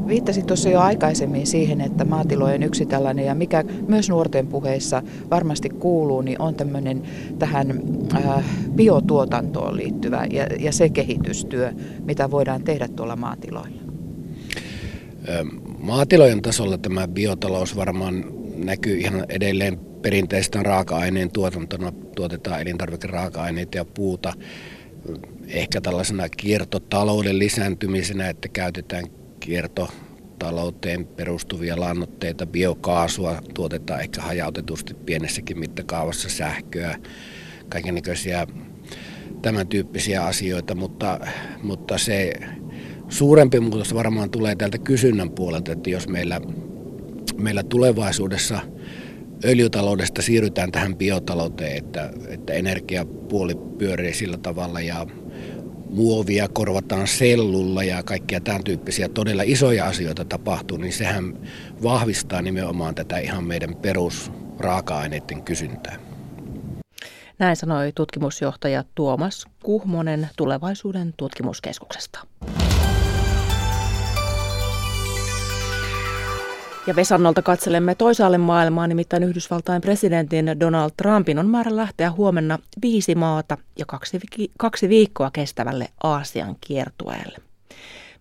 Viittasit 0.07 0.47
tuossa 0.47 0.69
jo 0.69 0.81
aikaisemmin 0.81 1.47
siihen, 1.47 1.81
että 1.81 2.05
maatilojen 2.05 2.63
yksi 2.63 2.87
tällainen 2.87 3.27
ja 3.27 3.35
mikä 3.35 3.65
myös 3.89 4.09
nuorten 4.09 4.47
puheissa 4.47 5.03
varmasti 5.31 5.69
kuuluu, 5.69 6.21
niin 6.21 6.41
on 6.41 6.55
tämmöinen 6.55 7.03
tähän 7.39 7.81
äh, 8.15 8.45
biotuotantoon 8.75 9.77
liittyvä 9.77 10.27
ja, 10.31 10.47
ja 10.61 10.73
se 10.73 10.89
kehitystyö, 10.89 11.73
mitä 12.05 12.31
voidaan 12.31 12.63
tehdä 12.65 12.89
tuolla 12.89 13.17
maatiloilla. 13.17 13.83
Maatilojen 15.79 16.43
tasolla 16.43 16.79
tämä 16.79 17.09
biotalous 17.09 17.77
varmaan 17.77 18.25
näkyy 18.57 18.99
ihan 18.99 19.27
edelleen 19.29 19.79
perinteistä 19.79 20.63
raaka-aineen 20.63 21.31
tuotantona. 21.31 21.93
Tuotetaan 22.17 22.61
elintarvikeraaka-aineita 22.61 23.77
ja 23.77 23.85
puuta 23.85 24.33
ehkä 25.47 25.81
tällaisena 25.81 26.29
kiertotalouden 26.29 27.39
lisääntymisenä, 27.39 28.29
että 28.29 28.49
käytetään 28.49 29.05
kiertotalouteen 29.45 31.07
perustuvia 31.07 31.81
lannoitteita, 31.81 32.47
biokaasua, 32.47 33.43
tuotetaan 33.55 34.01
ehkä 34.01 34.23
hajautetusti 34.23 34.95
pienessäkin 34.95 35.59
mittakaavassa 35.59 36.29
sähköä, 36.29 36.99
kaikenlaisia 37.69 38.47
tämän 39.43 39.69
tyyppisiä 39.69 40.25
asioita, 40.25 40.75
mutta, 40.75 41.21
mutta 41.63 41.99
se 41.99 42.33
suurempi 43.09 43.61
muutos 43.61 43.95
varmaan 43.95 44.31
tulee 44.31 44.57
täältä 44.57 44.79
kysynnän 44.79 45.31
puolelta, 45.31 45.73
että 45.73 45.91
jos 45.91 46.09
meillä, 46.09 46.41
meillä 47.37 47.63
tulevaisuudessa 47.63 48.61
öljytaloudesta 49.45 50.23
siirrytään 50.23 50.73
tähän 50.73 50.97
biotalouteen, 50.97 51.77
että, 51.77 52.11
että 52.29 52.53
energiapuoli 52.53 53.55
pyörii 53.79 54.15
sillä 54.15 54.39
tavalla 54.39 54.81
ja 54.81 55.07
muovia 55.93 56.49
korvataan 56.49 57.07
sellulla 57.07 57.85
ja 57.85 58.03
kaikkia 58.03 58.41
tämän 58.41 58.65
tyyppisiä 58.65 59.09
todella 59.09 59.43
isoja 59.47 59.87
asioita 59.87 60.25
tapahtuu, 60.25 60.77
niin 60.77 60.93
sehän 60.93 61.39
vahvistaa 61.83 62.43
nimenomaan 62.43 62.95
tätä 62.95 63.19
ihan 63.19 63.45
meidän 63.45 63.75
perusraaka-aineiden 63.75 65.43
kysyntää. 65.43 65.97
Näin 67.39 67.57
sanoi 67.57 67.93
tutkimusjohtaja 67.95 68.85
Tuomas 68.95 69.47
Kuhmonen 69.63 70.29
tulevaisuuden 70.37 71.15
tutkimuskeskuksesta. 71.17 72.27
Ja 76.87 76.97
Vesannolta 76.97 77.43
katselemme 77.43 77.95
toisaalle 77.95 78.39
maailmaa, 78.39 78.87
nimittäin 78.87 79.23
Yhdysvaltain 79.23 79.81
presidentin 79.83 80.61
Donald 80.61 80.91
Trumpin 80.97 81.39
on 81.39 81.47
määrä 81.47 81.77
lähteä 81.77 82.11
huomenna 82.11 82.59
viisi 82.83 83.15
maata 83.15 83.59
ja 83.79 83.87
kaksi, 83.87 84.21
kaksi 84.59 84.89
viikkoa 84.89 85.31
kestävälle 85.33 85.89
Aasian 86.03 86.57
kiertueelle. 86.61 87.39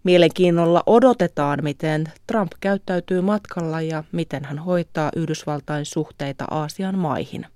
Mielenkiinnolla 0.04 0.84
odotetaan, 0.86 1.60
miten 1.64 2.12
Trump 2.28 2.52
käyttäytyy 2.60 3.22
matkalla 3.22 3.82
ja 3.82 4.04
miten 4.12 4.46
hän 4.46 4.60
hoitaa 4.60 5.12
Yhdysvaltain 5.16 5.86
suhteita 5.86 6.46
Aasian 6.52 6.98
maihin– 6.98 7.46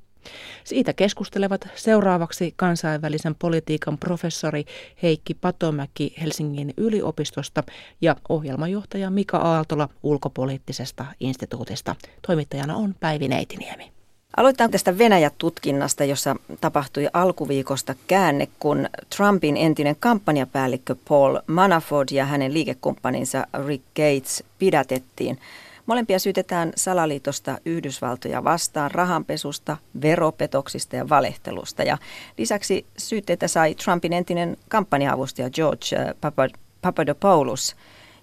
siitä 0.63 0.93
keskustelevat 0.93 1.67
seuraavaksi 1.75 2.53
kansainvälisen 2.55 3.35
politiikan 3.35 3.97
professori 3.97 4.65
Heikki 5.03 5.33
Patomäki 5.33 6.15
Helsingin 6.21 6.73
yliopistosta 6.77 7.63
ja 8.01 8.15
ohjelmajohtaja 8.29 9.09
Mika 9.09 9.37
Aaltola 9.37 9.89
ulkopoliittisesta 10.03 11.05
instituutista. 11.19 11.95
Toimittajana 12.27 12.75
on 12.75 12.95
Päivi 12.99 13.27
Neitiniemi. 13.27 13.91
Aloitetaan 14.37 14.71
tästä 14.71 14.97
Venäjä-tutkinnasta, 14.97 16.03
jossa 16.03 16.35
tapahtui 16.61 17.07
alkuviikosta 17.13 17.95
käänne, 18.07 18.47
kun 18.59 18.89
Trumpin 19.15 19.57
entinen 19.57 19.95
kampanjapäällikkö 19.99 20.95
Paul 21.07 21.39
Manafort 21.47 22.11
ja 22.11 22.25
hänen 22.25 22.53
liikekumppaninsa 22.53 23.47
Rick 23.67 23.83
Gates 23.95 24.43
pidätettiin– 24.59 25.39
Molempia 25.85 26.19
syytetään 26.19 26.73
salaliitosta 26.75 27.57
Yhdysvaltoja 27.65 28.43
vastaan, 28.43 28.91
rahanpesusta, 28.91 29.77
veropetoksista 30.01 30.95
ja 30.95 31.09
valehtelusta. 31.09 31.83
Ja 31.83 31.97
lisäksi 32.37 32.85
syytteitä 32.97 33.47
sai 33.47 33.75
Trumpin 33.75 34.13
entinen 34.13 34.57
kampanja-avustaja 34.69 35.49
George 35.49 35.95
äh, 35.95 36.33
Papadopoulos, 36.81 37.75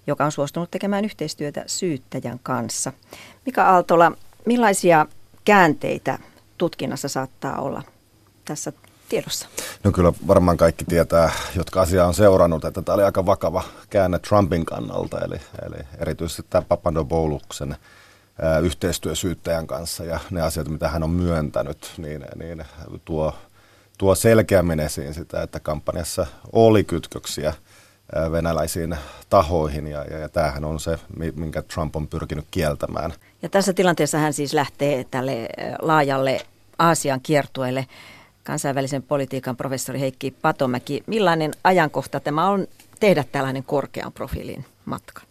joka 0.07 0.25
on 0.25 0.31
suostunut 0.31 0.71
tekemään 0.71 1.05
yhteistyötä 1.05 1.63
syyttäjän 1.67 2.39
kanssa. 2.43 2.93
Mika 3.45 3.63
Aaltola, 3.63 4.11
millaisia 4.45 5.05
käänteitä 5.45 6.19
tutkinnassa 6.57 7.07
saattaa 7.07 7.61
olla 7.61 7.83
tässä 8.45 8.73
tiedossa? 9.13 9.47
No 9.83 9.91
kyllä 9.91 10.13
varmaan 10.27 10.57
kaikki 10.57 10.85
tietää, 10.85 11.31
jotka 11.55 11.81
asiaa 11.81 12.07
on 12.07 12.13
seurannut, 12.13 12.65
että 12.65 12.81
tämä 12.81 12.93
oli 12.93 13.03
aika 13.03 13.25
vakava 13.25 13.63
käänne 13.89 14.19
Trumpin 14.19 14.65
kannalta, 14.65 15.19
eli, 15.19 15.35
eli 15.65 15.83
erityisesti 15.99 16.43
tämä 16.49 16.61
Papadopouluksen 16.61 17.75
yhteistyösyyttäjän 18.63 19.67
kanssa 19.67 20.03
ja 20.03 20.19
ne 20.31 20.41
asiat, 20.41 20.67
mitä 20.67 20.87
hän 20.87 21.03
on 21.03 21.09
myöntänyt, 21.09 21.91
niin, 21.97 22.25
niin 22.35 22.65
tuo, 23.05 23.35
tuo 23.97 24.15
selkeämmin 24.15 24.79
esiin 24.79 25.13
sitä, 25.13 25.41
että 25.41 25.59
kampanjassa 25.59 26.27
oli 26.51 26.83
kytköksiä 26.83 27.53
venäläisiin 28.31 28.97
tahoihin 29.29 29.87
ja, 29.87 30.03
ja, 30.03 30.17
ja 30.17 30.29
tämähän 30.29 30.65
on 30.65 30.79
se, 30.79 30.99
minkä 31.35 31.61
Trump 31.61 31.95
on 31.95 32.07
pyrkinyt 32.07 32.45
kieltämään. 32.51 33.13
Ja 33.41 33.49
tässä 33.49 33.73
tilanteessa 33.73 34.17
hän 34.17 34.33
siis 34.33 34.53
lähtee 34.53 35.05
tälle 35.11 35.49
laajalle 35.81 36.41
Aasian 36.79 37.21
kiertueelle 37.21 37.87
kansainvälisen 38.43 39.03
politiikan 39.03 39.57
professori 39.57 39.99
Heikki 39.99 40.31
Patomäki. 40.31 41.03
Millainen 41.07 41.51
ajankohta 41.63 42.19
tämä 42.19 42.49
on 42.49 42.67
tehdä 42.99 43.23
tällainen 43.31 43.63
korkean 43.63 44.13
profiilin 44.13 44.65
matka? 44.85 45.21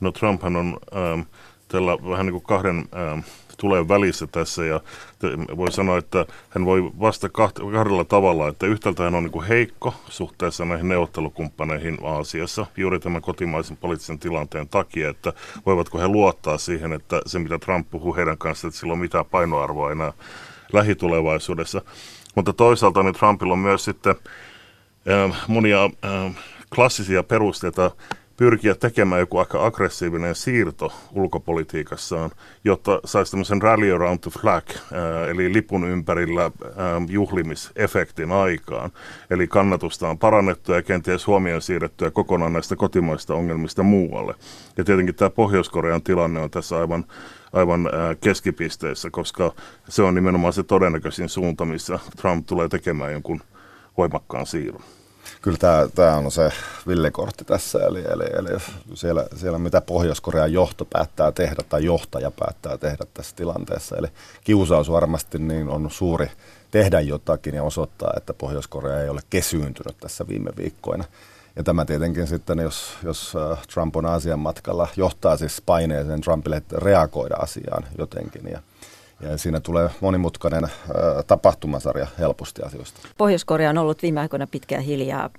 No 0.00 0.12
Trumphan 0.12 0.56
on 0.56 0.78
ähm, 0.96 1.20
tällä 1.68 1.92
vähän 2.10 2.26
niin 2.26 2.32
kuin 2.32 2.44
kahden 2.44 2.88
ähm, 2.96 3.20
tulee 3.56 3.88
välissä 3.88 4.26
tässä 4.26 4.64
ja 4.64 4.80
voi 5.56 5.72
sanoa, 5.72 5.98
että 5.98 6.26
hän 6.50 6.64
voi 6.64 6.90
vasta 7.00 7.28
kahdella 7.28 8.04
tavalla, 8.04 8.48
että 8.48 8.66
yhtäältä 8.66 9.02
hän 9.02 9.14
on 9.14 9.22
niin 9.22 9.32
kuin 9.32 9.46
heikko 9.46 9.94
suhteessa 10.08 10.64
näihin 10.64 10.88
neuvottelukumppaneihin 10.88 11.98
Aasiassa 12.04 12.66
juuri 12.76 13.00
tämän 13.00 13.22
kotimaisen 13.22 13.76
poliittisen 13.76 14.18
tilanteen 14.18 14.68
takia, 14.68 15.10
että 15.10 15.32
voivatko 15.66 15.98
he 15.98 16.08
luottaa 16.08 16.58
siihen, 16.58 16.92
että 16.92 17.22
se 17.26 17.38
mitä 17.38 17.58
Trump 17.58 17.90
puhuu 17.90 18.16
heidän 18.16 18.38
kanssaan, 18.38 18.68
että 18.68 18.80
sillä 18.80 18.92
on 18.92 18.98
mitään 18.98 19.24
painoarvoa 19.24 19.92
enää 19.92 20.12
lähitulevaisuudessa. 20.72 21.82
Mutta 22.34 22.52
toisaalta 22.52 23.02
niin 23.02 23.14
Trumpilla 23.14 23.52
on 23.52 23.58
myös 23.58 23.84
sitten 23.84 24.14
äh, 25.10 25.44
monia 25.48 25.84
äh, 25.84 26.34
klassisia 26.74 27.22
perusteita 27.22 27.90
pyrkiä 28.40 28.74
tekemään 28.74 29.20
joku 29.20 29.38
aika 29.38 29.66
aggressiivinen 29.66 30.34
siirto 30.34 30.92
ulkopolitiikassaan, 31.12 32.30
jotta 32.64 33.00
saisi 33.04 33.30
tämmöisen 33.30 33.62
rally 33.62 33.92
around 33.92 34.18
the 34.18 34.30
flag, 34.40 34.64
äh, 34.70 35.28
eli 35.28 35.52
lipun 35.52 35.88
ympärillä 35.88 36.44
äh, 36.44 36.52
juhlimisefektin 37.08 38.32
aikaan. 38.32 38.90
Eli 39.30 39.46
kannatusta 39.46 40.08
on 40.08 40.18
parannettu 40.18 40.72
ja 40.72 40.82
kenties 40.82 41.26
huomioon 41.26 41.62
siirrettyä 41.62 42.10
kokonaan 42.10 42.52
näistä 42.52 42.76
kotimaista 42.76 43.34
ongelmista 43.34 43.82
muualle. 43.82 44.34
Ja 44.76 44.84
tietenkin 44.84 45.14
tämä 45.14 45.30
Pohjois-Korean 45.30 46.02
tilanne 46.02 46.40
on 46.40 46.50
tässä 46.50 46.78
aivan 46.78 47.04
aivan 47.52 47.90
keskipisteessä, 48.20 49.10
koska 49.10 49.52
se 49.88 50.02
on 50.02 50.14
nimenomaan 50.14 50.52
se 50.52 50.62
todennäköisin 50.62 51.28
suunta, 51.28 51.64
missä 51.64 51.98
Trump 52.16 52.46
tulee 52.46 52.68
tekemään 52.68 53.12
jonkun 53.12 53.40
voimakkaan 53.98 54.46
siirron. 54.46 54.82
Kyllä 55.42 55.58
tämä, 55.58 55.88
tämä 55.94 56.16
on 56.16 56.30
se 56.30 56.52
villekortti 56.86 57.44
tässä, 57.44 57.78
eli, 57.78 57.98
eli, 58.00 58.24
eli 58.38 58.60
siellä, 58.94 59.26
siellä 59.36 59.58
mitä 59.58 59.80
Pohjois-Korean 59.80 60.52
johto 60.52 60.84
päättää 60.84 61.32
tehdä 61.32 61.62
tai 61.68 61.84
johtaja 61.84 62.30
päättää 62.30 62.78
tehdä 62.78 63.04
tässä 63.14 63.36
tilanteessa. 63.36 63.96
Eli 63.96 64.06
kiusaus 64.44 64.90
varmasti 64.90 65.38
niin 65.38 65.68
on 65.68 65.90
suuri 65.90 66.30
tehdä 66.70 67.00
jotakin 67.00 67.54
ja 67.54 67.62
osoittaa, 67.62 68.12
että 68.16 68.34
Pohjois-Korea 68.34 69.02
ei 69.02 69.08
ole 69.08 69.20
kesyyntynyt 69.30 69.96
tässä 70.00 70.28
viime 70.28 70.50
viikkoina. 70.56 71.04
Tämä 71.64 71.84
tietenkin 71.84 72.26
sitten, 72.26 72.58
jos, 72.58 72.92
jos 73.02 73.34
Trump 73.74 73.96
on 73.96 74.06
Aasian 74.06 74.38
matkalla, 74.38 74.88
johtaa 74.96 75.36
siis 75.36 75.62
paineeseen 75.66 76.20
Trumpille 76.20 76.62
reagoida 76.72 77.36
asiaan 77.36 77.84
jotenkin. 77.98 78.42
Ja, 78.52 78.62
ja 79.20 79.38
siinä 79.38 79.60
tulee 79.60 79.90
monimutkainen 80.00 80.64
äh, 80.64 80.70
tapahtumasarja 81.26 82.06
helposti 82.18 82.62
asioista. 82.62 83.00
Pohjois-Korea 83.18 83.70
on 83.70 83.78
ollut 83.78 84.02
viime 84.02 84.20
aikoina 84.20 84.46
pitkään 84.46 84.82
hiljaa. 84.82 85.30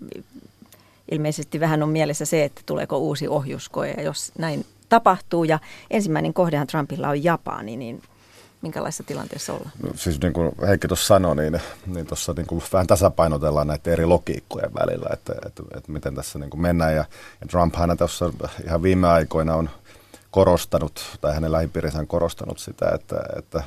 Ilmeisesti 1.12 1.60
vähän 1.60 1.84
on 1.84 1.90
mielessä 1.90 2.26
se, 2.26 2.44
että 2.44 2.62
tuleeko 2.66 2.98
uusi 2.98 3.28
ohjuskoe. 3.28 3.92
Ja 3.92 4.04
jos 4.04 4.32
näin 4.38 4.66
tapahtuu 4.90 5.44
ja 5.44 5.60
ensimmäinen 5.90 6.34
kohdehan 6.34 6.68
Trumpilla 6.68 7.10
on 7.10 7.24
Japani, 7.24 7.78
niin 7.78 8.02
minkälaisessa 8.62 9.04
tilanteessa 9.04 9.54
ollaan? 9.54 9.72
No, 9.84 9.90
siis 9.96 10.22
niin 10.22 10.34
kuin 10.34 10.52
Heikki 10.68 10.88
tuossa 10.88 11.08
sanoi, 11.08 11.36
niin, 11.36 11.62
niin 11.86 12.06
tuossa 12.06 12.34
niin 12.38 12.48
kuin 12.48 12.64
vähän 12.74 12.88
tasapainotellaan 12.88 13.68
näitä 13.68 13.92
eri 13.92 14.06
logiikkojen 14.06 14.74
välillä, 14.74 15.10
että, 15.14 15.34
että, 15.46 15.64
että 15.78 15.92
miten 15.92 16.16
tässä 16.16 16.40
niin 16.40 16.50
kuin 16.50 16.62
mennään. 16.62 16.96
Ja, 16.96 17.06
ja 17.42 17.48
Trumphan 17.48 17.98
tuossa 17.98 18.34
ihan 18.66 18.84
viime 18.84 19.08
aikoina 19.08 19.56
on 19.56 19.70
korostanut, 20.32 21.18
tai 21.22 21.34
hänen 21.34 21.52
lähipiirinsä 21.52 22.00
on 22.00 22.08
korostanut 22.08 22.60
sitä, 22.60 22.92
että, 22.96 23.16
että 23.38 23.64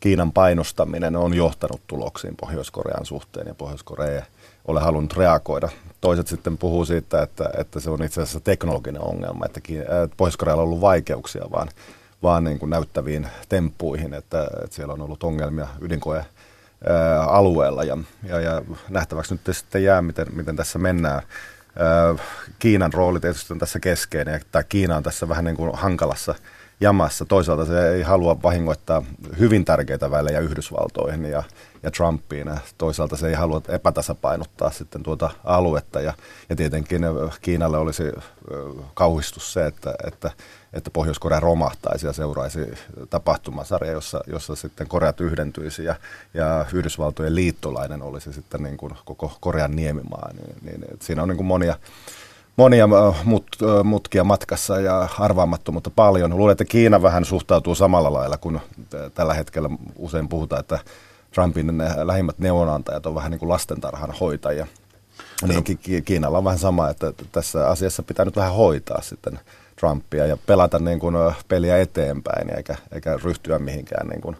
Kiinan 0.00 0.32
painostaminen 0.32 1.16
on 1.16 1.34
johtanut 1.34 1.80
tuloksiin 1.86 2.36
Pohjois-Korean 2.40 3.06
suhteen, 3.06 3.46
ja 3.46 3.54
Pohjois-Korea 3.54 4.24
ole 4.68 4.80
halunnut 4.80 5.16
reagoida. 5.16 5.68
Toiset 6.00 6.26
sitten 6.26 6.58
puhuu 6.58 6.84
siitä, 6.84 7.22
että, 7.22 7.50
että 7.58 7.80
se 7.80 7.90
on 7.90 8.02
itse 8.02 8.22
asiassa 8.22 8.40
teknologinen 8.40 9.02
ongelma, 9.02 9.46
että 9.46 9.60
Pohjois-Korealla 10.16 10.62
on 10.62 10.68
ollut 10.68 10.80
vaikeuksia 10.80 11.44
vaan, 11.52 11.68
vaan 12.22 12.44
niin 12.44 12.58
kuin 12.58 12.70
näyttäviin 12.70 13.26
temppuihin, 13.48 14.14
että, 14.14 14.42
että 14.64 14.76
siellä 14.76 14.94
on 14.94 15.02
ollut 15.02 15.22
ongelmia 15.22 15.68
ydinkoe 15.80 16.24
alueella 17.26 17.84
ja, 17.84 17.98
ja, 18.22 18.40
ja 18.40 18.62
nähtäväksi 18.88 19.34
nyt 19.34 19.56
sitten 19.56 19.84
jää, 19.84 20.02
miten, 20.02 20.26
miten 20.32 20.56
tässä 20.56 20.78
mennään. 20.78 21.22
Kiinan 22.58 22.92
rooli 22.92 23.20
tietysti 23.20 23.52
on 23.52 23.58
tässä 23.58 23.80
keskeinen, 23.80 24.40
tai 24.52 24.64
Kiina 24.68 24.96
on 24.96 25.02
tässä 25.02 25.28
vähän 25.28 25.44
niin 25.44 25.56
kuin 25.56 25.70
hankalassa 25.74 26.34
jamassa. 26.80 27.24
Toisaalta 27.24 27.64
se 27.66 27.88
ei 27.88 28.02
halua 28.02 28.42
vahingoittaa 28.42 29.02
hyvin 29.38 29.64
tärkeitä 29.64 30.10
välejä 30.10 30.40
Yhdysvaltoihin 30.40 31.24
ja, 31.24 31.42
ja 31.82 31.90
Trumpiin. 31.90 32.50
Toisaalta 32.78 33.16
se 33.16 33.28
ei 33.28 33.34
halua 33.34 33.62
epätasapainottaa 33.68 34.70
sitten 34.70 35.02
tuota 35.02 35.30
aluetta. 35.44 36.00
Ja, 36.00 36.14
ja 36.48 36.56
tietenkin 36.56 37.02
Kiinalle 37.40 37.78
olisi 37.78 38.02
kauhistus 38.94 39.52
se, 39.52 39.66
että, 39.66 39.94
että, 40.06 40.30
että 40.72 40.90
Pohjois-Korea 40.90 41.40
romahtaisi 41.40 42.06
ja 42.06 42.12
seuraisi 42.12 42.60
tapahtumasarja, 43.10 43.92
jossa, 43.92 44.20
jossa 44.26 44.56
sitten 44.56 44.88
Koreat 44.88 45.20
yhdentyisi 45.20 45.84
ja, 45.84 45.94
ja 46.34 46.66
Yhdysvaltojen 46.72 47.34
liittolainen 47.34 48.02
olisi 48.02 48.32
sitten 48.32 48.62
niin 48.62 48.76
kuin 48.76 48.92
koko 49.04 49.32
Korean 49.40 49.76
niemimaa. 49.76 50.30
Niin, 50.32 50.56
niin, 50.62 50.84
siinä 51.00 51.22
on 51.22 51.28
niin 51.28 51.36
kuin 51.36 51.46
monia 51.46 51.76
monia 52.56 52.88
mut, 53.24 53.46
mutkia 53.84 54.24
matkassa 54.24 54.80
ja 54.80 55.08
arvaamattomuutta 55.18 55.90
paljon. 55.90 56.36
Luulen, 56.36 56.52
että 56.52 56.64
Kiina 56.64 57.02
vähän 57.02 57.24
suhtautuu 57.24 57.74
samalla 57.74 58.12
lailla 58.12 58.36
kuin 58.36 58.60
tällä 59.14 59.34
hetkellä 59.34 59.68
usein 59.96 60.28
puhutaan, 60.28 60.60
että 60.60 60.78
Trumpin 61.30 61.78
ne 61.78 61.90
lähimmät 62.02 62.38
neuvonantajat 62.38 63.06
on 63.06 63.14
vähän 63.14 63.30
niin 63.30 63.38
kuin 63.38 63.48
lastentarhan 63.48 64.14
hoitajia. 64.20 64.66
Niin 65.48 65.64
Kiinalla 66.04 66.38
on 66.38 66.44
vähän 66.44 66.58
sama, 66.58 66.88
että 66.88 67.12
tässä 67.32 67.68
asiassa 67.68 68.02
pitää 68.02 68.24
nyt 68.24 68.36
vähän 68.36 68.54
hoitaa 68.54 69.02
sitten 69.02 69.40
Trumpia 69.80 70.26
ja 70.26 70.36
pelata 70.46 70.78
niin 70.78 70.98
kuin 70.98 71.14
peliä 71.48 71.78
eteenpäin 71.78 72.56
eikä, 72.56 72.76
eikä 72.92 73.18
ryhtyä 73.24 73.58
mihinkään 73.58 74.08
niin 74.08 74.20
kuin, 74.20 74.36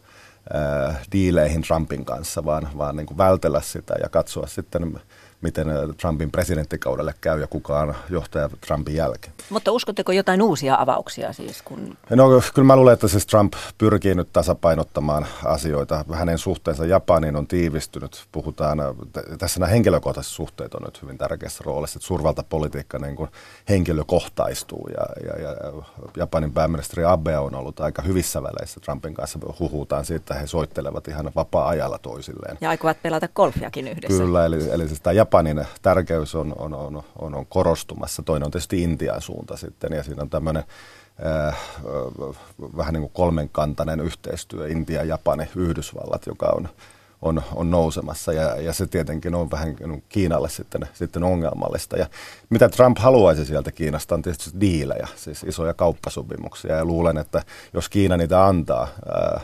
äh, 0.54 1.00
diileihin 1.12 1.62
Trumpin 1.62 2.04
kanssa, 2.04 2.44
vaan, 2.44 2.68
vaan 2.78 2.96
niin 2.96 3.06
kuin 3.06 3.18
vältellä 3.18 3.60
sitä 3.60 3.94
ja 4.02 4.08
katsoa 4.08 4.46
sitten 4.46 5.00
miten 5.40 5.66
Trumpin 6.00 6.30
presidenttikaudelle 6.30 7.14
käy 7.20 7.40
ja 7.40 7.46
kuka 7.46 7.80
on 7.80 7.94
johtaja 8.10 8.48
Trumpin 8.66 8.94
jälkeen. 8.94 9.32
Mutta 9.50 9.72
uskotteko 9.72 10.12
jotain 10.12 10.42
uusia 10.42 10.76
avauksia 10.80 11.32
siis? 11.32 11.62
Kun... 11.62 11.96
No 12.10 12.28
kyllä 12.54 12.66
mä 12.66 12.76
luulen, 12.76 12.94
että 12.94 13.08
siis 13.08 13.26
Trump 13.26 13.52
pyrkii 13.78 14.14
nyt 14.14 14.32
tasapainottamaan 14.32 15.26
asioita. 15.44 16.04
Hänen 16.12 16.38
suhteensa 16.38 16.86
Japaniin 16.86 17.36
on 17.36 17.46
tiivistynyt. 17.46 18.24
Puhutaan, 18.32 18.78
tässä 19.38 19.60
nämä 19.60 19.70
henkilökohtaiset 19.70 20.32
suhteet 20.32 20.74
on 20.74 20.82
nyt 20.82 21.02
hyvin 21.02 21.18
tärkeässä 21.18 21.62
roolissa, 21.66 21.98
että 21.98 22.06
suurvaltapolitiikka 22.06 22.98
niin 22.98 23.16
kuin 23.16 23.30
henkilökohtaistuu 23.68 24.88
ja, 24.88 25.32
ja, 25.32 25.48
ja 25.48 25.82
Japanin 26.16 26.52
pääministeri 26.52 27.04
Abe 27.04 27.38
on 27.38 27.54
ollut 27.54 27.80
aika 27.80 28.02
hyvissä 28.02 28.42
väleissä 28.42 28.80
Trumpin 28.80 29.14
kanssa. 29.14 29.38
Huhutaan 29.58 30.04
siitä, 30.04 30.20
että 30.20 30.34
he 30.34 30.46
soittelevat 30.46 31.08
ihan 31.08 31.32
vapaa-ajalla 31.36 31.98
toisilleen. 31.98 32.58
Ja 32.60 32.70
aikovat 32.70 33.02
pelata 33.02 33.28
golfiakin 33.28 33.88
yhdessä. 33.88 34.22
Kyllä, 34.22 34.46
eli, 34.46 34.70
eli 34.70 34.88
siis 34.88 35.00
tämä 35.00 35.14
Japanin 35.30 35.66
tärkeys 35.82 36.34
on, 36.34 36.54
on, 36.58 36.74
on, 36.74 37.02
on, 37.18 37.34
on 37.34 37.46
korostumassa. 37.46 38.22
Toinen 38.22 38.46
on 38.46 38.50
tietysti 38.50 38.82
Intian 38.82 39.20
suunta 39.20 39.56
sitten, 39.56 39.92
ja 39.92 40.02
siinä 40.02 40.22
on 40.22 40.30
tämmöinen 40.30 40.64
äh, 41.26 41.56
vähän 42.76 42.94
niin 42.94 43.02
kuin 43.02 43.12
kolmenkantainen 43.14 44.00
yhteistyö, 44.00 44.68
Intia, 44.68 45.04
Japani, 45.04 45.48
Yhdysvallat, 45.56 46.26
joka 46.26 46.46
on, 46.46 46.68
on, 47.22 47.42
on 47.54 47.70
nousemassa 47.70 48.32
ja, 48.32 48.60
ja 48.60 48.72
se 48.72 48.86
tietenkin 48.86 49.34
on 49.34 49.50
vähän 49.50 49.76
Kiinalle 50.08 50.48
sitten, 50.48 50.88
sitten 50.94 51.22
ongelmallista. 51.22 51.96
Ja 51.96 52.06
mitä 52.48 52.68
Trump 52.68 52.98
haluaisi 52.98 53.44
sieltä 53.44 53.72
Kiinasta 53.72 54.14
on 54.14 54.22
tietysti 54.22 54.60
diilejä, 54.60 55.08
siis 55.16 55.42
isoja 55.42 55.74
kauppasopimuksia 55.74 56.76
ja 56.76 56.84
luulen, 56.84 57.18
että 57.18 57.42
jos 57.74 57.88
Kiina 57.88 58.16
niitä 58.16 58.46
antaa 58.46 58.88
ää, 59.08 59.40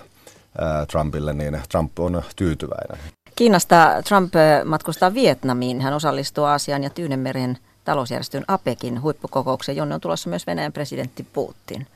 ää, 0.58 0.86
Trumpille, 0.86 1.32
niin 1.32 1.60
Trump 1.68 1.98
on 1.98 2.22
tyytyväinen. 2.36 3.15
Kiinasta 3.36 4.02
Trump 4.08 4.34
matkustaa 4.64 5.14
Vietnamiin. 5.14 5.80
Hän 5.80 5.94
osallistuu 5.94 6.44
Aasian 6.44 6.82
ja 6.82 6.90
Tyynemeren 6.90 7.58
talousjärjestön 7.84 8.44
APEKin 8.48 9.02
huippukokoukseen, 9.02 9.76
jonne 9.76 9.94
on 9.94 10.00
tulossa 10.00 10.28
myös 10.28 10.46
Venäjän 10.46 10.72
presidentti 10.72 11.26
Putin. 11.32 11.86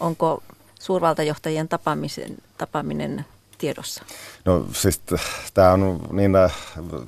Onko 0.00 0.42
suurvaltajohtajien 0.80 1.68
tapaamisen, 1.68 2.36
tapaaminen 2.58 3.24
tiedossa? 3.58 4.04
No 4.44 4.66
siis 4.72 5.00
tämä 5.54 5.72
on, 5.72 6.00
niin, 6.10 6.32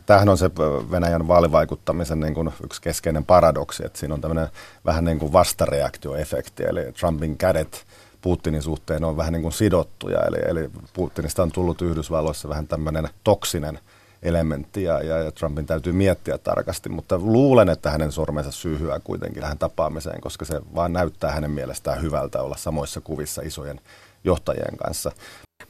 tämähän 0.07 0.29
on 0.29 0.39
se 0.39 0.51
Venäjän 0.91 1.29
vaalivaikuttamisen 1.29 2.21
niin 2.21 2.35
kuin 2.35 2.51
yksi 2.65 2.83
keskeinen 2.83 3.25
paradoksi, 3.25 3.87
että 3.87 3.99
siinä 3.99 4.15
on 4.15 4.21
tämmöinen 4.21 4.49
vähän 4.85 5.05
niin 5.05 5.19
kuin 5.19 5.33
vastareaktioefekti, 5.33 6.65
eli 6.65 6.93
Trumpin 6.93 7.39
kädet 7.39 7.87
Putinin 8.27 8.63
suhteen 8.63 9.05
on 9.05 9.17
vähän 9.17 9.33
niin 9.33 9.43
kuin 9.43 9.53
sidottuja, 9.53 10.19
eli, 10.23 10.37
eli 10.47 10.71
Putinista 10.93 11.43
on 11.43 11.53
tullut 11.53 11.83
Yhdysvalloissa 11.83 12.49
vähän 12.49 12.67
tämmöinen 12.67 13.09
toksinen 13.25 13.79
elementti 14.23 14.83
ja, 14.83 15.03
ja, 15.03 15.19
ja 15.19 15.33
Trumpin 15.33 15.67
täytyy 15.67 15.93
miettiä 15.93 16.39
tarkasti, 16.39 16.89
mutta 16.89 17.19
luulen, 17.19 17.69
että 17.69 17.91
hänen 17.91 18.13
sormensa 18.13 18.51
syyhyää 18.51 19.01
kuitenkin 19.01 19.43
tähän 19.43 19.59
tapaamiseen, 19.59 20.21
koska 20.21 20.45
se 20.45 20.61
vaan 20.75 20.93
näyttää 20.93 21.31
hänen 21.33 21.51
mielestään 21.51 22.03
hyvältä 22.03 22.43
olla 22.43 22.57
samoissa 22.57 23.01
kuvissa 23.01 23.43
isojen 23.43 23.81
johtajien 24.25 24.77
kanssa. 24.77 25.13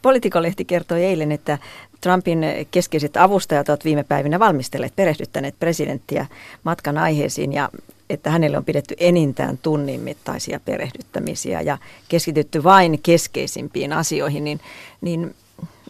Politikolehti 0.02 0.64
kertoi 0.64 1.04
eilen, 1.04 1.32
että 1.32 1.58
Trumpin 2.00 2.44
keskeiset 2.70 3.16
avustajat 3.16 3.68
ovat 3.68 3.84
viime 3.84 4.04
päivinä 4.04 4.38
valmistelleet, 4.38 4.96
perehdyttäneet 4.96 5.54
presidenttiä 5.58 6.26
matkan 6.64 6.98
aiheisiin 6.98 7.52
ja 7.52 7.68
että 8.10 8.30
hänelle 8.30 8.56
on 8.56 8.64
pidetty 8.64 8.94
enintään 8.98 9.58
tunnin 9.58 10.00
mittaisia 10.00 10.60
perehdyttämisiä 10.64 11.60
ja 11.60 11.78
keskitytty 12.08 12.64
vain 12.64 13.00
keskeisimpiin 13.02 13.92
asioihin, 13.92 14.44
niin, 14.44 14.60
niin 15.00 15.34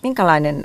minkälainen 0.02 0.64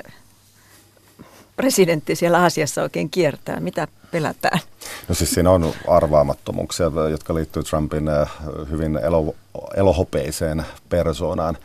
presidentti 1.56 2.16
siellä 2.16 2.42
Aasiassa 2.42 2.82
oikein 2.82 3.10
kiertää? 3.10 3.60
Mitä 3.60 3.88
pelätään? 4.10 4.60
No 5.08 5.14
siis 5.14 5.30
siinä 5.30 5.50
on 5.50 5.72
arvaamattomuuksia, 5.88 6.90
jotka 7.10 7.34
liittyy 7.34 7.62
Trumpin 7.62 8.08
äh, 8.08 8.30
hyvin 8.70 8.96
elo, 8.96 9.34
elohopeiseen 9.76 10.64
persoonaan. 10.88 11.56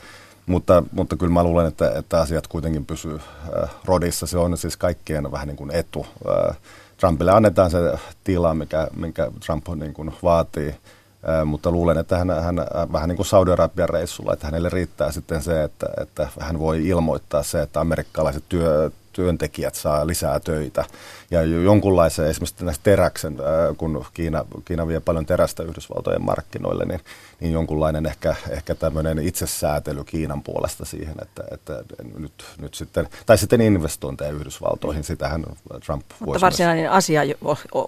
Mutta, 0.48 0.84
mutta 0.92 1.16
kyllä 1.16 1.34
mä 1.34 1.44
luulen, 1.44 1.68
että, 1.68 1.92
että 1.96 2.22
asiat 2.22 2.48
kuitenkin 2.48 2.86
pysyy 2.86 3.16
äh, 3.16 3.70
rodissa. 3.86 4.28
Se 4.28 4.38
on 4.38 4.58
siis 4.58 4.78
kaikkien 4.78 5.32
vähän 5.32 5.48
niin 5.48 5.58
kuin 5.58 5.72
etu. 5.72 6.06
Äh, 6.30 6.58
Trumpille 6.98 7.32
annetaan 7.32 7.72
se 7.72 7.78
tila, 8.24 8.54
mikä, 8.54 8.88
minkä 8.96 9.32
Trump 9.46 9.68
niin 9.76 9.94
kuin 9.94 10.14
vaatii, 10.24 10.68
äh, 10.70 11.46
mutta 11.46 11.72
luulen, 11.72 11.98
että 11.98 12.18
hän, 12.18 12.30
hän 12.30 12.56
vähän 12.92 13.10
niin 13.10 13.18
kuin 13.18 13.26
Saudi-Arabian 13.26 13.90
reissulla, 13.90 14.34
että 14.34 14.48
hänelle 14.48 14.70
riittää 14.70 15.12
sitten 15.12 15.42
se, 15.42 15.64
että, 15.64 15.86
että 16.02 16.28
hän 16.40 16.60
voi 16.60 16.88
ilmoittaa 16.88 17.44
se, 17.44 17.62
että 17.62 17.80
amerikkalaiset 17.80 18.44
työ, 18.50 18.92
työntekijät 19.14 19.76
saa 19.76 20.08
lisää 20.08 20.40
töitä. 20.40 20.86
Ja 21.32 21.44
jonkunlaisen 21.44 22.28
esimerkiksi 22.28 22.66
näistä 22.66 22.84
teräksen, 22.84 23.38
kun 23.78 24.06
Kiina, 24.14 24.46
Kiina 24.66 24.88
vie 24.88 25.00
paljon 25.00 25.26
terästä 25.26 25.64
Yhdysvaltojen 25.64 26.22
markkinoille, 26.22 26.86
niin, 26.86 27.00
niin 27.40 27.54
jonkunlainen 27.54 28.06
ehkä, 28.06 28.36
ehkä 28.50 28.76
tämmöinen 28.76 29.20
itsesäätely 29.20 30.04
Kiinan 30.04 30.44
puolesta 30.44 30.86
siihen, 30.86 31.16
että, 31.22 31.44
että 31.52 31.84
nyt, 32.18 32.46
nyt 32.62 32.74
sitten, 32.74 33.08
tai 33.26 33.38
sitten 33.38 33.62
investointeja 33.62 34.32
Yhdysvaltoihin, 34.32 35.04
sitähän 35.04 35.46
Trump 35.86 36.06
Mutta 36.20 36.42
varsinainen 36.42 36.92
asia 36.92 37.22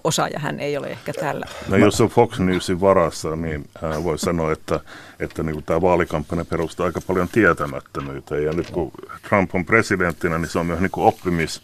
osaaja 0.04 0.38
hän 0.38 0.60
ei 0.60 0.76
ole 0.76 0.86
ehkä 0.86 1.12
täällä. 1.12 1.46
No 1.68 1.76
jos 1.76 2.00
on 2.00 2.08
Fox 2.08 2.38
Newsin 2.38 2.80
varassa, 2.80 3.36
niin 3.36 3.68
voi 4.04 4.18
sanoa, 4.18 4.52
että, 4.52 4.80
että 5.20 5.42
niin 5.42 5.62
tämä 5.62 5.80
vaalikampanja 5.80 6.44
perustuu 6.44 6.86
aika 6.86 7.00
paljon 7.06 7.28
tietämättömyyteen. 7.28 8.44
Ja 8.44 8.52
nyt 8.52 8.70
kun 8.70 8.90
Trump 9.28 9.54
on 9.54 9.64
presidenttinä, 9.64 10.38
niin 10.38 10.48
se 10.48 10.58
on 10.58 10.66
myös 10.66 10.80
niin 10.80 10.90
oppimis 10.96 11.62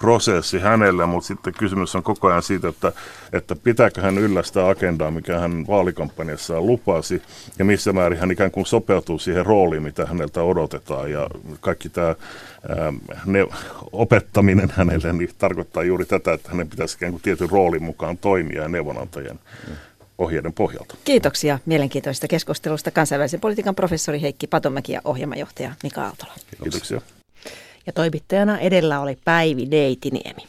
prosessi 0.00 0.58
hänelle, 0.58 1.06
mutta 1.06 1.26
sitten 1.26 1.54
kysymys 1.54 1.94
on 1.94 2.02
koko 2.02 2.28
ajan 2.28 2.42
siitä, 2.42 2.68
että, 2.68 2.92
että 3.32 3.56
pitääkö 3.56 4.02
hän 4.02 4.18
yllä 4.18 4.42
sitä 4.42 4.68
agendaa, 4.68 5.10
mikä 5.10 5.38
hän 5.38 5.66
vaalikampanjassaan 5.66 6.66
lupasi, 6.66 7.22
ja 7.58 7.64
missä 7.64 7.92
määrin 7.92 8.18
hän 8.18 8.30
ikään 8.30 8.50
kuin 8.50 8.66
sopeutuu 8.66 9.18
siihen 9.18 9.46
rooliin, 9.46 9.82
mitä 9.82 10.06
häneltä 10.06 10.42
odotetaan, 10.42 11.10
ja 11.10 11.28
kaikki 11.60 11.88
tämä 11.88 12.14
ne, 13.26 13.46
opettaminen 13.92 14.72
hänelle 14.76 15.12
niin 15.12 15.30
tarkoittaa 15.38 15.82
juuri 15.82 16.04
tätä, 16.04 16.32
että 16.32 16.50
hänen 16.50 16.68
pitäisi 16.68 16.96
ikään 16.96 17.12
kuin 17.12 17.22
tietyn 17.22 17.50
roolin 17.50 17.82
mukaan 17.82 18.18
toimia 18.18 18.62
ja 18.62 18.68
neuvonantajien 18.68 19.38
ohjeiden 20.18 20.52
pohjalta. 20.52 20.94
Kiitoksia 21.04 21.58
mielenkiintoisesta 21.66 22.28
keskustelusta 22.28 22.90
kansainvälisen 22.90 23.40
politiikan 23.40 23.74
professori 23.74 24.22
Heikki 24.22 24.46
Patomäki 24.46 24.92
ja 24.92 25.00
ohjelmajohtaja 25.04 25.72
Mika 25.82 26.02
Aaltola. 26.02 26.32
Kiitoksia. 26.62 27.00
Ja 27.86 27.92
toimittajana 27.92 28.58
edellä 28.58 29.00
oli 29.00 29.18
Päivi 29.24 29.66
Neitiniemi. 29.66 30.42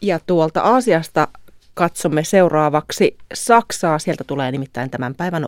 Ja 0.00 0.20
tuolta 0.26 0.60
Aasiasta 0.60 1.28
katsomme 1.74 2.24
seuraavaksi 2.24 3.16
Saksaa. 3.34 3.98
Sieltä 3.98 4.24
tulee 4.24 4.52
nimittäin 4.52 4.90
tämän 4.90 5.14
päivän 5.14 5.44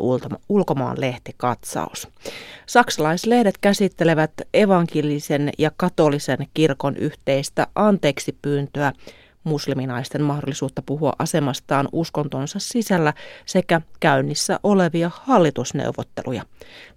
ulkomaan 0.48 1.00
lehtikatsaus. 1.00 2.08
Saksalaislehdet 2.66 3.58
käsittelevät 3.60 4.32
evankilisen 4.54 5.50
ja 5.58 5.70
katolisen 5.76 6.46
kirkon 6.54 6.96
yhteistä 6.96 7.66
anteeksi 7.74 8.38
pyyntöä 8.42 8.92
musliminaisten 9.44 10.22
mahdollisuutta 10.22 10.82
puhua 10.82 11.12
asemastaan 11.18 11.88
uskontonsa 11.92 12.58
sisällä 12.58 13.12
sekä 13.46 13.80
käynnissä 14.00 14.60
olevia 14.62 15.10
hallitusneuvotteluja. 15.14 16.42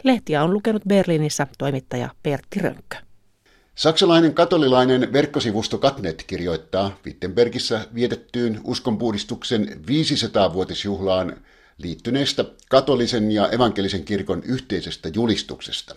Lehtiä 0.03 0.43
on 0.43 0.53
lukenut 0.53 0.84
Berliinissä 0.88 1.47
toimittaja 1.57 2.09
Pertti 2.24 2.59
Rönkkö. 2.59 2.97
Saksalainen 3.76 4.34
katolilainen 4.34 5.13
verkkosivusto 5.13 5.78
Katnet 5.78 6.24
kirjoittaa 6.28 6.99
Wittenbergissä 7.05 7.86
vietettyyn 7.95 8.61
uskonpuhdistuksen 8.63 9.82
500-vuotisjuhlaan 9.88 11.36
liittyneestä 11.78 12.45
katolisen 12.69 13.32
ja 13.32 13.49
evankelisen 13.49 14.03
kirkon 14.03 14.43
yhteisestä 14.43 15.09
julistuksesta. 15.13 15.95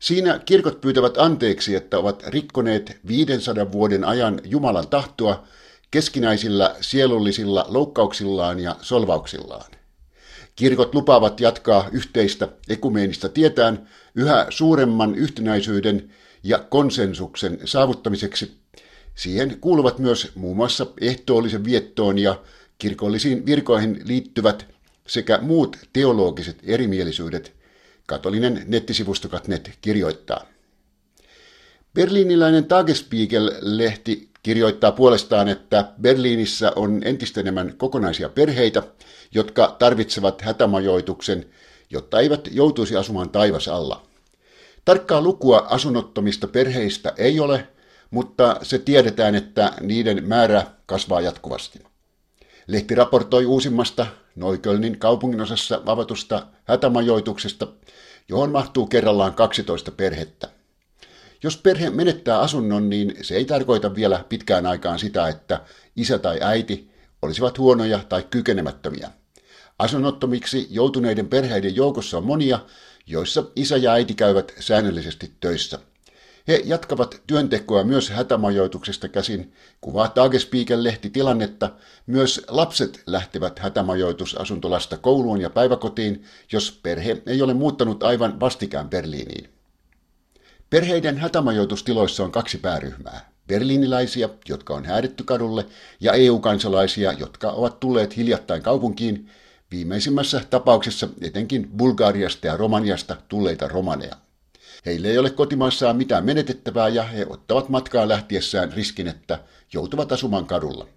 Siinä 0.00 0.38
kirkot 0.38 0.80
pyytävät 0.80 1.18
anteeksi, 1.18 1.74
että 1.74 1.98
ovat 1.98 2.22
rikkoneet 2.26 2.98
500 3.08 3.72
vuoden 3.72 4.04
ajan 4.04 4.40
Jumalan 4.44 4.88
tahtoa 4.88 5.46
keskinäisillä 5.90 6.76
sielullisilla 6.80 7.66
loukkauksillaan 7.68 8.60
ja 8.60 8.76
solvauksillaan. 8.80 9.70
Kirkot 10.56 10.94
lupaavat 10.94 11.40
jatkaa 11.40 11.88
yhteistä 11.92 12.48
ekumeenista 12.68 13.28
tietään 13.28 13.88
yhä 14.14 14.46
suuremman 14.50 15.14
yhtenäisyyden 15.14 16.10
ja 16.46 16.58
konsensuksen 16.58 17.58
saavuttamiseksi. 17.64 18.56
Siihen 19.14 19.58
kuuluvat 19.60 19.98
myös 19.98 20.32
muun 20.34 20.56
muassa 20.56 20.86
ehtoollisen 21.00 21.64
viettoon 21.64 22.18
ja 22.18 22.40
kirkollisiin 22.78 23.46
virkoihin 23.46 24.02
liittyvät 24.04 24.66
sekä 25.06 25.38
muut 25.42 25.76
teologiset 25.92 26.58
erimielisyydet, 26.62 27.52
katolinen 28.06 28.64
nettisivusto 28.66 29.28
Katnet 29.28 29.70
kirjoittaa. 29.80 30.46
Berliiniläinen 31.94 32.64
Tagesspiegel-lehti 32.64 34.28
kirjoittaa 34.42 34.92
puolestaan, 34.92 35.48
että 35.48 35.92
Berliinissä 36.00 36.72
on 36.76 37.00
entistä 37.04 37.40
enemmän 37.40 37.74
kokonaisia 37.76 38.28
perheitä, 38.28 38.82
jotka 39.34 39.76
tarvitsevat 39.78 40.42
hätämajoituksen, 40.42 41.46
jotta 41.90 42.20
eivät 42.20 42.48
joutuisi 42.52 42.96
asumaan 42.96 43.30
taivas 43.30 43.68
alla. 43.68 44.06
Tarkkaa 44.86 45.20
lukua 45.20 45.66
asunnottomista 45.70 46.48
perheistä 46.48 47.12
ei 47.16 47.40
ole, 47.40 47.68
mutta 48.10 48.56
se 48.62 48.78
tiedetään, 48.78 49.34
että 49.34 49.72
niiden 49.80 50.24
määrä 50.24 50.66
kasvaa 50.86 51.20
jatkuvasti. 51.20 51.78
Lehti 52.66 52.94
raportoi 52.94 53.46
uusimmasta 53.46 54.06
Noikölnin 54.36 54.98
kaupunginosassa 54.98 55.82
avatusta 55.86 56.46
hätämajoituksesta, 56.64 57.68
johon 58.28 58.52
mahtuu 58.52 58.86
kerrallaan 58.86 59.34
12 59.34 59.90
perhettä. 59.90 60.48
Jos 61.42 61.56
perhe 61.56 61.90
menettää 61.90 62.40
asunnon, 62.40 62.90
niin 62.90 63.14
se 63.22 63.34
ei 63.34 63.44
tarkoita 63.44 63.94
vielä 63.94 64.24
pitkään 64.28 64.66
aikaan 64.66 64.98
sitä, 64.98 65.28
että 65.28 65.60
isä 65.96 66.18
tai 66.18 66.38
äiti 66.42 66.90
olisivat 67.22 67.58
huonoja 67.58 67.98
tai 68.08 68.22
kykenemättömiä. 68.30 69.10
Asunnottomiksi 69.78 70.66
joutuneiden 70.70 71.28
perheiden 71.28 71.76
joukossa 71.76 72.18
on 72.18 72.26
monia, 72.26 72.58
joissa 73.06 73.44
isä 73.56 73.76
ja 73.76 73.92
äiti 73.92 74.14
käyvät 74.14 74.52
säännöllisesti 74.60 75.32
töissä. 75.40 75.78
He 76.48 76.62
jatkavat 76.64 77.22
työntekoa 77.26 77.84
myös 77.84 78.10
hätämajoituksesta 78.10 79.08
käsin. 79.08 79.52
Kuvaa 79.80 80.08
Tagespiiken-lehti 80.08 81.10
tilannetta. 81.10 81.70
Myös 82.06 82.42
lapset 82.48 83.02
lähtevät 83.06 83.58
hätämajoitusasuntolasta 83.58 84.96
kouluun 84.96 85.40
ja 85.40 85.50
päiväkotiin, 85.50 86.24
jos 86.52 86.80
perhe 86.82 87.22
ei 87.26 87.42
ole 87.42 87.54
muuttanut 87.54 88.02
aivan 88.02 88.40
vastikään 88.40 88.90
Berliiniin. 88.90 89.50
Perheiden 90.70 91.18
hätämajoitustiloissa 91.18 92.24
on 92.24 92.32
kaksi 92.32 92.58
pääryhmää. 92.58 93.30
Berliiniläisiä, 93.46 94.28
jotka 94.48 94.74
on 94.74 94.84
häädetty 94.84 95.24
kadulle, 95.24 95.66
ja 96.00 96.12
EU-kansalaisia, 96.12 97.12
jotka 97.12 97.50
ovat 97.50 97.80
tulleet 97.80 98.16
hiljattain 98.16 98.62
kaupunkiin, 98.62 99.30
viimeisimmässä 99.70 100.40
tapauksessa 100.50 101.08
etenkin 101.20 101.68
Bulgariasta 101.76 102.46
ja 102.46 102.56
Romaniasta 102.56 103.16
tulleita 103.28 103.68
romaneja. 103.68 104.16
Heille 104.86 105.08
ei 105.08 105.18
ole 105.18 105.30
kotimaassaan 105.30 105.96
mitään 105.96 106.24
menetettävää 106.24 106.88
ja 106.88 107.02
he 107.02 107.26
ottavat 107.28 107.68
matkaa 107.68 108.08
lähtiessään 108.08 108.72
riskin, 108.72 109.08
että 109.08 109.38
joutuvat 109.72 110.12
asumaan 110.12 110.46
kadulla. 110.46 110.88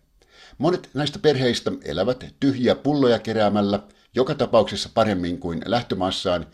Monet 0.57 0.89
näistä 0.93 1.19
perheistä 1.19 1.71
elävät 1.83 2.25
tyhjiä 2.39 2.75
pulloja 2.75 3.19
keräämällä, 3.19 3.79
joka 4.15 4.35
tapauksessa 4.35 4.89
paremmin 4.93 5.39
kuin 5.39 5.61
lähtömaassaan, 5.65 6.47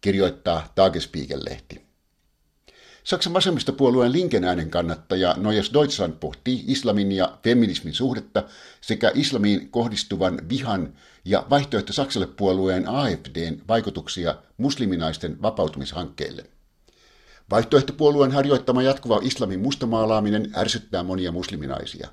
kirjoittaa 0.00 0.72
Tagespiegel-lehti. 0.74 1.90
Saksan 3.04 3.32
vasemmistopuolueen 3.32 4.12
Linken 4.12 4.44
äänen 4.44 4.70
kannattaja 4.70 5.34
Neues 5.38 5.72
Deutschland 5.72 6.12
pohtii 6.12 6.64
islamin 6.66 7.12
ja 7.12 7.38
feminismin 7.42 7.94
suhdetta 7.94 8.42
sekä 8.80 9.10
islamiin 9.14 9.70
kohdistuvan 9.70 10.38
vihan 10.48 10.92
ja 11.24 11.46
vaihtoehto 11.50 11.92
Saksalle 11.92 12.26
puolueen 12.26 12.88
AFDn 12.88 13.62
vaikutuksia 13.68 14.34
musliminaisten 14.56 15.42
vapautumishankkeille. 15.42 16.44
Vaihtoehtopuolueen 17.50 18.32
harjoittama 18.32 18.82
jatkuva 18.82 19.20
islamin 19.22 19.60
mustamaalaaminen 19.60 20.52
ärsyttää 20.56 21.02
monia 21.02 21.32
musliminaisia. 21.32 22.08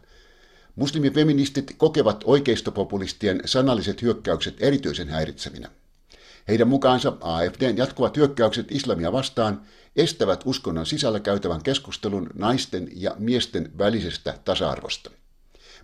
Muslimifeministit 0.76 1.76
kokevat 1.78 2.24
oikeistopopulistien 2.26 3.42
sanalliset 3.46 4.02
hyökkäykset 4.02 4.56
erityisen 4.60 5.10
häiritsevinä. 5.10 5.70
Heidän 6.48 6.68
mukaansa 6.68 7.14
AFDn 7.22 7.78
jatkuvat 7.78 8.18
hyökkäykset 8.18 8.72
islamia 8.72 9.12
vastaan 9.12 9.62
estävät 9.96 10.42
uskonnon 10.46 10.86
sisällä 10.86 11.20
käytävän 11.20 11.64
keskustelun 11.64 12.30
naisten 12.34 12.90
ja 12.96 13.16
miesten 13.20 13.72
välisestä 13.78 14.40
tasa-arvosta. 14.46 15.12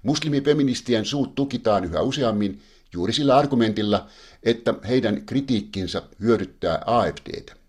Muslimifeministien 0.03 1.05
suut 1.05 1.36
tukitaan 1.36 1.86
yhä 1.86 2.01
useammin 2.01 2.61
juuri 2.94 3.14
sillä 3.14 3.38
argumentilla, 3.38 4.08
että 4.44 4.74
heidän 4.88 5.26
kritiikkinsä 5.26 6.02
hyödyttää 6.20 6.82
AFDtä. 6.86 7.64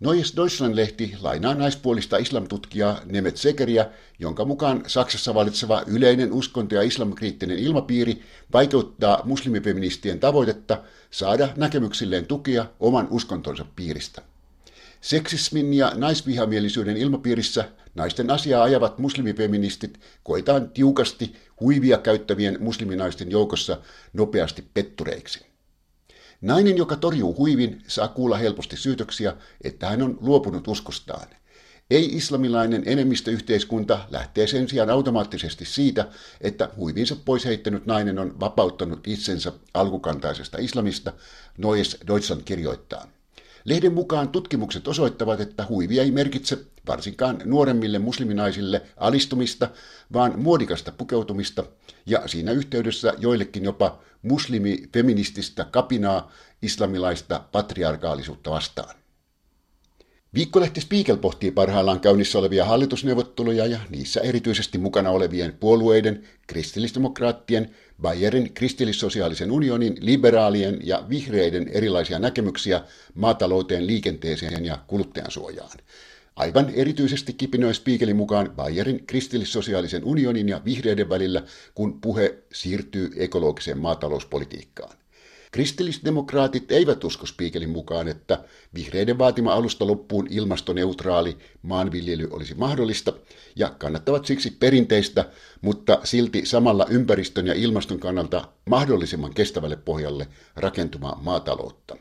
Neues 0.00 0.36
Deutschland-lehti 0.36 1.16
lainaa 1.20 1.54
naispuolista 1.54 2.16
islamtutkijaa 2.16 3.00
Nemet 3.04 3.36
Sekeriä, 3.36 3.90
jonka 4.18 4.44
mukaan 4.44 4.82
Saksassa 4.86 5.34
valitseva 5.34 5.82
yleinen 5.86 6.32
uskonto- 6.32 6.74
ja 6.74 6.82
islamkriittinen 6.82 7.58
ilmapiiri 7.58 8.22
vaikeuttaa 8.52 9.22
muslimifeministien 9.24 10.20
tavoitetta 10.20 10.82
saada 11.10 11.48
näkemyksilleen 11.56 12.26
tukea 12.26 12.66
oman 12.80 13.08
uskontonsa 13.10 13.64
piiristä. 13.76 14.22
Seksismin 15.02 15.74
ja 15.74 15.92
naisvihamielisyyden 15.94 16.96
ilmapiirissä 16.96 17.68
naisten 17.94 18.30
asiaa 18.30 18.62
ajavat 18.62 18.98
muslimifeministit 18.98 20.00
koetaan 20.22 20.70
tiukasti 20.70 21.36
huivia 21.60 21.98
käyttävien 21.98 22.56
musliminaisten 22.60 23.30
joukossa 23.30 23.78
nopeasti 24.12 24.64
pettureiksi. 24.74 25.46
Nainen, 26.40 26.76
joka 26.76 26.96
torjuu 26.96 27.36
huivin, 27.36 27.82
saa 27.86 28.08
kuulla 28.08 28.36
helposti 28.36 28.76
syytöksiä, 28.76 29.36
että 29.64 29.88
hän 29.88 30.02
on 30.02 30.18
luopunut 30.20 30.68
uskostaan. 30.68 31.26
Ei-islamilainen 31.90 32.82
enemmistöyhteiskunta 32.86 34.06
lähtee 34.10 34.46
sen 34.46 34.68
sijaan 34.68 34.90
automaattisesti 34.90 35.64
siitä, 35.64 36.08
että 36.40 36.68
huivinsa 36.76 37.16
pois 37.24 37.44
heittänyt 37.44 37.86
nainen 37.86 38.18
on 38.18 38.40
vapauttanut 38.40 39.06
itsensä 39.06 39.52
alkukantaisesta 39.74 40.58
islamista, 40.60 41.12
Noes 41.58 41.96
Deutschland 42.06 42.42
kirjoittaa. 42.42 43.08
Lehden 43.64 43.92
mukaan 43.92 44.28
tutkimukset 44.28 44.88
osoittavat, 44.88 45.40
että 45.40 45.66
huivi 45.68 45.98
ei 46.00 46.10
merkitse 46.10 46.58
varsinkaan 46.88 47.42
nuoremmille 47.44 47.98
musliminaisille 47.98 48.82
alistumista, 48.96 49.68
vaan 50.12 50.38
muodikasta 50.38 50.92
pukeutumista 50.92 51.64
ja 52.06 52.28
siinä 52.28 52.52
yhteydessä 52.52 53.14
joillekin 53.18 53.64
jopa 53.64 53.98
muslimifeminististä 54.22 55.64
kapinaa 55.64 56.32
islamilaista 56.62 57.44
patriarkaalisuutta 57.52 58.50
vastaan. 58.50 58.94
Viikkolehti 60.34 60.80
Spiegel 60.80 61.16
pohtii 61.16 61.50
parhaillaan 61.50 62.00
käynnissä 62.00 62.38
olevia 62.38 62.64
hallitusneuvotteluja 62.64 63.66
ja 63.66 63.78
niissä 63.90 64.20
erityisesti 64.20 64.78
mukana 64.78 65.10
olevien 65.10 65.56
puolueiden, 65.60 66.24
kristillisdemokraattien, 66.46 67.74
Bayerin 68.00 68.54
kristillissosiaalisen 68.54 69.50
unionin, 69.52 69.96
liberaalien 70.00 70.78
ja 70.82 71.04
vihreiden 71.08 71.68
erilaisia 71.68 72.18
näkemyksiä 72.18 72.82
maatalouteen, 73.14 73.86
liikenteeseen 73.86 74.64
ja 74.64 74.78
kuluttajansuojaan. 74.86 75.78
Aivan 76.36 76.70
erityisesti 76.74 77.32
kipinoi 77.32 77.74
Spiegelin 77.74 78.16
mukaan 78.16 78.52
Bayerin 78.56 79.06
kristillissosiaalisen 79.06 80.04
unionin 80.04 80.48
ja 80.48 80.60
vihreiden 80.64 81.08
välillä, 81.08 81.42
kun 81.74 82.00
puhe 82.00 82.38
siirtyy 82.52 83.10
ekologiseen 83.16 83.78
maatalouspolitiikkaan. 83.78 85.01
Kristillisdemokraatit 85.52 86.72
eivät 86.72 87.04
usko 87.04 87.26
Spiegelin 87.26 87.70
mukaan, 87.70 88.08
että 88.08 88.44
vihreiden 88.74 89.18
vaatima 89.18 89.52
alusta 89.52 89.86
loppuun 89.86 90.26
ilmastoneutraali 90.30 91.38
maanviljely 91.62 92.28
olisi 92.30 92.54
mahdollista 92.54 93.12
ja 93.56 93.70
kannattavat 93.78 94.26
siksi 94.26 94.50
perinteistä, 94.50 95.30
mutta 95.60 96.00
silti 96.04 96.46
samalla 96.46 96.86
ympäristön 96.90 97.46
ja 97.46 97.54
ilmaston 97.54 97.98
kannalta 97.98 98.48
mahdollisimman 98.66 99.34
kestävälle 99.34 99.76
pohjalle 99.76 100.28
rakentumaa 100.56 101.20
maataloutta. 101.22 101.96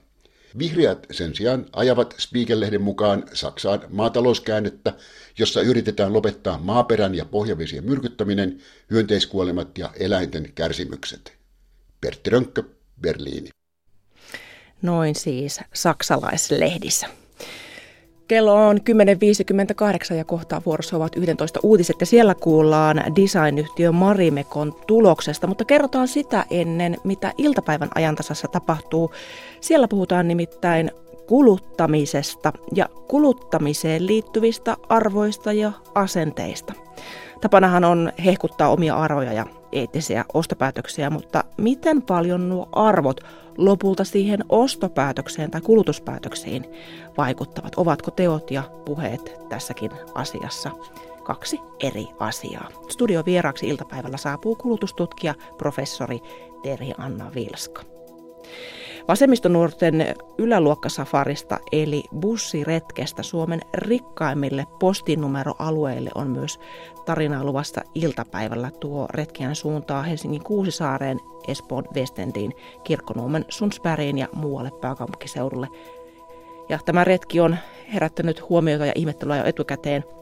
Vihreät 0.57 1.07
sen 1.11 1.35
sijaan 1.35 1.65
ajavat 1.73 2.15
Spiegel-lehden 2.17 2.81
mukaan 2.81 3.23
Saksaan 3.33 3.81
maatalouskäännettä, 3.89 4.93
jossa 5.39 5.61
yritetään 5.61 6.13
lopettaa 6.13 6.57
maaperän 6.57 7.15
ja 7.15 7.25
pohjavesien 7.25 7.85
myrkyttäminen, 7.85 8.59
hyönteiskuolemat 8.91 9.77
ja 9.77 9.89
eläinten 9.99 10.51
kärsimykset. 10.55 11.33
Pertti 12.01 12.29
Rönkkö, 12.29 12.63
Berliini. 13.01 13.49
Noin 14.81 15.15
siis 15.15 15.59
saksalaislehdissä. 15.73 17.07
Kello 18.27 18.67
on 18.67 18.77
10.58 20.11 20.15
ja 20.15 20.25
kohtaa 20.25 20.61
vuorossa 20.65 20.97
ovat 20.97 21.15
11 21.15 21.59
uutiset 21.63 21.95
ja 21.99 22.05
siellä 22.05 22.35
kuullaan 22.35 23.03
designyhtiö 23.15 23.91
Marimekon 23.91 24.75
tuloksesta, 24.87 25.47
mutta 25.47 25.65
kerrotaan 25.65 26.07
sitä 26.07 26.45
ennen, 26.49 26.97
mitä 27.03 27.33
iltapäivän 27.37 27.89
ajantasassa 27.95 28.47
tapahtuu. 28.47 29.11
Siellä 29.61 29.87
puhutaan 29.87 30.27
nimittäin 30.27 30.91
kuluttamisesta 31.27 32.53
ja 32.75 32.89
kuluttamiseen 33.07 34.07
liittyvistä 34.07 34.77
arvoista 34.89 35.53
ja 35.53 35.71
asenteista. 35.95 36.73
Tapanahan 37.41 37.83
on 37.83 38.11
hehkuttaa 38.25 38.69
omia 38.69 38.95
arvoja 38.95 39.33
ja 39.33 39.45
eettisiä 39.71 40.25
ostopäätöksiä, 40.33 41.09
mutta 41.09 41.43
miten 41.57 42.01
paljon 42.01 42.49
nuo 42.49 42.69
arvot 42.71 43.21
lopulta 43.57 44.03
siihen 44.03 44.45
ostopäätökseen 44.49 45.51
tai 45.51 45.61
kulutuspäätöksiin 45.61 46.65
vaikuttavat? 47.17 47.73
Ovatko 47.77 48.11
teot 48.11 48.51
ja 48.51 48.63
puheet 48.85 49.35
tässäkin 49.49 49.91
asiassa 50.15 50.71
kaksi 51.23 51.59
eri 51.79 52.07
asiaa? 52.19 52.67
Studio 52.89 53.23
vieraaksi 53.25 53.67
iltapäivällä 53.67 54.17
saapuu 54.17 54.55
kulutustutkija 54.55 55.33
professori 55.57 56.19
Terhi 56.63 56.93
Anna 56.97 57.31
Vilska. 57.35 57.83
Vasemmistonuorten 59.07 60.15
yläluokkasafarista 60.37 61.59
eli 61.71 62.03
bussiretkestä 62.19 63.23
Suomen 63.23 63.61
rikkaimmille 63.73 64.67
postinumeroalueille 64.79 66.09
on 66.15 66.29
myös 66.29 66.59
tarinaa 67.05 67.43
luvassa 67.43 67.81
iltapäivällä. 67.95 68.71
Tuo 68.79 69.07
retkiän 69.13 69.55
suuntaa 69.55 70.03
Helsingin 70.03 70.43
Kuusisaareen, 70.43 71.19
Espoon 71.47 71.83
Westendiin, 71.95 72.53
Kirkkonuomen 72.83 73.45
Sunsbergiin 73.49 74.17
ja 74.17 74.27
muualle 74.33 74.71
pääkaupunkiseudulle. 74.81 75.67
Ja 76.69 76.79
tämä 76.85 77.03
retki 77.03 77.39
on 77.39 77.57
herättänyt 77.93 78.49
huomiota 78.49 78.85
ja 78.85 78.93
ihmettelyä 78.95 79.37
jo 79.37 79.45
etukäteen– 79.45 80.03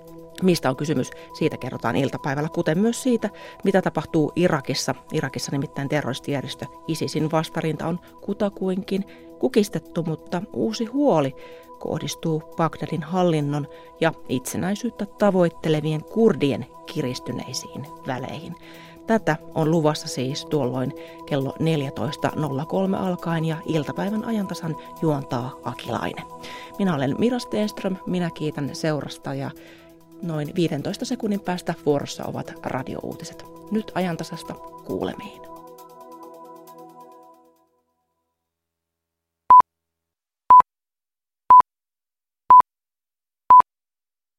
Mistä 0.42 0.70
on 0.70 0.76
kysymys? 0.76 1.12
Siitä 1.34 1.58
kerrotaan 1.58 1.96
iltapäivällä, 1.96 2.50
kuten 2.50 2.80
myös 2.80 3.04
siitä, 3.04 3.30
mitä 3.64 3.82
tapahtuu 3.82 4.32
Irakissa. 4.36 4.96
Irakissa 5.14 5.52
nimittäin 5.52 5.90
terroristijärjestö 5.90 6.66
ISISin 6.88 7.32
vastarinta 7.32 7.88
on 7.88 8.00
kutakuinkin 8.22 9.04
kukistettu, 9.40 10.04
mutta 10.04 10.42
uusi 10.54 10.86
huoli 10.86 11.36
kohdistuu 11.80 12.44
Bagdadin 12.58 13.04
hallinnon 13.04 13.68
ja 14.02 14.14
itsenäisyyttä 14.30 15.06
tavoittelevien 15.06 16.04
kurdien 16.04 16.66
kiristyneisiin 16.86 17.86
väleihin. 18.08 18.56
Tätä 19.08 19.36
on 19.56 19.72
luvassa 19.72 20.08
siis 20.08 20.46
tuolloin 20.46 20.94
kello 21.26 21.56
14.03 21.60 22.96
alkaen 22.96 23.46
ja 23.46 23.58
iltapäivän 23.66 24.26
ajantasan 24.26 24.76
juontaa 25.02 25.60
Akilainen. 25.64 26.26
Minä 26.80 26.96
olen 26.96 27.16
Mira 27.20 27.40
Stenström, 27.40 27.96
minä 28.06 28.30
kiitän 28.34 28.70
seurasta 28.74 29.34
ja 29.34 29.52
Noin 30.22 30.52
15 30.56 31.06
sekunnin 31.06 31.40
päästä 31.40 31.74
vuorossa 31.86 32.26
ovat 32.26 32.54
radiouutiset. 32.66 33.46
Nyt 33.72 33.92
ajantasasta 33.96 34.54
kuulemiin. 34.86 35.49